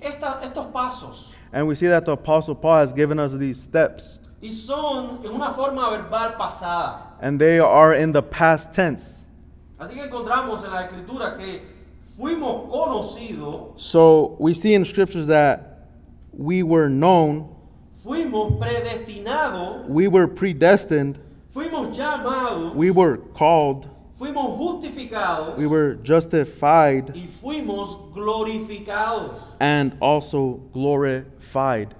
esta- 0.00 0.40
estos 0.42 0.66
pasos. 0.72 1.34
and 1.52 1.66
we 1.66 1.74
see 1.74 1.88
that 1.88 2.04
the 2.04 2.12
Apostle 2.12 2.54
Paul 2.54 2.78
has 2.86 2.92
given 2.92 3.18
us 3.18 3.32
these 3.32 3.60
steps, 3.60 4.20
Y 4.40 4.50
son 4.50 5.18
en 5.24 5.32
una 5.32 5.50
forma 5.52 5.90
verbal 5.90 6.36
pasada. 6.38 7.16
and 7.20 7.40
they 7.40 7.58
are 7.58 7.92
in 7.94 8.12
the 8.12 8.22
past 8.22 8.72
tense. 8.72 9.24
Así 9.80 9.94
que 9.94 10.02
encontramos 10.08 10.64
en 10.64 10.70
la 10.72 10.82
escritura 10.86 11.36
que 11.36 11.62
fuimos 12.16 12.68
conocidos, 12.70 13.72
So 13.80 14.36
we 14.38 14.54
see 14.54 14.74
in 14.74 14.84
scriptures 14.84 15.26
that 15.26 15.67
we 16.38 16.62
were 16.62 16.88
known, 16.88 17.48
fuimos 18.04 18.58
predestinados, 18.58 19.88
we 19.88 20.06
were 20.06 20.28
predestined, 20.28 21.18
fuimos 21.52 21.94
llamados, 21.94 22.74
we 22.74 22.90
were 22.92 23.16
called, 23.34 23.88
fuimos 24.18 24.56
justificados 24.56 25.56
we 25.58 25.66
were 25.66 25.94
justified, 26.04 27.12
y 27.14 27.26
fuimos 27.42 28.12
glorificados. 28.14 29.36
and 29.58 29.96
also 30.00 30.60
glorified. 30.72 31.94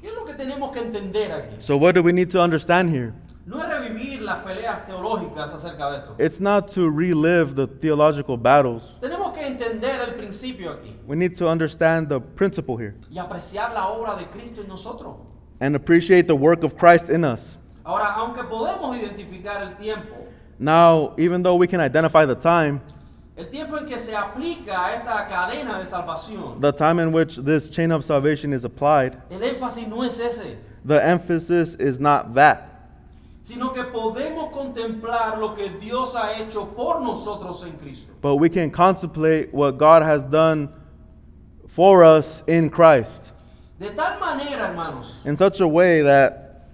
¿Qué 0.00 0.08
es 0.08 0.14
lo 0.14 0.24
que 0.24 0.34
tenemos 0.34 0.72
que 0.72 0.80
entender 0.80 1.30
aquí? 1.32 1.56
So, 1.62 1.76
what 1.76 1.94
do 1.94 2.02
we 2.02 2.12
need 2.12 2.30
to 2.30 2.40
understand 2.40 2.90
here? 2.90 3.12
No 3.50 3.60
es 3.60 3.68
revivir 3.68 4.22
las 4.22 4.44
peleas 4.44 4.86
teológicas 4.86 5.52
acerca 5.52 5.90
de 5.90 5.98
esto. 5.98 6.14
It's 6.20 6.38
not 6.38 6.72
to 6.74 6.88
relive 6.88 7.56
the 7.56 7.66
theological 7.66 8.36
battles. 8.36 8.82
Tenemos 9.00 9.32
que 9.34 9.44
entender 9.44 10.00
el 10.06 10.14
principio 10.14 10.70
aquí 10.70 10.94
We 11.04 11.16
need 11.16 11.36
to 11.36 11.48
understand 11.48 12.08
the 12.08 12.20
principle 12.20 12.76
here 12.76 12.94
y 13.10 13.18
apreciar 13.18 13.72
la 13.74 13.88
obra 13.88 14.14
de 14.16 14.26
Cristo 14.26 14.60
en 14.62 14.68
nosotros. 14.68 15.16
and 15.60 15.74
appreciate 15.74 16.28
the 16.28 16.36
work 16.36 16.62
of 16.62 16.76
Christ 16.78 17.10
in 17.10 17.24
us. 17.24 17.58
Ahora, 17.84 18.14
aunque 18.18 18.44
podemos 18.44 18.96
identificar 18.96 19.62
el 19.62 19.74
tiempo, 19.74 20.14
Now, 20.60 21.14
even 21.18 21.42
though 21.42 21.56
we 21.56 21.66
can 21.66 21.80
identify 21.80 22.24
the 22.26 22.36
time, 22.36 22.80
el 23.36 23.46
tiempo 23.46 23.76
en 23.78 23.86
que 23.86 23.98
se 23.98 24.14
aplica 24.14 24.94
esta 24.94 25.26
cadena 25.26 25.78
de 25.80 25.86
salvación, 25.86 26.60
the 26.60 26.70
time 26.70 27.00
in 27.00 27.10
which 27.12 27.36
this 27.38 27.68
chain 27.68 27.90
of 27.90 28.04
salvation 28.04 28.52
is 28.52 28.64
applied, 28.64 29.16
el 29.30 29.40
énfasis 29.40 29.88
no 29.88 30.02
es 30.04 30.20
ese, 30.20 30.56
the 30.84 31.02
emphasis 31.04 31.74
is 31.80 31.98
not 31.98 32.32
that, 32.34 32.69
sino 33.42 33.70
que 33.72 33.82
podemos 33.84 34.52
contemplar 34.52 35.38
lo 35.38 35.54
que 35.54 35.68
Dios 35.80 36.14
ha 36.14 36.38
hecho 36.40 36.66
por 36.76 37.00
nosotros 37.00 37.64
en 37.64 37.72
Cristo. 37.78 38.12
but 38.20 38.36
we 38.36 38.48
can 38.48 38.70
contemplate 38.70 39.52
what 39.52 39.78
God 39.78 40.02
has 40.02 40.22
done 40.24 40.68
for 41.68 42.04
us 42.04 42.42
in 42.46 42.68
Christ 42.70 43.30
De 43.78 43.88
tal 43.90 44.18
manera, 44.20 44.68
hermanos, 44.68 45.22
in 45.24 45.36
such 45.38 45.60
a 45.60 45.66
way 45.66 46.02
that 46.02 46.66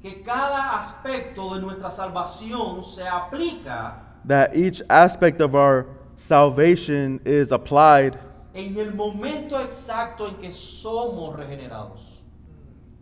que 0.00 0.22
cada 0.24 0.78
aspecto 0.78 1.54
de 1.54 1.60
nuestra 1.60 1.90
salvación 1.90 2.84
se 2.84 3.02
aplica 3.02 3.94
that 4.24 4.56
each 4.56 4.80
aspect 4.88 5.40
of 5.40 5.54
our 5.56 5.86
salvation 6.16 7.20
is 7.24 7.50
applied 7.50 8.16
en 8.54 8.76
el 8.76 8.92
momento 8.94 9.56
exacto 9.60 10.28
en 10.28 10.34
que 10.36 10.52
somos 10.52 11.36
regenerados. 11.36 12.00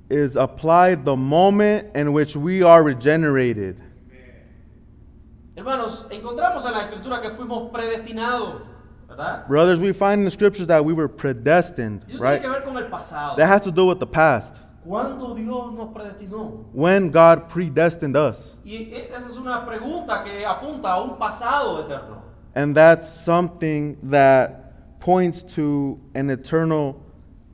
Is 0.08 0.36
applied 0.36 1.04
the 1.04 1.16
moment 1.16 1.94
in 1.96 2.12
which 2.12 2.36
we 2.36 2.62
are 2.62 2.82
regenerated. 2.82 3.80
Hermanos, 5.56 6.04
encontramos 6.10 6.66
en 6.66 6.72
la 6.72 6.86
escritura 6.86 7.22
que 7.22 7.30
fuimos 7.30 7.72
predestinados, 7.72 8.62
¿verdad? 9.08 9.48
Brothers, 9.48 9.80
we 9.80 9.92
find 9.92 10.20
in 10.20 10.24
the 10.24 10.30
scriptures 10.30 10.66
that 10.66 10.84
we 10.84 10.92
were 10.92 11.08
predestined, 11.08 12.04
eso 12.08 12.22
right? 12.22 12.40
tiene 12.40 12.54
que 12.54 12.60
ver 12.60 12.62
con 12.62 12.76
el 12.76 12.90
pasado. 12.90 13.36
That 13.36 13.46
has 13.46 13.62
to 13.62 13.72
do 13.72 13.86
with 13.86 13.98
the 13.98 14.06
past. 14.06 14.54
¿Cuándo 14.86 15.34
Dios 15.34 15.72
nos 15.72 15.88
predestinó? 15.92 16.66
When 16.72 17.10
God 17.10 17.48
predestined 17.48 18.16
us. 18.16 18.56
Y 18.64 18.92
esa 18.92 19.28
es 19.28 19.36
una 19.38 19.64
pregunta 19.66 20.22
que 20.22 20.44
apunta 20.44 20.92
a 20.92 21.02
un 21.02 21.16
pasado 21.16 21.84
eterno. 21.84 22.22
And 22.54 22.76
that's 22.76 23.08
something 23.08 23.96
that 24.04 25.00
points 25.00 25.42
to 25.54 26.00
an 26.14 26.30
eternal 26.30 27.02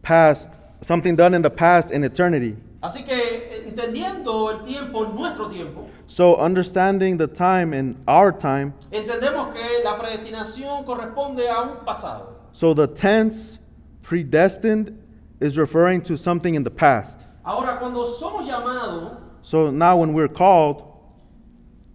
past, 0.02 0.50
something 0.82 1.16
done 1.16 1.34
in 1.34 1.42
the 1.42 1.50
past 1.50 1.90
in 1.90 2.04
eternity. 2.04 2.56
Así 2.82 3.04
que 3.06 3.64
entendiendo 3.66 4.50
el 4.50 4.58
tiempo, 4.64 5.06
nuestro 5.06 5.48
tiempo, 5.48 5.88
So, 6.08 6.36
understanding 6.36 7.16
the 7.16 7.26
time 7.28 7.72
in 7.72 7.96
our 8.06 8.32
time, 8.32 8.74
entendemos 8.90 9.52
que 9.54 9.82
la 9.84 9.96
predestinación 9.98 10.84
corresponde 10.84 11.48
a 11.48 11.62
un 11.62 11.84
pasado. 11.86 12.34
so 12.52 12.74
the 12.74 12.86
tense 12.88 13.58
predestined 14.02 14.98
is 15.40 15.56
referring 15.56 16.02
to 16.02 16.16
something 16.18 16.54
in 16.54 16.64
the 16.64 16.70
past. 16.70 17.20
Ahora, 17.46 17.78
cuando 17.78 18.04
somos 18.04 18.46
llamados, 18.46 19.16
So, 19.44 19.70
now 19.70 19.96
when 19.96 20.12
we're 20.12 20.28
called, 20.28 20.82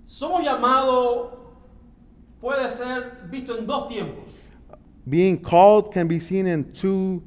somos 0.07 0.43
llamados, 0.43 1.31
puede 2.41 2.69
ser 2.69 3.27
visto 3.29 3.57
en 3.57 3.65
dos 3.67 3.87
tiempos. 3.91 4.23
being 5.07 5.37
called 5.37 5.91
can 5.93 6.07
be 6.07 6.19
seen 6.19 6.47
in 6.47 6.71
two, 6.73 7.21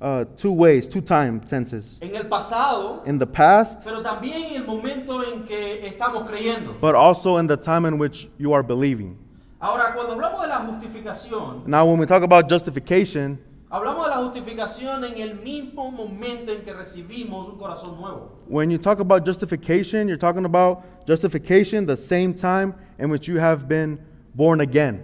uh, 0.00 0.24
two 0.36 0.52
ways, 0.52 0.86
two 0.88 1.00
time 1.00 1.40
tenses. 1.40 1.98
En 2.02 2.14
el 2.14 2.24
pasado, 2.28 3.02
In 3.06 3.18
the 3.18 3.26
past, 3.26 3.82
pero 3.84 4.02
también 4.02 4.50
en 4.52 4.56
el 4.62 4.64
momento 4.66 5.22
en 5.22 5.44
que 5.44 5.82
estamos 5.86 6.26
creyendo. 6.28 6.78
but 6.80 6.94
also 6.94 7.38
in 7.38 7.46
the 7.46 7.56
time 7.56 7.84
in 7.86 7.98
which 7.98 8.28
you 8.38 8.52
are 8.52 8.62
believing. 8.62 9.16
Ahora, 9.60 9.94
cuando 9.94 10.14
hablamos 10.14 10.42
de 10.42 10.48
la 10.48 10.58
justificación, 10.60 11.66
Now, 11.66 11.86
when 11.86 11.98
we 11.98 12.04
talk 12.06 12.22
about 12.22 12.48
justification, 12.50 13.38
hablamos 13.70 14.04
de 14.04 14.10
la 14.10 14.16
justificación 14.22 15.04
en 15.04 15.18
el 15.20 15.36
mismo 15.36 15.90
momento 15.90 16.52
en 16.52 16.62
que 16.62 16.72
recibimos 16.74 17.48
un 17.48 17.56
corazón 17.58 17.98
nuevo. 17.98 18.30
when 18.46 18.70
you 18.70 18.76
talk 18.78 19.00
about 19.00 19.24
justification, 19.24 20.06
you're 20.06 20.18
talking 20.18 20.44
about 20.44 20.82
justification 21.06 21.86
the 21.86 21.96
same 21.96 22.34
time 22.34 22.74
in 22.98 23.08
which 23.08 23.26
you 23.26 23.38
have 23.38 23.66
been 23.66 23.98
born 24.34 24.60
again. 24.60 25.02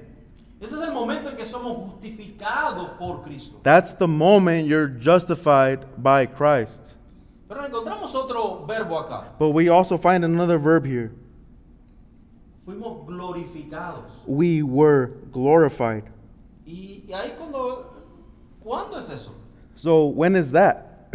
Ese 0.61 0.75
es 0.77 0.83
el 0.83 0.93
momento 0.93 1.31
en 1.31 1.37
que 1.37 1.47
somos 1.47 1.91
justificados 1.91 2.91
por 2.99 3.23
Cristo. 3.23 3.59
That's 3.63 3.95
the 3.95 4.07
moment 4.07 4.67
you're 4.67 4.89
justified 4.89 5.87
by 5.97 6.27
Christ. 6.27 6.95
Pero 7.49 7.65
encontramos 7.65 8.15
otro 8.15 8.67
verbo 8.67 8.99
acá. 8.99 9.39
But 9.39 9.51
we 9.51 9.71
also 9.71 9.97
find 9.97 10.23
another 10.23 10.59
verb 10.59 10.85
here. 10.85 11.13
Fuimos 12.67 13.07
glorificados. 13.07 14.05
We 14.27 14.63
were 14.63 15.13
glorified. 15.33 16.05
Y, 16.67 17.05
y 17.09 17.13
ahí 17.13 17.35
cuando... 17.39 17.87
¿Cuándo 18.63 18.99
es 18.99 19.09
eso? 19.09 19.33
So, 19.77 20.09
when 20.09 20.37
is 20.37 20.53
that? 20.53 21.11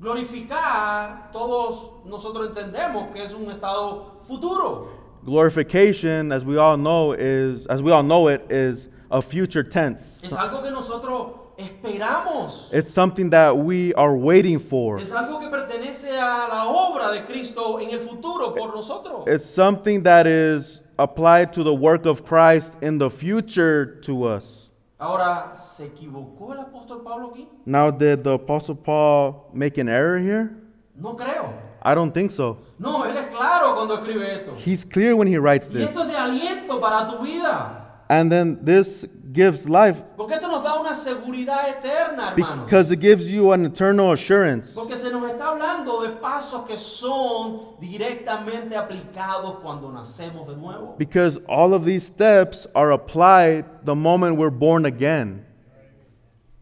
Glorificar, 0.00 1.30
todos 1.30 1.92
nosotros 2.06 2.48
entendemos 2.48 3.12
que 3.12 3.22
es 3.22 3.34
un 3.34 3.50
estado 3.50 4.18
futuro. 4.22 5.01
Glorification, 5.24 6.32
as 6.32 6.44
we 6.44 6.56
all 6.56 6.76
know, 6.76 7.12
is 7.12 7.66
as 7.66 7.82
we 7.82 7.92
all 7.92 8.02
know 8.02 8.28
it, 8.28 8.44
is 8.50 8.88
a 9.10 9.22
future 9.22 9.62
tense. 9.62 10.20
Es 10.24 10.32
algo 10.32 10.62
que 10.62 10.70
nosotros 10.70 11.38
esperamos. 11.56 12.72
It's 12.72 12.92
something 12.92 13.30
that 13.30 13.56
we 13.56 13.94
are 13.94 14.16
waiting 14.16 14.58
for. 14.58 14.98
Es 14.98 15.12
algo 15.12 15.38
que 15.38 15.48
pertenece 15.48 16.10
a 16.10 16.48
la 16.48 16.66
obra 16.66 17.12
de 17.12 17.24
Cristo 17.24 17.78
en 17.78 17.90
el 17.90 18.00
futuro 18.00 18.52
por 18.52 18.74
nosotros. 18.74 19.24
It's 19.28 19.44
something 19.44 20.02
that 20.02 20.26
is 20.26 20.80
applied 20.98 21.52
to 21.52 21.62
the 21.62 21.74
work 21.74 22.04
of 22.04 22.24
Christ 22.24 22.76
in 22.82 22.98
the 22.98 23.10
future 23.10 24.00
to 24.02 24.24
us. 24.24 24.70
Ahora, 24.98 25.52
¿se 25.54 25.86
equivocó 25.86 26.52
el 26.52 26.60
apóstol 26.60 27.02
Pablo 27.02 27.32
aquí? 27.32 27.46
Now, 27.66 27.90
did 27.90 28.22
the 28.22 28.32
Apostle 28.34 28.76
Paul 28.76 29.50
make 29.52 29.78
an 29.78 29.88
error 29.88 30.18
here? 30.18 30.56
No 30.96 31.14
creo. 31.14 31.52
I 31.84 31.94
don't 31.94 32.12
think 32.12 32.30
so. 32.30 32.58
No, 32.78 33.04
él 33.04 33.16
es 33.16 33.26
claro 33.34 33.74
cuando 33.74 33.94
escribe 33.96 34.22
esto. 34.40 34.54
He's 34.56 34.84
clear 34.84 35.16
when 35.16 35.26
he 35.28 35.36
writes 35.36 35.66
Y 35.68 35.72
this. 35.80 35.88
esto 35.88 36.02
es 36.02 36.08
de 36.08 36.14
aliento 36.16 36.80
para 36.80 37.08
tu 37.08 37.18
vida. 37.24 37.78
And 38.08 38.30
then 38.30 38.58
this 38.62 39.06
gives 39.32 39.66
life 39.68 40.02
Porque 40.18 40.34
esto 40.34 40.46
nos 40.46 40.62
da 40.62 40.78
una 40.78 40.94
seguridad 40.94 41.66
eterna, 41.70 42.32
hermanos. 42.36 42.66
because 42.66 42.90
it 42.90 43.00
gives 43.00 43.30
you 43.30 43.52
an 43.52 43.64
eternal 43.64 44.12
assurance. 44.12 44.72
Porque 44.74 44.98
se 44.98 45.10
nos 45.10 45.24
está 45.32 45.46
hablando 45.46 46.02
de 46.02 46.10
pasos 46.20 46.66
que 46.66 46.76
son 46.78 47.76
directamente 47.80 48.76
aplicados 48.76 49.60
cuando 49.62 49.90
nacemos 49.90 50.46
de 50.46 50.54
nuevo. 50.56 50.94
Because 50.98 51.38
all 51.48 51.72
of 51.72 51.84
these 51.86 52.04
steps 52.06 52.66
are 52.74 52.90
applied 52.92 53.64
the 53.84 53.94
moment 53.94 54.36
we're 54.36 54.50
born 54.50 54.84
again. 54.84 55.46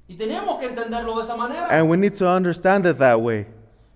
Y 0.09 0.15
tenemos 0.17 0.59
que 0.61 0.69
entenderlo 0.69 1.17
de 1.17 1.23
esa 1.23 1.37
manera. 1.37 1.67
And 1.69 1.89
we 1.91 1.97
need 1.97 2.15
to 2.19 2.29
understand 2.29 2.87
it 2.87 2.99
that 2.99 3.21
way. 3.21 3.47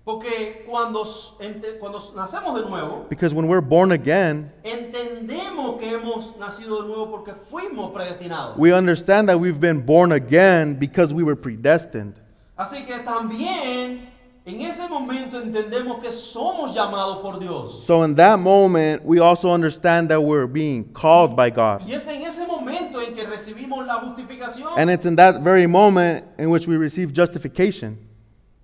Porque 0.05 0.63
cuando, 0.69 1.03
ente- 1.39 1.79
cuando 1.79 1.99
nacemos 2.15 2.61
de 2.61 2.69
nuevo, 2.69 3.07
Because 3.09 3.33
when 3.33 3.47
we're 3.47 3.59
born 3.59 3.91
again, 3.91 4.51
entendemos 4.63 5.79
que 5.79 5.89
hemos 5.95 6.37
nacido 6.37 6.83
de 6.83 6.87
nuevo 6.89 7.09
porque 7.09 7.33
fuimos 7.49 7.91
predestinados. 7.91 8.55
we 8.57 8.71
understand 8.71 9.27
that 9.27 9.39
we've 9.39 9.59
been 9.59 9.81
born 9.83 10.11
again 10.11 10.75
because 10.77 11.11
we 11.13 11.23
were 11.23 11.35
predestined. 11.35 12.13
Así 12.55 12.85
que 12.85 12.99
también 12.99 14.09
en 14.45 14.61
ese 14.61 14.87
momento 14.87 15.41
entendemos 15.41 15.99
que 15.99 16.11
somos 16.11 16.75
llamados 16.75 17.17
por 17.23 17.39
Dios. 17.39 17.83
So 17.85 18.03
in 18.03 18.13
that 18.15 18.37
moment, 18.37 19.03
we 19.03 19.19
also 19.19 19.49
understand 19.51 20.09
that 20.09 20.21
we're 20.21 20.45
being 20.45 20.83
called 20.93 21.35
by 21.35 21.49
God. 21.49 21.81
Y 21.83 21.93
es 21.93 22.07
en 22.07 22.21
ese 22.21 22.45
momento 22.45 23.01
en 23.01 23.15
que 23.15 23.25
recibimos 23.25 23.83
la 23.87 23.95
justificación. 24.01 24.73
And 24.77 24.91
it's 24.91 25.07
in 25.07 25.15
that 25.15 25.41
very 25.41 25.65
moment 25.65 26.25
in 26.37 26.51
which 26.51 26.67
we 26.67 26.77
receive 26.77 27.11
justification. 27.11 27.97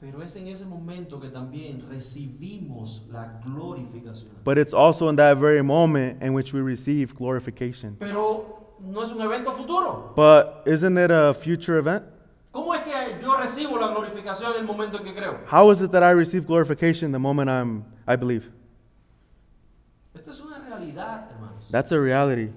Pero 0.02 0.24
es 0.24 0.36
en 0.36 0.48
ese 0.48 0.66
momento 0.66 1.20
que 1.20 1.30
también 1.30 1.88
recibimos 1.88 3.06
la 3.12 3.40
glorificación. 3.46 4.32
But 4.44 4.58
it's 4.58 4.74
also 4.74 5.10
in 5.10 5.16
that 5.18 5.38
very 5.38 5.62
moment 5.62 6.24
in 6.24 6.34
which 6.34 6.56
we 6.56 6.60
receive 6.60 7.14
glorification. 7.14 7.98
Pero 8.00 8.78
no 8.80 9.04
es 9.04 9.14
un 9.14 9.22
evento 9.22 9.52
futuro. 9.52 10.12
But 10.16 10.64
isn't 10.66 10.98
it 10.98 11.12
a 11.12 11.36
future 11.36 11.78
event? 11.78 12.04
¿Cómo 12.52 12.74
es 12.74 12.82
que 12.82 13.20
yo 13.22 13.38
recibo 13.38 13.80
la 13.80 13.90
glorificación 13.90 14.54
en 14.56 14.62
el 14.62 14.66
momento 14.66 14.98
en 14.98 15.04
que 15.04 15.14
creo? 15.14 15.40
How 15.46 15.70
is 15.72 15.84
it 15.84 15.92
that 15.92 16.02
I 16.02 16.14
receive 16.14 16.48
glorification 16.48 17.12
the 17.12 17.20
moment 17.20 17.48
I'm 17.52 17.86
I 18.08 18.16
believe? 18.16 18.50
Esta 20.16 20.32
es 20.32 20.42
una 20.42 20.58
realidad, 20.68 21.30
hermanos. 21.32 21.70
That's 21.70 21.92
a 21.92 22.00
reality, 22.00 22.52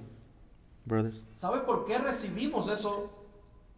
brothers. 0.87 1.21
¿Sabes 1.35 1.61
por 1.61 1.85
qué 1.85 1.99
recibimos 1.99 2.69
eso? 2.71 3.11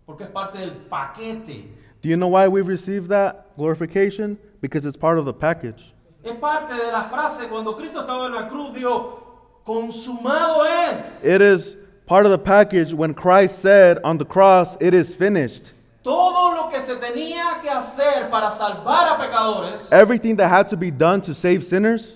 Porque 0.06 0.22
es 0.22 0.30
parte 0.30 0.58
del 0.58 0.70
paquete. 0.70 1.85
Do 2.06 2.10
you 2.10 2.16
know 2.16 2.28
why 2.28 2.46
we've 2.46 2.68
received 2.68 3.08
that 3.08 3.56
glorification? 3.56 4.38
Because 4.60 4.86
it's 4.86 4.96
part 4.96 5.18
of 5.18 5.24
the 5.24 5.32
package. 5.32 5.92
Es 6.24 6.34
parte 6.34 6.72
de 6.72 6.92
la 6.92 7.02
frase 7.02 7.48
cuando 7.48 7.74
Cristo 7.74 8.04
estaba 8.04 8.26
en 8.26 8.32
la 8.32 8.46
cruz 8.46 8.72
dijo, 8.72 9.18
consumado 9.66 10.64
es. 10.64 11.24
It 11.24 11.42
is 11.42 11.76
part 12.06 12.24
of 12.24 12.30
the 12.30 12.38
package 12.38 12.94
when 12.94 13.12
Christ 13.12 13.58
said 13.58 13.98
on 14.04 14.18
the 14.18 14.24
cross, 14.24 14.76
It 14.80 14.94
is 14.94 15.16
finished. 15.16 15.72
Todo 16.04 16.54
lo 16.54 16.68
que 16.70 16.80
se 16.80 16.94
tenía 16.94 17.60
que 17.60 17.70
hacer 17.70 18.30
para 18.30 18.52
salvar 18.52 19.16
a 19.16 19.18
pecadores 19.18 19.90
Everything 19.90 20.36
that 20.36 20.48
had 20.48 20.68
to 20.68 20.76
be 20.76 20.92
done 20.92 21.20
to 21.22 21.34
save 21.34 21.64
sinners 21.64 22.14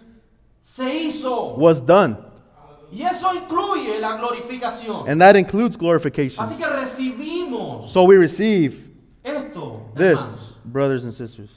se 0.62 0.84
hizo. 0.84 1.58
was 1.58 1.80
done. 1.80 2.16
Y 2.92 3.02
eso 3.02 3.34
incluye 3.34 4.00
la 4.00 4.16
glorificación. 4.18 5.08
And 5.08 5.20
that 5.20 5.34
includes 5.34 5.76
glorification. 5.76 6.44
Así 6.44 6.56
que 6.56 6.64
recibimos 6.64 7.90
So 7.90 8.04
we 8.04 8.14
receive 8.14 8.89
esto, 9.24 9.90
this, 9.94 10.18
hermanos. 10.18 10.54
brothers 10.64 11.04
and 11.04 11.14
sisters. 11.14 11.50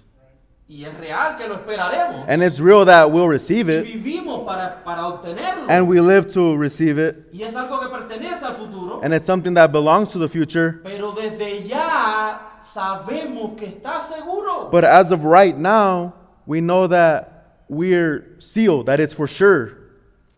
Y 0.67 0.85
es 0.85 0.93
real 0.97 1.35
que 1.37 1.47
lo 1.47 1.57
esperaremos. 1.57 2.25
And 2.27 2.41
it's 2.41 2.59
real 2.59 2.85
that 2.85 3.11
we'll 3.11 3.27
receive 3.27 3.69
y 3.69 3.73
it 3.73 3.85
vivimos 3.85 4.45
para, 4.45 4.81
para 4.83 5.03
obtenerlo. 5.07 5.67
and 5.69 5.87
we 5.87 5.99
live 5.99 6.31
to 6.33 6.55
receive 6.57 6.97
it. 6.97 7.29
y 7.33 7.43
es 7.43 7.55
algo 7.55 7.79
que 7.81 7.89
pertenece 7.89 8.43
al 8.43 8.55
futuro. 8.55 9.01
And 9.03 9.13
it's 9.13 9.25
something 9.25 9.53
that 9.55 9.71
belongs 9.71 10.09
to 10.11 10.19
the 10.19 10.29
future. 10.29 10.79
pero 10.83 11.11
desde 11.11 11.63
ya 11.67 12.59
sabemos 12.61 13.57
que 13.57 13.67
está 13.67 13.99
seguro. 13.99 14.69
But 14.71 14.85
as 14.85 15.11
of 15.11 15.25
right 15.25 15.57
now, 15.57 16.13
we 16.45 16.61
know 16.61 16.87
that 16.87 17.59
we're 17.67 18.39
sealed, 18.39 18.85
that 18.85 18.99
it's 18.99 19.13
for 19.13 19.27
sure. 19.27 19.77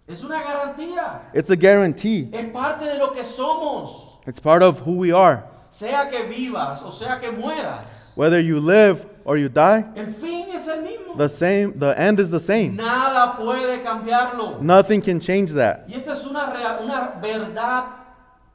es 0.07 0.23
una 0.23 0.41
garantía. 0.41 1.21
It's 1.33 1.49
a 1.49 1.55
guarantee. 1.55 2.29
Es 2.33 2.51
parte 2.51 2.85
de 2.85 2.97
lo 2.97 3.11
que 3.11 3.23
somos. 3.23 4.17
It's 4.27 4.39
part 4.39 4.63
of 4.63 4.79
who 4.81 4.97
we 4.97 5.11
are. 5.11 5.43
Sea 5.77 6.07
que 6.09 6.23
vivas 6.23 6.83
o 6.85 6.91
sea 6.93 7.19
que 7.19 7.31
mueras. 7.31 8.13
Whether 8.15 8.39
you 8.39 8.61
live 8.61 9.05
or 9.25 9.37
you 9.37 9.49
die, 9.49 9.83
El 9.97 10.13
fin 10.13 10.45
es 10.53 10.69
el 10.69 10.81
mismo. 10.83 11.17
the 11.17 11.27
same, 11.27 11.73
the 11.77 11.93
end 11.99 12.17
is 12.21 12.29
the 12.29 12.39
same. 12.39 12.77
Nada 12.77 13.35
puede 13.37 13.83
cambiarlo. 13.83 14.61
Nothing 14.61 15.01
can 15.01 15.19
change 15.19 15.51
that. 15.51 15.83
Y 15.89 15.95
esta 15.95 16.13
es 16.13 16.25
una, 16.25 16.45
rea- 16.53 16.79
una 16.81 17.19
verdad 17.21 17.87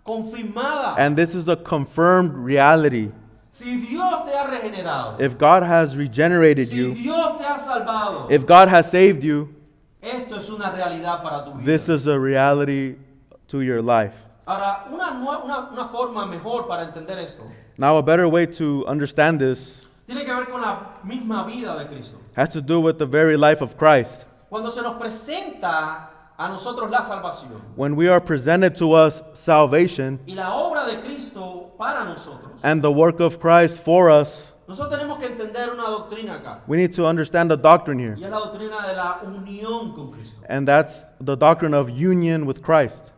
confirmada. 0.03 0.95
And 0.97 1.14
this 1.14 1.35
is 1.35 1.47
a 1.49 1.57
confirmed 1.57 2.33
reality. 2.35 3.12
si 3.51 3.77
Dios 3.81 4.25
te 4.25 4.33
ha 4.35 4.47
regenerado, 4.47 5.21
If 5.21 5.37
God 5.37 5.62
has 5.62 5.97
regenerated 5.97 6.68
si 6.68 6.77
you, 6.77 6.95
Dios 6.95 7.37
te 7.39 7.45
ha 7.45 7.59
salvado, 7.59 8.31
if 8.31 8.47
God 8.47 8.68
has 8.68 8.91
saved 8.91 9.23
you, 9.25 9.49
esto 10.01 10.37
es 10.37 10.49
una 10.51 10.71
realidad 10.71 11.23
para 11.23 11.45
tu 11.45 11.53
vida. 11.53 11.64
this 11.66 11.89
is 11.91 12.07
a 12.07 12.18
reality 12.18 12.97
to 13.49 13.61
your 13.61 13.83
life. 13.83 14.14
Ahora, 14.47 14.84
una, 14.91 15.12
una, 15.12 15.59
una 15.70 15.88
forma 15.88 16.26
mejor 16.26 16.66
para 16.66 16.84
entender 16.84 17.18
esto 17.18 17.43
Now, 17.76 17.97
a 17.99 18.03
better 18.03 18.26
way 18.26 18.47
to 18.47 18.84
understand 18.86 19.38
this 19.41 19.86
tiene 20.07 20.24
que 20.24 20.34
ver 20.34 20.47
con 20.51 20.61
la 20.61 20.99
misma 21.05 21.45
vida 21.47 21.76
de 21.78 21.86
Cristo. 21.86 22.16
has 22.36 22.49
to 22.51 22.61
do 22.61 22.80
with 22.80 22.99
the 22.99 23.07
very 23.07 23.36
life 23.36 23.62
of 23.62 23.76
Christ. 23.76 24.24
Cuando 24.49 24.70
se 24.70 24.82
nos 24.82 24.97
presenta 24.97 26.09
a 26.36 26.49
nosotros 26.49 26.91
la 26.91 27.03
salvación 27.03 27.61
when 27.76 27.95
we 27.95 28.09
are 28.09 28.20
presented 28.20 28.74
to 28.74 28.93
us 28.95 29.22
salvation 29.34 30.18
y 30.26 30.34
la 30.34 30.53
obra 30.55 30.86
de 30.86 30.97
Cristo 31.01 31.72
para 31.78 32.05
nosotros, 32.05 32.59
and 32.64 32.82
the 32.82 32.91
work 32.91 33.20
of 33.20 33.38
Christ 33.38 33.78
for 33.84 34.11
us, 34.11 34.53
nosotros 34.66 34.99
tenemos 34.99 35.18
que 35.18 35.26
entender 35.28 35.70
una 35.72 35.84
doctrina 35.84 36.41
acá. 36.41 36.59
we 36.66 36.76
need 36.76 36.93
to 36.93 37.07
understand 37.07 37.51
the 37.51 37.57
doctrine 37.57 37.99
here. 37.99 38.16
Y 38.18 38.24
es 38.24 38.30
la 38.30 38.38
doctrina 38.41 38.86
de 38.88 38.95
la 38.97 39.20
unión 39.24 39.95
con 39.95 40.12
Cristo. 40.12 40.38
And 40.49 40.66
that's 40.66 41.05
the 41.20 41.36
doctrine 41.36 41.74
of 41.74 41.88
union 41.91 42.47
with 42.47 42.62
Christ. 42.62 43.12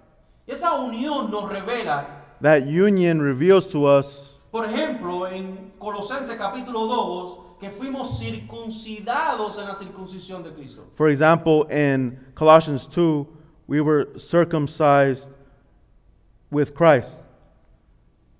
Esa 0.52 0.72
unión 0.74 1.30
nos 1.30 1.48
revela, 1.50 2.06
That 2.42 2.66
union 2.66 3.22
reveals 3.22 3.66
to 3.68 3.86
us, 3.86 4.34
por 4.50 4.66
ejemplo, 4.66 5.26
en 5.32 5.72
Colosenses 5.78 6.36
capítulo 6.36 6.86
2, 6.86 7.38
que 7.60 7.70
fuimos 7.70 8.18
circuncidados 8.18 9.58
en 9.58 9.66
la 9.66 9.74
circuncisión 9.74 10.42
de 10.42 10.50
Cristo. 10.52 10.82
for 10.94 11.08
example, 11.08 11.64
in 11.70 12.18
Colossians 12.34 12.86
2, 12.86 13.26
we 13.66 13.80
were 13.80 14.18
circumcised 14.18 15.30
with 16.50 16.74
Christ. 16.74 17.10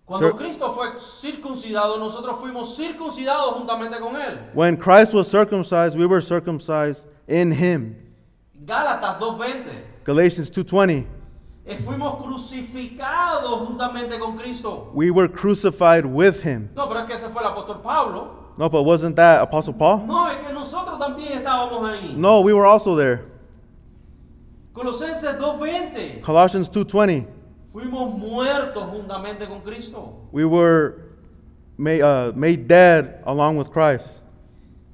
Cuando 0.05 0.35
Cristo 0.37 0.73
fue 0.73 1.01
circuncidado, 1.01 1.99
nosotros 1.99 2.39
fuimos 2.41 2.77
circuncidados 2.77 3.55
juntamente 3.55 3.99
con 3.99 4.17
Él. 4.17 4.39
When 4.53 4.77
Christ 4.77 5.15
was 5.15 5.29
circumcised, 5.29 5.97
we 5.97 6.05
were 6.05 6.21
circumcised 6.21 7.07
in 7.27 7.53
him. 7.53 7.97
Gálatas 8.67 9.19
2.20. 9.19 10.05
Galatians 10.05 10.51
2:20. 10.51 11.07
Eh, 11.65 11.77
Fuimos 11.77 12.21
crucificados 12.23 13.69
juntamente 13.69 14.19
con 14.19 14.37
Cristo. 14.37 14.91
We 14.95 15.11
were 15.11 15.29
crucified 15.29 16.05
with 16.05 16.43
him. 16.43 16.71
No, 16.75 16.89
pero 16.89 17.01
es 17.01 17.07
que 17.07 17.15
ese 17.15 17.29
fue 17.29 17.41
el 17.43 17.49
apóstol 17.49 17.81
Pablo. 17.83 18.43
No, 18.59 18.69
but 18.69 18.83
wasn't 18.85 19.17
that 19.17 19.43
Apostle 19.43 19.73
Paul? 19.73 20.07
No, 20.07 20.29
es 20.29 20.37
que 20.37 20.53
nosotros 20.53 20.99
también 20.99 21.39
estábamos 21.39 21.89
ahí. 21.89 22.15
No, 22.17 22.41
we 22.41 22.53
were 22.53 22.67
also 22.67 22.97
there. 22.97 23.25
Colosenses 24.75 25.39
2.20. 25.39 26.23
Colossians 26.23 26.69
2:20. 26.69 27.27
Fuimos 27.73 28.19
muertos 28.19 28.85
juntamente 28.91 29.47
con 29.47 29.61
Cristo. 29.61 30.29
We 30.33 30.45
were 30.45 31.15
made, 31.79 32.03
uh, 32.03 32.33
made 32.35 32.67
dead 32.69 33.23
along 33.25 33.57
with 33.57 33.71
Christ. 33.71 34.09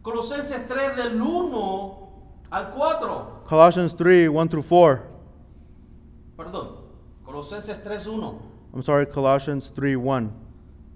Colosenses 0.02 0.66
3 0.66 0.96
del 0.96 1.20
1 1.20 2.08
al 2.50 2.70
4. 2.70 3.42
Colossians 3.46 3.94
3, 3.94 4.28
1 4.28 4.48
through 4.48 4.62
4. 4.62 5.07
Perdón. 6.38 6.68
Colosenses 7.26 7.78
3.1. 7.80 8.40
I'm 8.72 8.82
sorry, 8.82 9.06
Colossians 9.06 9.70
3, 9.74 9.96
1. 9.96 10.32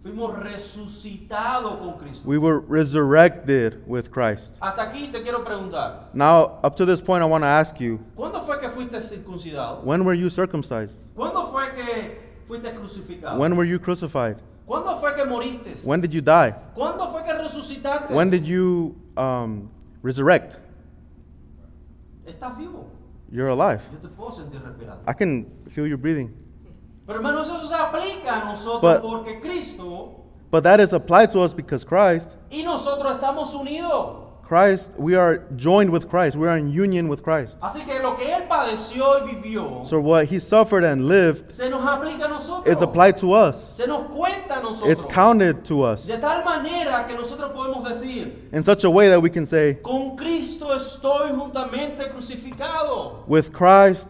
Fuimos 0.04 0.38
resucitados 0.38 1.78
con 1.78 1.98
Cristo. 1.98 2.28
We 2.28 2.38
were 2.38 2.60
resurrected 2.60 3.82
with 3.86 4.10
Christ. 4.10 4.52
Hasta 4.60 4.82
aquí 4.82 5.10
te 5.12 5.22
quiero 5.22 5.44
preguntar. 5.44 6.12
Now, 6.14 6.58
up 6.62 6.76
to 6.76 6.84
this 6.84 7.00
point, 7.00 7.22
I 7.22 7.26
want 7.26 7.42
to 7.42 7.48
ask 7.48 7.80
you, 7.80 7.98
¿Cuándo 8.16 8.40
fue 8.44 8.60
que 8.60 8.68
fuiste 8.68 9.02
circuncidado? 9.02 9.82
when 9.84 10.04
were 10.04 10.14
you 10.14 10.30
circumcised? 10.30 10.96
¿Cuándo 11.16 11.50
fue 11.50 11.72
que 11.74 12.20
fuiste 12.46 12.72
crucificado? 12.74 13.38
When 13.38 13.56
were 13.56 13.64
you 13.64 13.78
crucified? 13.78 14.36
¿Cuándo 14.66 14.98
fue 15.00 15.14
que 15.14 15.24
moriste? 15.24 15.84
When 15.84 16.00
did 16.00 16.12
you 16.12 16.20
die? 16.20 16.52
¿Cuándo 16.76 17.10
fue 17.10 17.24
que 17.24 17.32
resucitaste? 17.32 18.10
When 18.12 18.30
did 18.30 18.44
you 18.44 18.96
um, 19.16 19.70
resurrect? 20.02 20.56
Estás 22.26 22.56
vivo. 22.56 22.81
You're 23.32 23.48
alive. 23.48 23.80
Yo 23.92 23.98
te 23.98 24.08
puedo 24.08 24.30
sentir 24.30 24.60
respirando. 24.62 25.02
I 25.10 25.14
can 25.14 25.46
feel 25.70 25.86
you 25.86 25.96
breathing. 25.96 26.30
Pero 27.06 27.18
hermanos, 27.18 27.46
eso 27.48 27.66
se 27.66 27.74
aplica 27.74 28.42
a 28.42 28.44
nosotros 28.44 28.80
But- 28.82 29.02
porque 29.02 29.40
Cristo 29.40 30.18
But 30.50 30.64
that 30.64 30.80
is 30.80 30.92
applied 30.92 31.30
to 31.32 31.40
us 31.42 31.54
because 31.54 31.82
Christ, 31.84 32.36
y 32.50 32.62
nosotros 32.62 33.12
estamos 33.12 33.54
unidos. 33.54 34.21
Christ, 34.52 34.92
we 34.98 35.14
are 35.14 35.38
joined 35.56 35.88
with 35.88 36.10
Christ. 36.10 36.36
We 36.36 36.46
are 36.46 36.58
in 36.58 36.68
union 36.68 37.08
with 37.08 37.22
Christ. 37.22 37.56
Así 37.62 37.86
que 37.86 38.02
lo 38.02 38.16
que 38.16 38.26
Él 38.26 38.46
padeció 38.48 39.22
y 39.26 39.34
vivió 39.34 39.86
So 39.86 39.98
what 39.98 40.26
he 40.26 40.38
suffered 40.40 40.84
and 40.84 41.08
lived 41.08 41.50
se 41.50 41.70
nos 41.70 41.82
aplica 41.82 42.26
a 42.26 42.28
nosotros. 42.28 42.66
is 42.76 42.82
applied 42.82 43.16
to 43.16 43.32
us. 43.32 43.74
Se 43.74 43.86
nos 43.86 44.08
cuenta 44.10 44.58
a 44.58 44.62
nosotros. 44.62 44.90
It's 44.92 45.06
counted 45.06 45.64
to 45.64 45.84
us 45.84 46.06
De 46.06 46.18
tal 46.18 46.44
manera 46.44 47.06
que 47.08 47.16
nosotros 47.16 47.50
podemos 47.52 47.88
decir, 47.88 48.30
in 48.52 48.62
such 48.62 48.84
a 48.84 48.90
way 48.90 49.08
that 49.08 49.22
we 49.22 49.30
can 49.30 49.46
say, 49.46 49.78
con 49.82 50.18
Cristo 50.18 50.66
estoy 50.76 51.30
juntamente 51.30 52.10
crucificado. 52.12 53.26
with 53.26 53.54
Christ, 53.54 54.06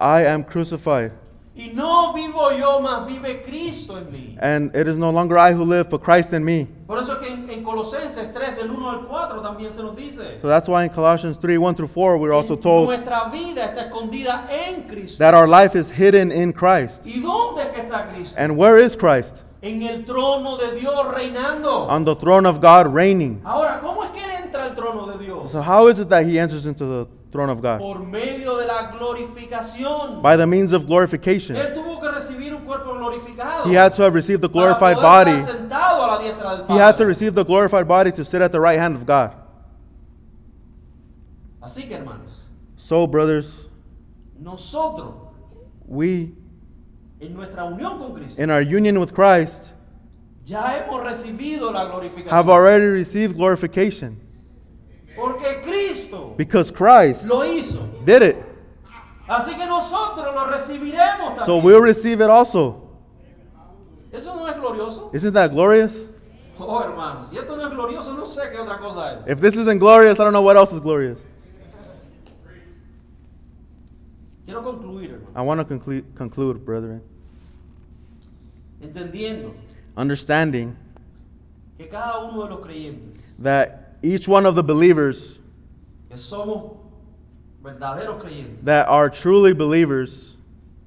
I 0.00 0.24
am 0.24 0.42
crucified. 0.42 1.12
Y 1.60 1.72
no 1.74 2.14
vivo 2.14 2.52
yo, 2.52 2.80
mas 2.80 3.06
vive 3.06 3.42
Cristo 3.42 3.98
en 3.98 4.10
mí. 4.10 4.34
And 4.40 4.74
it 4.74 4.88
is 4.88 4.96
no 4.96 5.10
longer 5.10 5.36
I 5.36 5.52
who 5.52 5.62
live, 5.62 5.90
but 5.90 6.02
Christ 6.02 6.32
in 6.32 6.42
me. 6.42 6.66
Por 6.86 6.96
eso 6.96 7.20
que 7.20 7.30
en, 7.30 7.50
en 7.50 7.62
Colosenses 7.62 8.32
3 8.32 8.56
del 8.56 8.70
1 8.70 8.90
al 8.90 9.06
4 9.06 9.42
también 9.42 9.70
se 9.74 9.82
nos 9.82 9.94
dice. 9.94 10.40
So 10.40 10.48
that's 10.48 10.70
why 10.70 10.84
in 10.84 10.90
Colossians 10.90 11.36
3 11.36 11.58
1 11.58 11.74
through 11.74 11.88
4, 11.88 12.16
we're 12.16 12.32
also 12.32 12.56
told 12.56 12.88
Nuestra 12.88 13.28
vida 13.30 13.66
está 13.66 13.90
escondida 13.90 14.46
en 14.48 14.88
Cristo. 14.88 15.18
that 15.18 15.34
our 15.34 15.46
life 15.46 15.78
is 15.78 15.90
hidden 15.90 16.32
in 16.32 16.54
Christ. 16.54 17.04
¿Y 17.04 17.20
dónde 17.20 17.60
es 17.60 17.68
que 17.74 17.82
está 17.82 18.10
Cristo? 18.10 18.40
And 18.40 18.56
where 18.56 18.78
is 18.78 18.96
Christ? 18.96 19.42
En 19.60 19.82
el 19.82 20.06
trono 20.06 20.56
de 20.56 20.80
Dios 20.80 21.14
reinando. 21.14 21.86
On 21.90 22.06
the 22.06 22.16
throne 22.16 22.46
of 22.46 22.62
God, 22.62 22.86
reigning. 22.86 23.42
Ahora, 23.44 23.80
¿cómo 23.82 24.02
es 24.02 24.10
que 24.12 24.20
Él 24.24 24.30
entra 24.44 24.64
al 24.64 24.74
trono 24.74 25.06
de 25.12 25.22
Dios? 25.22 25.52
So, 25.52 25.60
how 25.60 25.88
is 25.88 25.98
it 25.98 26.08
that 26.08 26.24
he 26.24 26.38
enters 26.38 26.64
into 26.64 26.86
the 26.86 27.19
throne 27.30 27.50
of 27.50 27.60
God? 27.62 27.78
Por 27.80 28.04
medio 28.04 28.56
de 28.58 28.66
la 28.66 28.90
glorificación. 28.90 30.22
By 30.22 30.36
the 30.36 30.46
means 30.46 30.72
of 30.72 30.86
glorification. 30.86 31.56
Él 31.56 31.74
tuvo 31.74 32.00
que 32.00 32.10
recibir 32.10 32.54
un 32.54 32.64
cuerpo 32.64 32.94
glorificado. 32.94 33.66
He 33.66 33.74
had 33.74 33.94
to 33.94 34.02
have 34.02 34.14
received 34.14 34.42
the 34.42 34.48
glorified 34.48 34.96
body. 34.96 35.40
sentado 35.40 36.02
a 36.02 36.06
la 36.06 36.18
diestra 36.20 36.56
del 36.56 36.76
He 36.76 36.80
had 36.80 36.96
to 36.96 37.06
receive 37.06 37.34
the 37.34 37.44
glorified 37.44 37.86
body 37.86 38.12
to 38.12 38.24
sit 38.24 38.42
at 38.42 38.52
the 38.52 38.60
right 38.60 38.78
hand 38.78 38.96
of 38.96 39.06
God. 39.06 39.34
Así 41.60 41.86
que, 41.86 41.96
hermanos, 41.96 42.32
So, 42.76 43.06
brothers, 43.06 43.52
nosotros, 44.38 45.14
we, 45.86 46.32
en 47.20 47.34
nuestra 47.34 47.64
unión 47.64 47.98
con 47.98 48.14
Cristo, 48.14 48.42
in 48.42 48.50
our 48.50 48.62
union 48.62 48.98
with 48.98 49.12
Christ, 49.14 49.70
ya 50.44 50.78
hemos 50.78 51.04
recibido 51.04 51.72
la 51.72 51.86
glorificación. 51.86 52.30
have 52.30 52.48
already 52.48 52.86
received 52.86 53.36
glorification. 53.36 54.18
Porque 55.14 55.59
Cristo 56.10 56.34
Because 56.36 56.70
Christ 56.70 57.26
lo 57.26 57.44
hizo. 57.44 58.04
did 58.04 58.22
it. 58.22 58.36
Así 59.28 59.56
que 59.56 59.66
nosotros 59.66 60.34
lo 60.34 60.46
recibiremos 60.46 61.36
también. 61.36 61.46
So, 61.46 61.58
we'll 61.58 61.80
receive 61.80 62.20
it 62.20 62.28
also. 62.30 62.88
¿Eso 64.12 64.34
no 64.34 64.48
es 64.48 64.56
glorioso? 64.56 65.14
Isn't 65.14 65.34
that 65.34 65.52
glorious? 65.52 65.94
Oh, 66.58 66.82
hermanos, 66.82 67.28
si 67.28 67.38
esto 67.38 67.56
no 67.56 67.62
es 67.66 67.70
glorioso, 67.72 68.14
no 68.16 68.26
sé 68.26 68.50
qué 68.50 68.58
otra 68.58 68.78
cosa 68.78 69.20
es. 69.20 69.28
If 69.28 69.40
this 69.40 69.54
isn't 69.54 69.78
glorious, 69.78 70.18
I 70.18 70.24
don't 70.24 70.32
know 70.32 70.42
what 70.42 70.56
else 70.56 70.72
is 70.72 70.80
glorious. 70.80 71.18
Quiero 74.44 74.62
concluir, 74.62 75.10
hermano, 75.12 75.30
I 75.36 75.42
want 75.42 75.60
to 75.60 75.64
conclude, 75.64 76.04
conclude, 76.16 76.64
brethren. 76.64 77.00
entendiendo 78.82 79.52
Understanding 79.96 80.74
que 81.78 81.86
cada 81.88 82.18
uno 82.18 82.44
de 82.44 82.50
los 82.50 82.60
creyentes 82.60 83.22
that 83.38 83.96
each 84.02 84.26
one 84.26 84.44
of 84.46 84.54
the 84.56 84.62
believers 84.62 84.88
que 84.88 84.88
somos 84.88 84.88
verdaderos 84.88 85.38
creyentes, 85.38 85.40
that 88.62 88.86
are 88.88 89.10
truly 89.10 89.52
believers, 89.52 90.34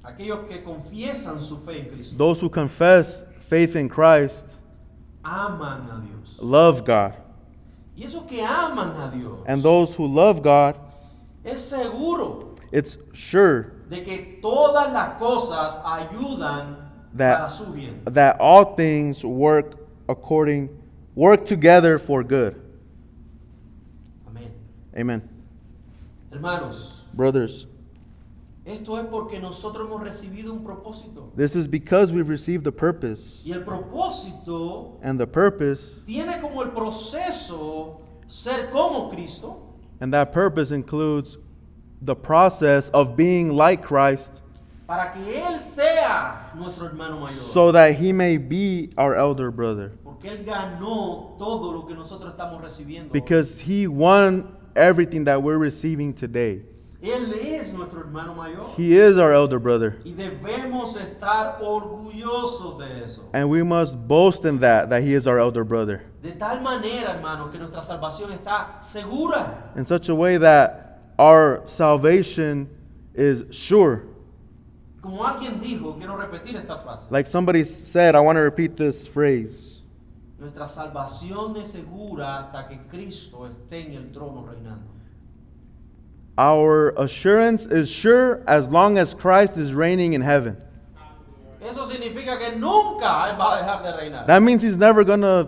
aquellos 0.04 0.48
que 0.48 0.60
confiesan 0.62 1.42
su 1.42 1.58
fe 1.58 1.80
en 1.80 1.90
Cristo, 1.90 2.16
those 2.18 2.40
who 2.40 2.50
confess 2.50 3.24
faith 3.40 3.76
in 3.76 3.90
Christ, 3.90 4.46
aman 5.24 5.90
a 5.90 6.02
Dios. 6.06 6.40
love 6.42 6.86
God. 6.86 7.16
Y 7.96 8.04
esos 8.06 8.28
que 8.28 8.42
aman 8.44 8.90
a 9.00 9.12
Dios, 9.16 9.44
And 9.46 9.62
those 9.62 9.94
who 9.96 10.08
love 10.08 10.42
God, 10.42 10.76
es 11.46 11.62
seguro 11.64 12.56
it's 12.72 12.98
sure 13.14 13.74
de 13.90 14.02
que 14.04 14.40
todas 14.42 14.92
las 14.92 15.20
cosas 15.20 15.80
ayudan 15.84 16.78
That- 17.14 17.38
para 17.38 17.50
su 17.52 17.66
bien. 17.72 18.02
that 18.06 18.38
all 18.40 18.76
things 18.76 19.24
work 19.24 19.76
according 20.10 20.70
work 21.16 21.46
together 21.46 22.00
for 22.00 22.24
good. 22.24 22.60
Amén. 24.96 25.22
Hermanos, 26.32 27.04
Brothers, 27.14 27.68
esto 28.66 28.98
es 28.98 29.06
porque 29.06 29.40
nosotros 29.40 29.88
hemos 29.88 30.02
recibido 30.04 30.52
un 30.54 30.64
propósito. 30.64 31.32
this 31.36 31.56
is 31.56 31.68
because 31.68 32.12
we've 32.12 32.30
received 32.30 32.64
the 32.64 32.72
purpose. 32.72 33.42
Y 33.46 33.52
el 33.54 33.64
propósito 33.64 35.00
And 35.04 35.20
the 35.20 35.28
purpose, 35.28 35.84
tiene 36.06 36.40
como 36.42 36.62
el 36.64 36.70
proceso 36.72 38.00
ser 38.28 38.70
como 38.72 39.10
Cristo 39.10 39.58
and 40.00 40.12
that 40.14 40.32
purpose 40.32 40.72
includes 40.72 41.38
the 42.02 42.16
process 42.16 42.90
of 42.94 43.16
being 43.16 43.50
like 43.50 43.84
Christ 43.84 44.42
para 44.88 45.14
que 45.14 45.22
Él 45.40 45.60
sea 45.60 46.52
nuestro 46.56 46.88
hermano 46.88 47.20
mayor. 47.20 47.54
so 47.54 47.72
that 47.72 47.96
he 47.96 48.12
may 48.12 48.38
be 48.38 48.90
our 48.98 49.16
elder 49.16 49.52
brother. 49.52 49.92
porque 50.04 50.26
Él 50.30 50.44
ganó 50.46 51.38
todo 51.38 51.72
lo 51.74 51.86
que 51.86 51.96
nosotros 51.96 52.34
estamos 52.34 52.62
recibiendo. 52.62 53.12
Because 53.12 53.60
he 53.60 53.88
won 53.88 54.48
everything 54.76 55.26
that 55.26 55.42
we're 55.42 55.58
receiving 55.58 56.14
today. 56.14 56.62
Él 57.04 57.34
es 57.34 57.74
nuestro 57.74 58.00
hermano 58.00 58.34
mayor. 58.34 58.70
He 58.78 58.98
is 58.98 59.18
our 59.18 59.34
elder 59.34 59.60
brother. 59.60 59.98
Y 60.06 60.14
debemos 60.14 60.96
estar 60.96 61.60
orgullosos 61.60 62.80
de 62.80 63.04
eso. 63.04 63.30
And 63.34 63.50
we 63.50 63.62
must 63.62 63.98
boast 64.08 64.46
in 64.46 64.60
that, 64.60 64.90
that 64.90 65.04
he 65.04 65.14
is 65.14 65.28
our 65.28 65.38
elder 65.38 65.66
brother. 65.66 66.02
De 66.22 66.32
tal 66.32 66.62
manera, 66.62 67.14
hermano, 67.14 67.52
que 67.52 67.60
nuestra 67.60 67.84
salvación 67.84 68.32
está 68.32 68.82
segura. 68.82 69.74
In 69.76 69.84
such 69.84 70.08
a 70.08 70.16
way 70.16 70.38
that 70.38 71.02
our 71.20 71.62
salvation 71.66 72.70
is 73.14 73.44
sure. 73.52 74.04
Como 75.02 75.24
alguien 75.24 75.60
dijo, 75.60 76.00
quiero 76.00 76.16
repetir 76.16 76.56
esta 76.56 76.78
frase. 76.78 77.12
Like 77.12 77.28
somebody 77.28 77.66
said, 77.66 78.16
I 78.16 78.22
want 78.22 78.38
to 78.38 78.42
repeat 78.42 78.78
this 78.78 79.06
phrase. 79.06 79.73
Nuestra 80.44 80.68
salvación 80.68 81.56
es 81.56 81.72
segura 81.72 82.40
hasta 82.40 82.68
que 82.68 82.78
Cristo 82.90 83.48
esté 83.48 83.88
en 83.88 83.94
el 83.94 84.12
trono 84.12 84.46
reinando. 84.46 84.92
Our 86.38 86.94
assurance 86.98 87.66
is 87.66 87.90
sure 87.90 88.44
as 88.46 88.68
long 88.68 88.98
as 88.98 89.14
Christ 89.14 89.56
is 89.56 89.74
reigning 89.74 90.12
in 90.12 90.20
heaven. 90.20 90.58
Eso 91.62 91.86
significa 91.86 92.38
que 92.38 92.58
nunca 92.58 93.38
va 93.38 93.54
a 93.54 93.62
dejar 93.62 93.84
de 93.84 93.94
reinar. 93.94 94.28
That 94.28 94.42
means 94.42 94.62
he's 94.62 94.76
never 94.76 95.06
going 95.06 95.22
to 95.22 95.48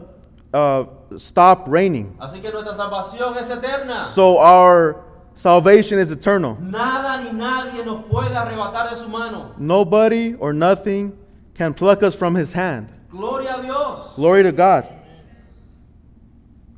uh, 0.54 0.86
stop 1.18 1.68
reigning. 1.68 2.16
Así 2.18 2.42
que 2.42 2.50
nuestra 2.50 2.74
salvación 2.74 3.36
es 3.36 3.52
eterna. 3.52 4.06
So 4.06 4.38
our 4.38 5.04
salvation 5.36 6.00
is 6.00 6.10
eternal. 6.10 6.58
Nada 6.62 7.22
ni 7.22 7.38
nadie 7.38 7.84
nos 7.84 8.06
puede 8.06 8.34
arrebatar 8.34 8.90
de 8.92 8.96
su 8.96 9.10
mano. 9.10 9.54
Nobody 9.58 10.36
or 10.36 10.54
nothing 10.54 11.18
can 11.54 11.74
pluck 11.74 12.02
us 12.02 12.16
from 12.16 12.34
his 12.34 12.54
hand. 12.54 12.95
Gloria 13.16 13.56
a 13.56 13.62
Dios. 13.62 14.16
Glory 14.18 14.44
to 14.44 14.52
God. 14.52 14.86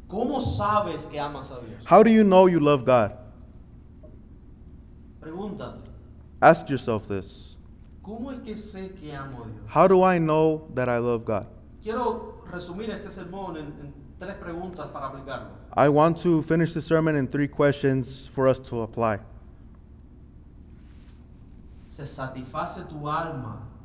¿Cómo 0.07 0.39
sabes 0.39 1.07
que 1.07 1.19
amas 1.19 1.51
a 1.51 1.59
Dios? 1.61 1.83
How 1.85 2.03
do 2.03 2.11
you 2.11 2.23
know 2.23 2.45
you 2.47 2.59
love 2.59 2.85
God? 2.85 3.11
Pregúntate. 5.19 5.81
Ask 6.39 6.69
yourself 6.69 7.07
this. 7.07 7.57
¿Cómo 8.03 8.31
es 8.31 8.39
que 8.39 8.55
sé 8.55 8.93
que 8.95 9.11
amo 9.11 9.43
a 9.43 9.47
Dios? 9.47 9.65
How 9.67 9.88
do 9.88 10.03
I 10.03 10.19
know 10.19 10.69
that 10.75 10.88
I 10.88 10.99
love 10.99 11.25
God? 11.25 11.47
Quiero 11.83 12.43
resumir 12.51 12.89
este 12.89 13.09
sermón 13.09 13.57
en, 13.57 13.65
en 13.81 13.93
tres 14.19 14.35
preguntas 14.35 14.88
para 14.93 15.07
aplicarlo. 15.07 15.49
I 15.75 15.89
want 15.89 16.21
to 16.21 16.43
finish 16.43 16.73
the 16.73 16.81
sermon 16.81 17.15
in 17.15 17.27
three 17.27 17.47
questions 17.47 18.27
for 18.27 18.47
us 18.47 18.59
to 18.59 18.83
apply. 18.83 19.19
¿Se 21.88 22.05
satisface 22.05 22.83
tu 22.88 23.09
alma 23.09 23.76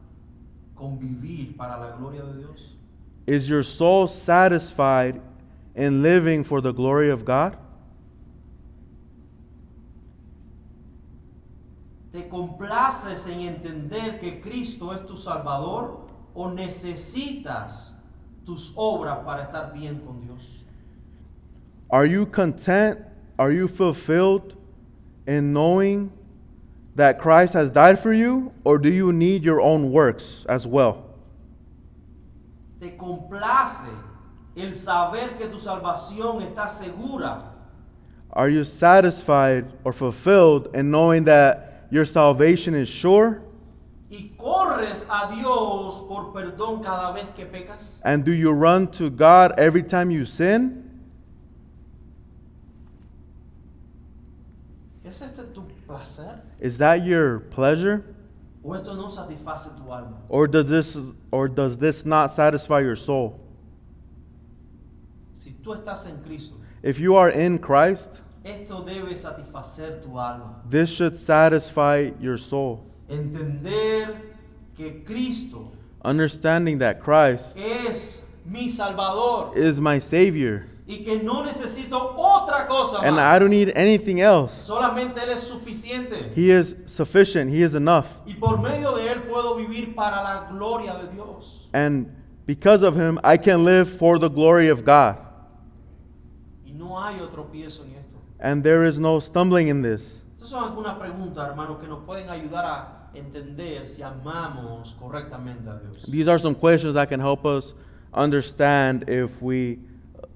con 0.83 0.99
vivir 0.99 1.57
para 1.57 1.79
la 1.79 1.97
gloria 1.97 2.23
de 2.23 2.39
Dios? 2.39 2.75
Is 3.25 3.49
your 3.49 3.63
soul 3.63 4.09
satisfied 4.09 5.21
in 5.77 6.03
living 6.03 6.43
for 6.43 6.61
the 6.61 6.73
glory 6.73 7.09
of 7.09 7.25
God? 7.25 7.57
¿Te 12.13 12.29
complaces 12.29 13.29
en 13.29 13.43
entender 13.43 14.19
que 14.19 14.41
Cristo 14.41 14.91
es 14.91 15.07
tu 15.07 15.17
Salvador 15.17 16.01
o 16.35 16.49
necesitas 16.51 17.95
tus 18.45 18.73
obras 18.77 19.19
para 19.25 19.45
estar 19.45 19.73
bien 19.73 20.01
con 20.01 20.21
Dios? 20.21 20.65
Are 21.91 22.07
you 22.07 22.27
content? 22.27 22.99
Are 23.39 23.53
you 23.53 23.69
fulfilled 23.69 24.57
in 25.29 25.53
knowing 25.53 26.11
that 26.95 27.19
Christ 27.19 27.55
has 27.55 27.71
died 27.71 27.99
for 27.99 28.13
you? 28.13 28.53
Or 28.65 28.79
do 28.79 28.93
you 28.93 29.13
need 29.13 29.45
your 29.45 29.61
own 29.61 29.93
works 29.93 30.45
as 30.49 30.67
well? 30.67 31.05
¿Te 32.81 32.91
complace 32.91 33.85
el 34.57 34.73
saber 34.73 35.37
que 35.39 35.47
tu 35.47 35.59
salvación 35.59 36.43
está 36.43 36.69
segura 36.69 37.45
Are 38.33 38.49
you 38.49 38.65
satisfied 38.65 39.71
or 39.85 39.93
fulfilled 39.93 40.75
in 40.75 40.91
knowing 40.91 41.25
that 41.25 41.87
your 41.91 42.05
salvation 42.05 42.75
is 42.75 42.89
sure? 42.89 43.43
y 44.13 44.31
corres 44.37 45.07
a 45.09 45.35
Dios 45.35 46.03
por 46.07 46.33
perdón 46.35 46.83
cada 46.83 47.13
vez 47.13 47.27
que 47.35 47.47
pecas? 47.47 47.99
And 48.05 48.25
do 48.25 48.33
you 48.33 48.53
run 48.53 48.89
to 48.93 49.09
God 49.09 49.59
every 49.59 49.83
time 49.83 50.11
you 50.11 50.27
sin? 50.27 50.91
¿Es 55.05 55.23
este 55.23 55.45
tu 55.55 55.63
placer? 55.97 56.41
Is 56.61 56.79
that 56.79 57.05
your 57.05 57.41
pleasure? 57.41 58.05
¿O 58.65 58.75
esto 58.75 58.95
no 58.95 59.09
satisface 59.09 59.71
tu 59.77 59.91
alma? 59.91 60.19
Or 60.29 60.47
does 60.47 60.69
this 60.69 60.97
or 61.31 61.49
does 61.49 61.77
this 61.79 62.05
not 62.07 62.33
satisfy 62.33 62.81
your 62.81 62.97
soul? 62.97 63.41
Si 65.35 65.51
tú 65.63 65.75
estás 65.75 66.07
en 66.07 66.23
Cristo, 66.23 66.57
If 66.83 66.99
you 66.99 67.17
are 67.17 67.29
in 67.31 67.59
Christ, 67.59 68.21
esto 68.45 68.83
debe 68.85 69.13
satisfacer 69.15 70.03
tu 70.03 70.17
alma. 70.19 70.63
this 70.69 70.91
should 70.91 71.17
satisfy 71.19 72.11
your 72.21 72.37
soul. 72.39 72.85
Entender 73.09 74.17
que 74.77 75.03
Cristo 75.05 75.71
Understanding 76.05 76.79
that 76.79 77.01
Christ 77.01 77.57
es 77.57 78.25
mi 78.45 78.69
Salvador 78.69 79.57
is 79.57 79.81
my 79.81 79.99
savior 80.01 80.67
y 80.93 81.03
que 81.03 81.23
no 81.23 81.43
necesito 81.43 82.15
otra 82.17 82.67
cosa 82.69 82.99
and 82.99 83.17
más. 83.17 83.37
I 83.37 83.39
don't 83.39 83.51
need 83.51 83.73
anything 83.75 84.21
else. 84.21 84.53
Solamente 84.63 85.23
Él 85.23 85.31
es 85.31 85.41
suficiente. 85.41 86.33
He 86.37 86.51
is 86.51 86.77
sufficient, 86.87 87.51
he 87.51 87.63
is 87.63 87.75
enough. 87.75 88.19
Y 88.27 88.35
por 88.35 88.61
medio 88.61 88.93
de 88.93 89.11
Él 89.11 89.23
puedo 89.23 89.57
vivir 89.57 89.95
para 89.95 90.23
la 90.23 90.49
gloria 90.51 90.95
de 90.97 91.09
Dios. 91.13 91.69
And 91.73 92.09
because 92.47 92.83
of 92.83 92.95
him, 92.95 93.19
I 93.25 93.39
can 93.39 93.65
live 93.65 93.89
for 93.89 94.19
the 94.19 94.29
glory 94.29 94.69
of 94.69 94.85
God. 94.85 95.17
Y 96.67 96.73
no 96.73 97.03
hay 97.03 97.19
otro 97.21 97.45
piezo 97.51 97.87
ni 97.87 97.95
esto. 97.95 98.19
And 98.39 98.63
there 98.63 98.85
is 98.85 98.99
no 98.99 99.19
stumbling 99.19 99.69
in 99.69 99.81
this. 99.81 100.21
Estas 100.37 100.51
son 100.51 100.65
algunas 100.65 100.99
preguntas, 100.99 101.49
hermanos, 101.49 101.79
que 101.81 101.89
nos 101.89 102.05
pueden 102.05 102.29
ayudar 102.29 102.67
a 102.67 103.11
entender 103.15 103.87
si 103.87 104.03
amamos 104.03 104.95
correctamente 105.01 105.71
a 105.71 105.79
Dios. 105.79 106.05
These 106.07 106.29
are 106.29 106.39
some 106.39 106.55
questions 106.55 106.95
that 106.95 107.09
can 107.09 107.21
help 107.21 107.47
us 107.47 107.73
understand 108.13 109.09
if 109.09 109.41
we 109.41 109.79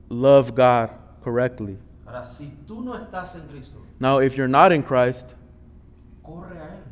love 0.09 0.55
God 0.55 0.91
correctly. 1.23 1.79
Ahora, 2.07 2.23
si 2.25 2.53
tú 2.67 2.85
no 2.85 2.93
estás 2.95 3.35
en 3.37 3.49
Cristo, 3.49 3.79
Now, 3.99 4.19
if 4.19 4.37
you're 4.37 4.49
not 4.49 4.73
in 4.73 4.83
Christ, 4.83 5.35
corre 6.23 6.57
a 6.57 6.77
Él. 6.77 6.83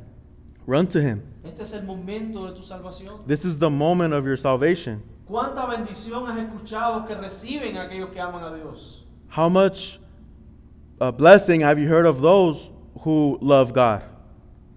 run 0.67 0.87
to 0.89 1.01
him. 1.01 1.23
Este 1.45 1.61
es 1.61 1.75
el 1.75 1.83
momento 1.83 2.47
de 2.47 2.55
tu 2.55 2.62
salvación. 2.62 3.27
This 3.27 3.45
is 3.45 3.59
the 3.59 3.69
moment 3.71 4.15
of 4.15 4.25
your 4.25 4.37
salvation. 4.37 5.03
¿Cuánta 5.29 5.67
bendición 5.67 6.27
has 6.29 6.39
escuchado 6.39 7.07
que 7.07 7.15
reciben 7.15 7.77
aquellos 7.77 8.11
que 8.12 8.21
aman 8.21 8.43
a 8.43 8.57
Dios? 8.57 9.05
How 9.29 9.49
much 9.49 9.99
uh, 11.01 11.11
blessing 11.11 11.61
have 11.61 11.79
you 11.79 11.89
heard 11.89 12.07
of 12.07 12.21
those 12.21 12.71
who 13.01 13.39
love 13.41 13.73
God? 13.73 14.03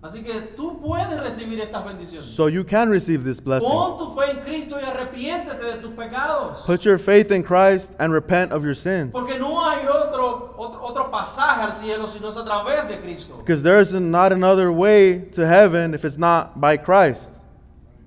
Así 0.07 0.23
que 0.23 0.39
tú 0.55 0.79
puedes 0.79 1.19
recibir 1.19 1.59
estas 1.59 1.83
bendiciones. 1.83 2.33
So 2.33 2.47
you 2.47 2.63
can 2.63 2.89
receive 2.89 3.25
this 3.25 3.41
blessing. 3.41 3.67
Pon 3.67 3.97
tu 3.97 4.15
fe 4.15 4.31
en 4.31 4.39
Cristo 4.39 4.79
y 4.79 4.83
arrepiéntete 4.85 5.65
de 5.65 5.77
tus 5.81 5.91
pecados. 5.91 6.65
Put 6.65 6.85
your 6.85 6.97
faith 6.97 7.29
in 7.29 7.43
Christ 7.43 7.91
and 7.99 8.13
repent 8.13 8.53
of 8.53 8.63
your 8.63 8.73
sins. 8.73 9.11
Porque 9.11 9.37
no 9.37 9.59
hay 9.69 9.85
otro, 9.85 10.55
otro, 10.57 10.79
otro 10.81 11.11
pasaje 11.11 11.61
al 11.61 11.73
cielo 11.73 12.07
si 12.07 12.21
no 12.21 12.29
es 12.29 12.37
a 12.37 12.45
través 12.45 12.87
de 12.87 13.01
Cristo. 13.01 13.35
Because 13.39 13.63
there 13.63 13.81
is 13.81 13.91
not 13.91 14.31
another 14.31 14.71
way 14.71 15.19
to 15.33 15.45
heaven 15.45 15.93
if 15.93 16.05
it's 16.05 16.17
not 16.17 16.61
by 16.61 16.77
Christ. 16.77 17.29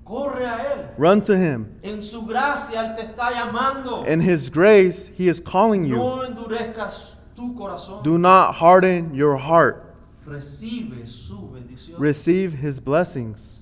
Corre 0.03 0.43
a 0.43 0.57
Él. 0.57 0.89
Run 0.97 1.21
to 1.21 1.37
him. 1.37 1.79
En 1.83 2.01
su 2.01 2.23
gracia 2.23 2.79
Él 2.79 2.95
te 2.95 3.03
está 3.03 3.29
llamando. 3.31 4.07
In 4.07 4.21
his 4.21 4.49
grace, 4.49 5.11
he 5.15 5.27
is 5.27 5.39
calling 5.39 5.85
you. 5.85 5.97
No 5.97 6.23
endurezcas 6.25 7.17
tu 7.35 7.53
corazón. 7.53 8.03
Do 8.03 8.17
not 8.17 8.55
harden 8.55 9.13
your 9.13 9.37
heart. 9.37 9.89
Recibe 10.25 11.07
su 11.07 11.49
bendición. 11.49 11.60
Receive 11.97 12.53
his 12.53 12.79
blessings. 12.79 13.59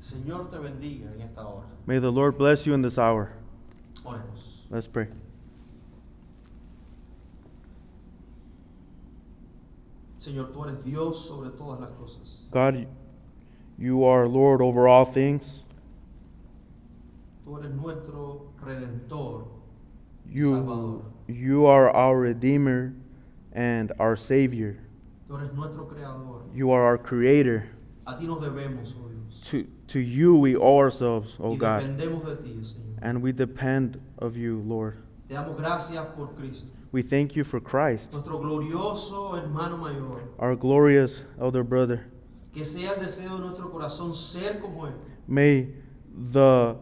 Señor 0.00 0.50
te 0.50 0.56
bendiga 0.58 1.12
en 1.14 1.20
esta 1.22 1.42
hora. 1.42 1.66
May 1.86 1.98
the 1.98 2.10
Lord 2.10 2.38
bless 2.38 2.66
you 2.66 2.72
in 2.74 2.82
this 2.82 2.98
hour. 2.98 3.32
Oremos. 4.04 4.64
Let's 4.70 4.86
pray. 4.86 5.08
Señor, 10.18 10.52
tú 10.52 10.64
eres 10.64 10.84
Dios 10.84 11.26
sobre 11.26 11.50
todas 11.50 11.80
las 11.80 11.90
cosas. 11.92 12.40
God, 12.50 12.86
you 13.78 14.04
are 14.04 14.26
Lord 14.26 14.60
over 14.60 14.86
all 14.86 15.04
things. 15.04 15.62
Tú 17.44 17.58
eres 17.58 17.70
nuestro 17.72 18.52
redentor. 18.62 19.46
You, 20.26 20.50
Salvador. 20.52 21.02
you 21.26 21.66
are 21.66 21.90
our 21.90 22.18
Redeemer 22.18 22.94
and 23.52 23.92
our 23.98 24.16
Savior. 24.16 24.78
Tú 25.30 25.36
eres 25.36 25.52
nuestro 25.54 25.86
creador. 25.86 26.42
You 26.52 26.72
are 26.72 26.82
our 26.82 26.98
Creator. 26.98 27.64
A 28.04 28.16
ti 28.18 28.26
nos 28.26 28.40
debemos, 28.40 28.96
oh 28.98 29.08
Dios. 29.08 29.40
To, 29.50 29.64
to 29.86 30.00
you 30.00 30.34
we 30.34 30.56
owe 30.56 30.78
ourselves, 30.78 31.36
O 31.38 31.52
y 31.52 31.56
God, 31.56 31.82
dependemos 31.84 32.24
de 32.24 32.34
ti, 32.42 32.58
Señor. 32.64 32.98
and 33.00 33.22
we 33.22 33.30
depend 33.30 34.00
of 34.18 34.36
you, 34.36 34.60
Lord. 34.66 34.96
Te 35.28 35.34
damos 35.36 35.56
gracias 35.56 36.04
por 36.16 36.34
Cristo, 36.34 36.66
We 36.90 37.02
thank 37.02 37.36
you 37.36 37.44
for 37.44 37.60
Christ, 37.60 38.12
nuestro 38.12 38.40
glorioso 38.40 39.36
hermano 39.40 39.76
mayor. 39.76 40.20
our 40.40 40.56
glorious 40.56 41.22
elder 41.40 41.62
brother. 41.62 42.06
Que 42.52 42.64
sea 42.64 42.94
el 42.94 43.00
deseo 43.00 43.36
de 43.36 43.42
nuestro 43.44 43.70
corazón 43.70 44.12
ser 44.12 44.58
como 44.60 44.86
Él. 44.88 44.94
May 45.28 45.68
the 46.12 46.74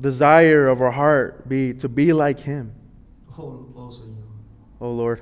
desire 0.00 0.66
of 0.66 0.80
our 0.80 0.90
heart 0.90 1.48
be 1.48 1.72
to 1.74 1.88
be 1.88 2.12
like 2.12 2.40
him, 2.40 2.72
Oh, 3.38 3.68
oh, 3.76 3.88
Señor. 3.88 4.24
O 4.80 4.90
Lord. 4.90 5.20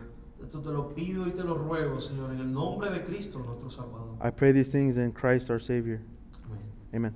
Esto 0.52 0.68
te 0.68 0.70
lo 0.70 0.94
pido 0.94 1.26
y 1.26 1.30
te 1.30 1.42
lo 1.44 1.54
ruego, 1.54 1.98
Señor, 1.98 2.30
en 2.30 2.40
el 2.40 2.52
nombre 2.52 2.90
de 2.90 3.02
Cristo, 3.02 3.38
nuestro 3.38 3.70
Salvador. 3.70 4.18
I 4.22 4.30
pray 4.30 4.52
these 4.52 4.70
things 4.70 4.98
in 4.98 5.10
Christ 5.10 5.48
our 5.48 5.58
Savior. 5.58 6.02
Amén. 6.44 6.60
Amen. 6.92 7.14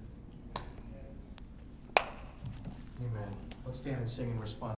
Amen. 2.98 3.28
Let's 3.66 3.80
stand 3.80 3.98
and 3.98 4.08
sing 4.08 4.30
in 4.30 4.40
response. 4.40 4.75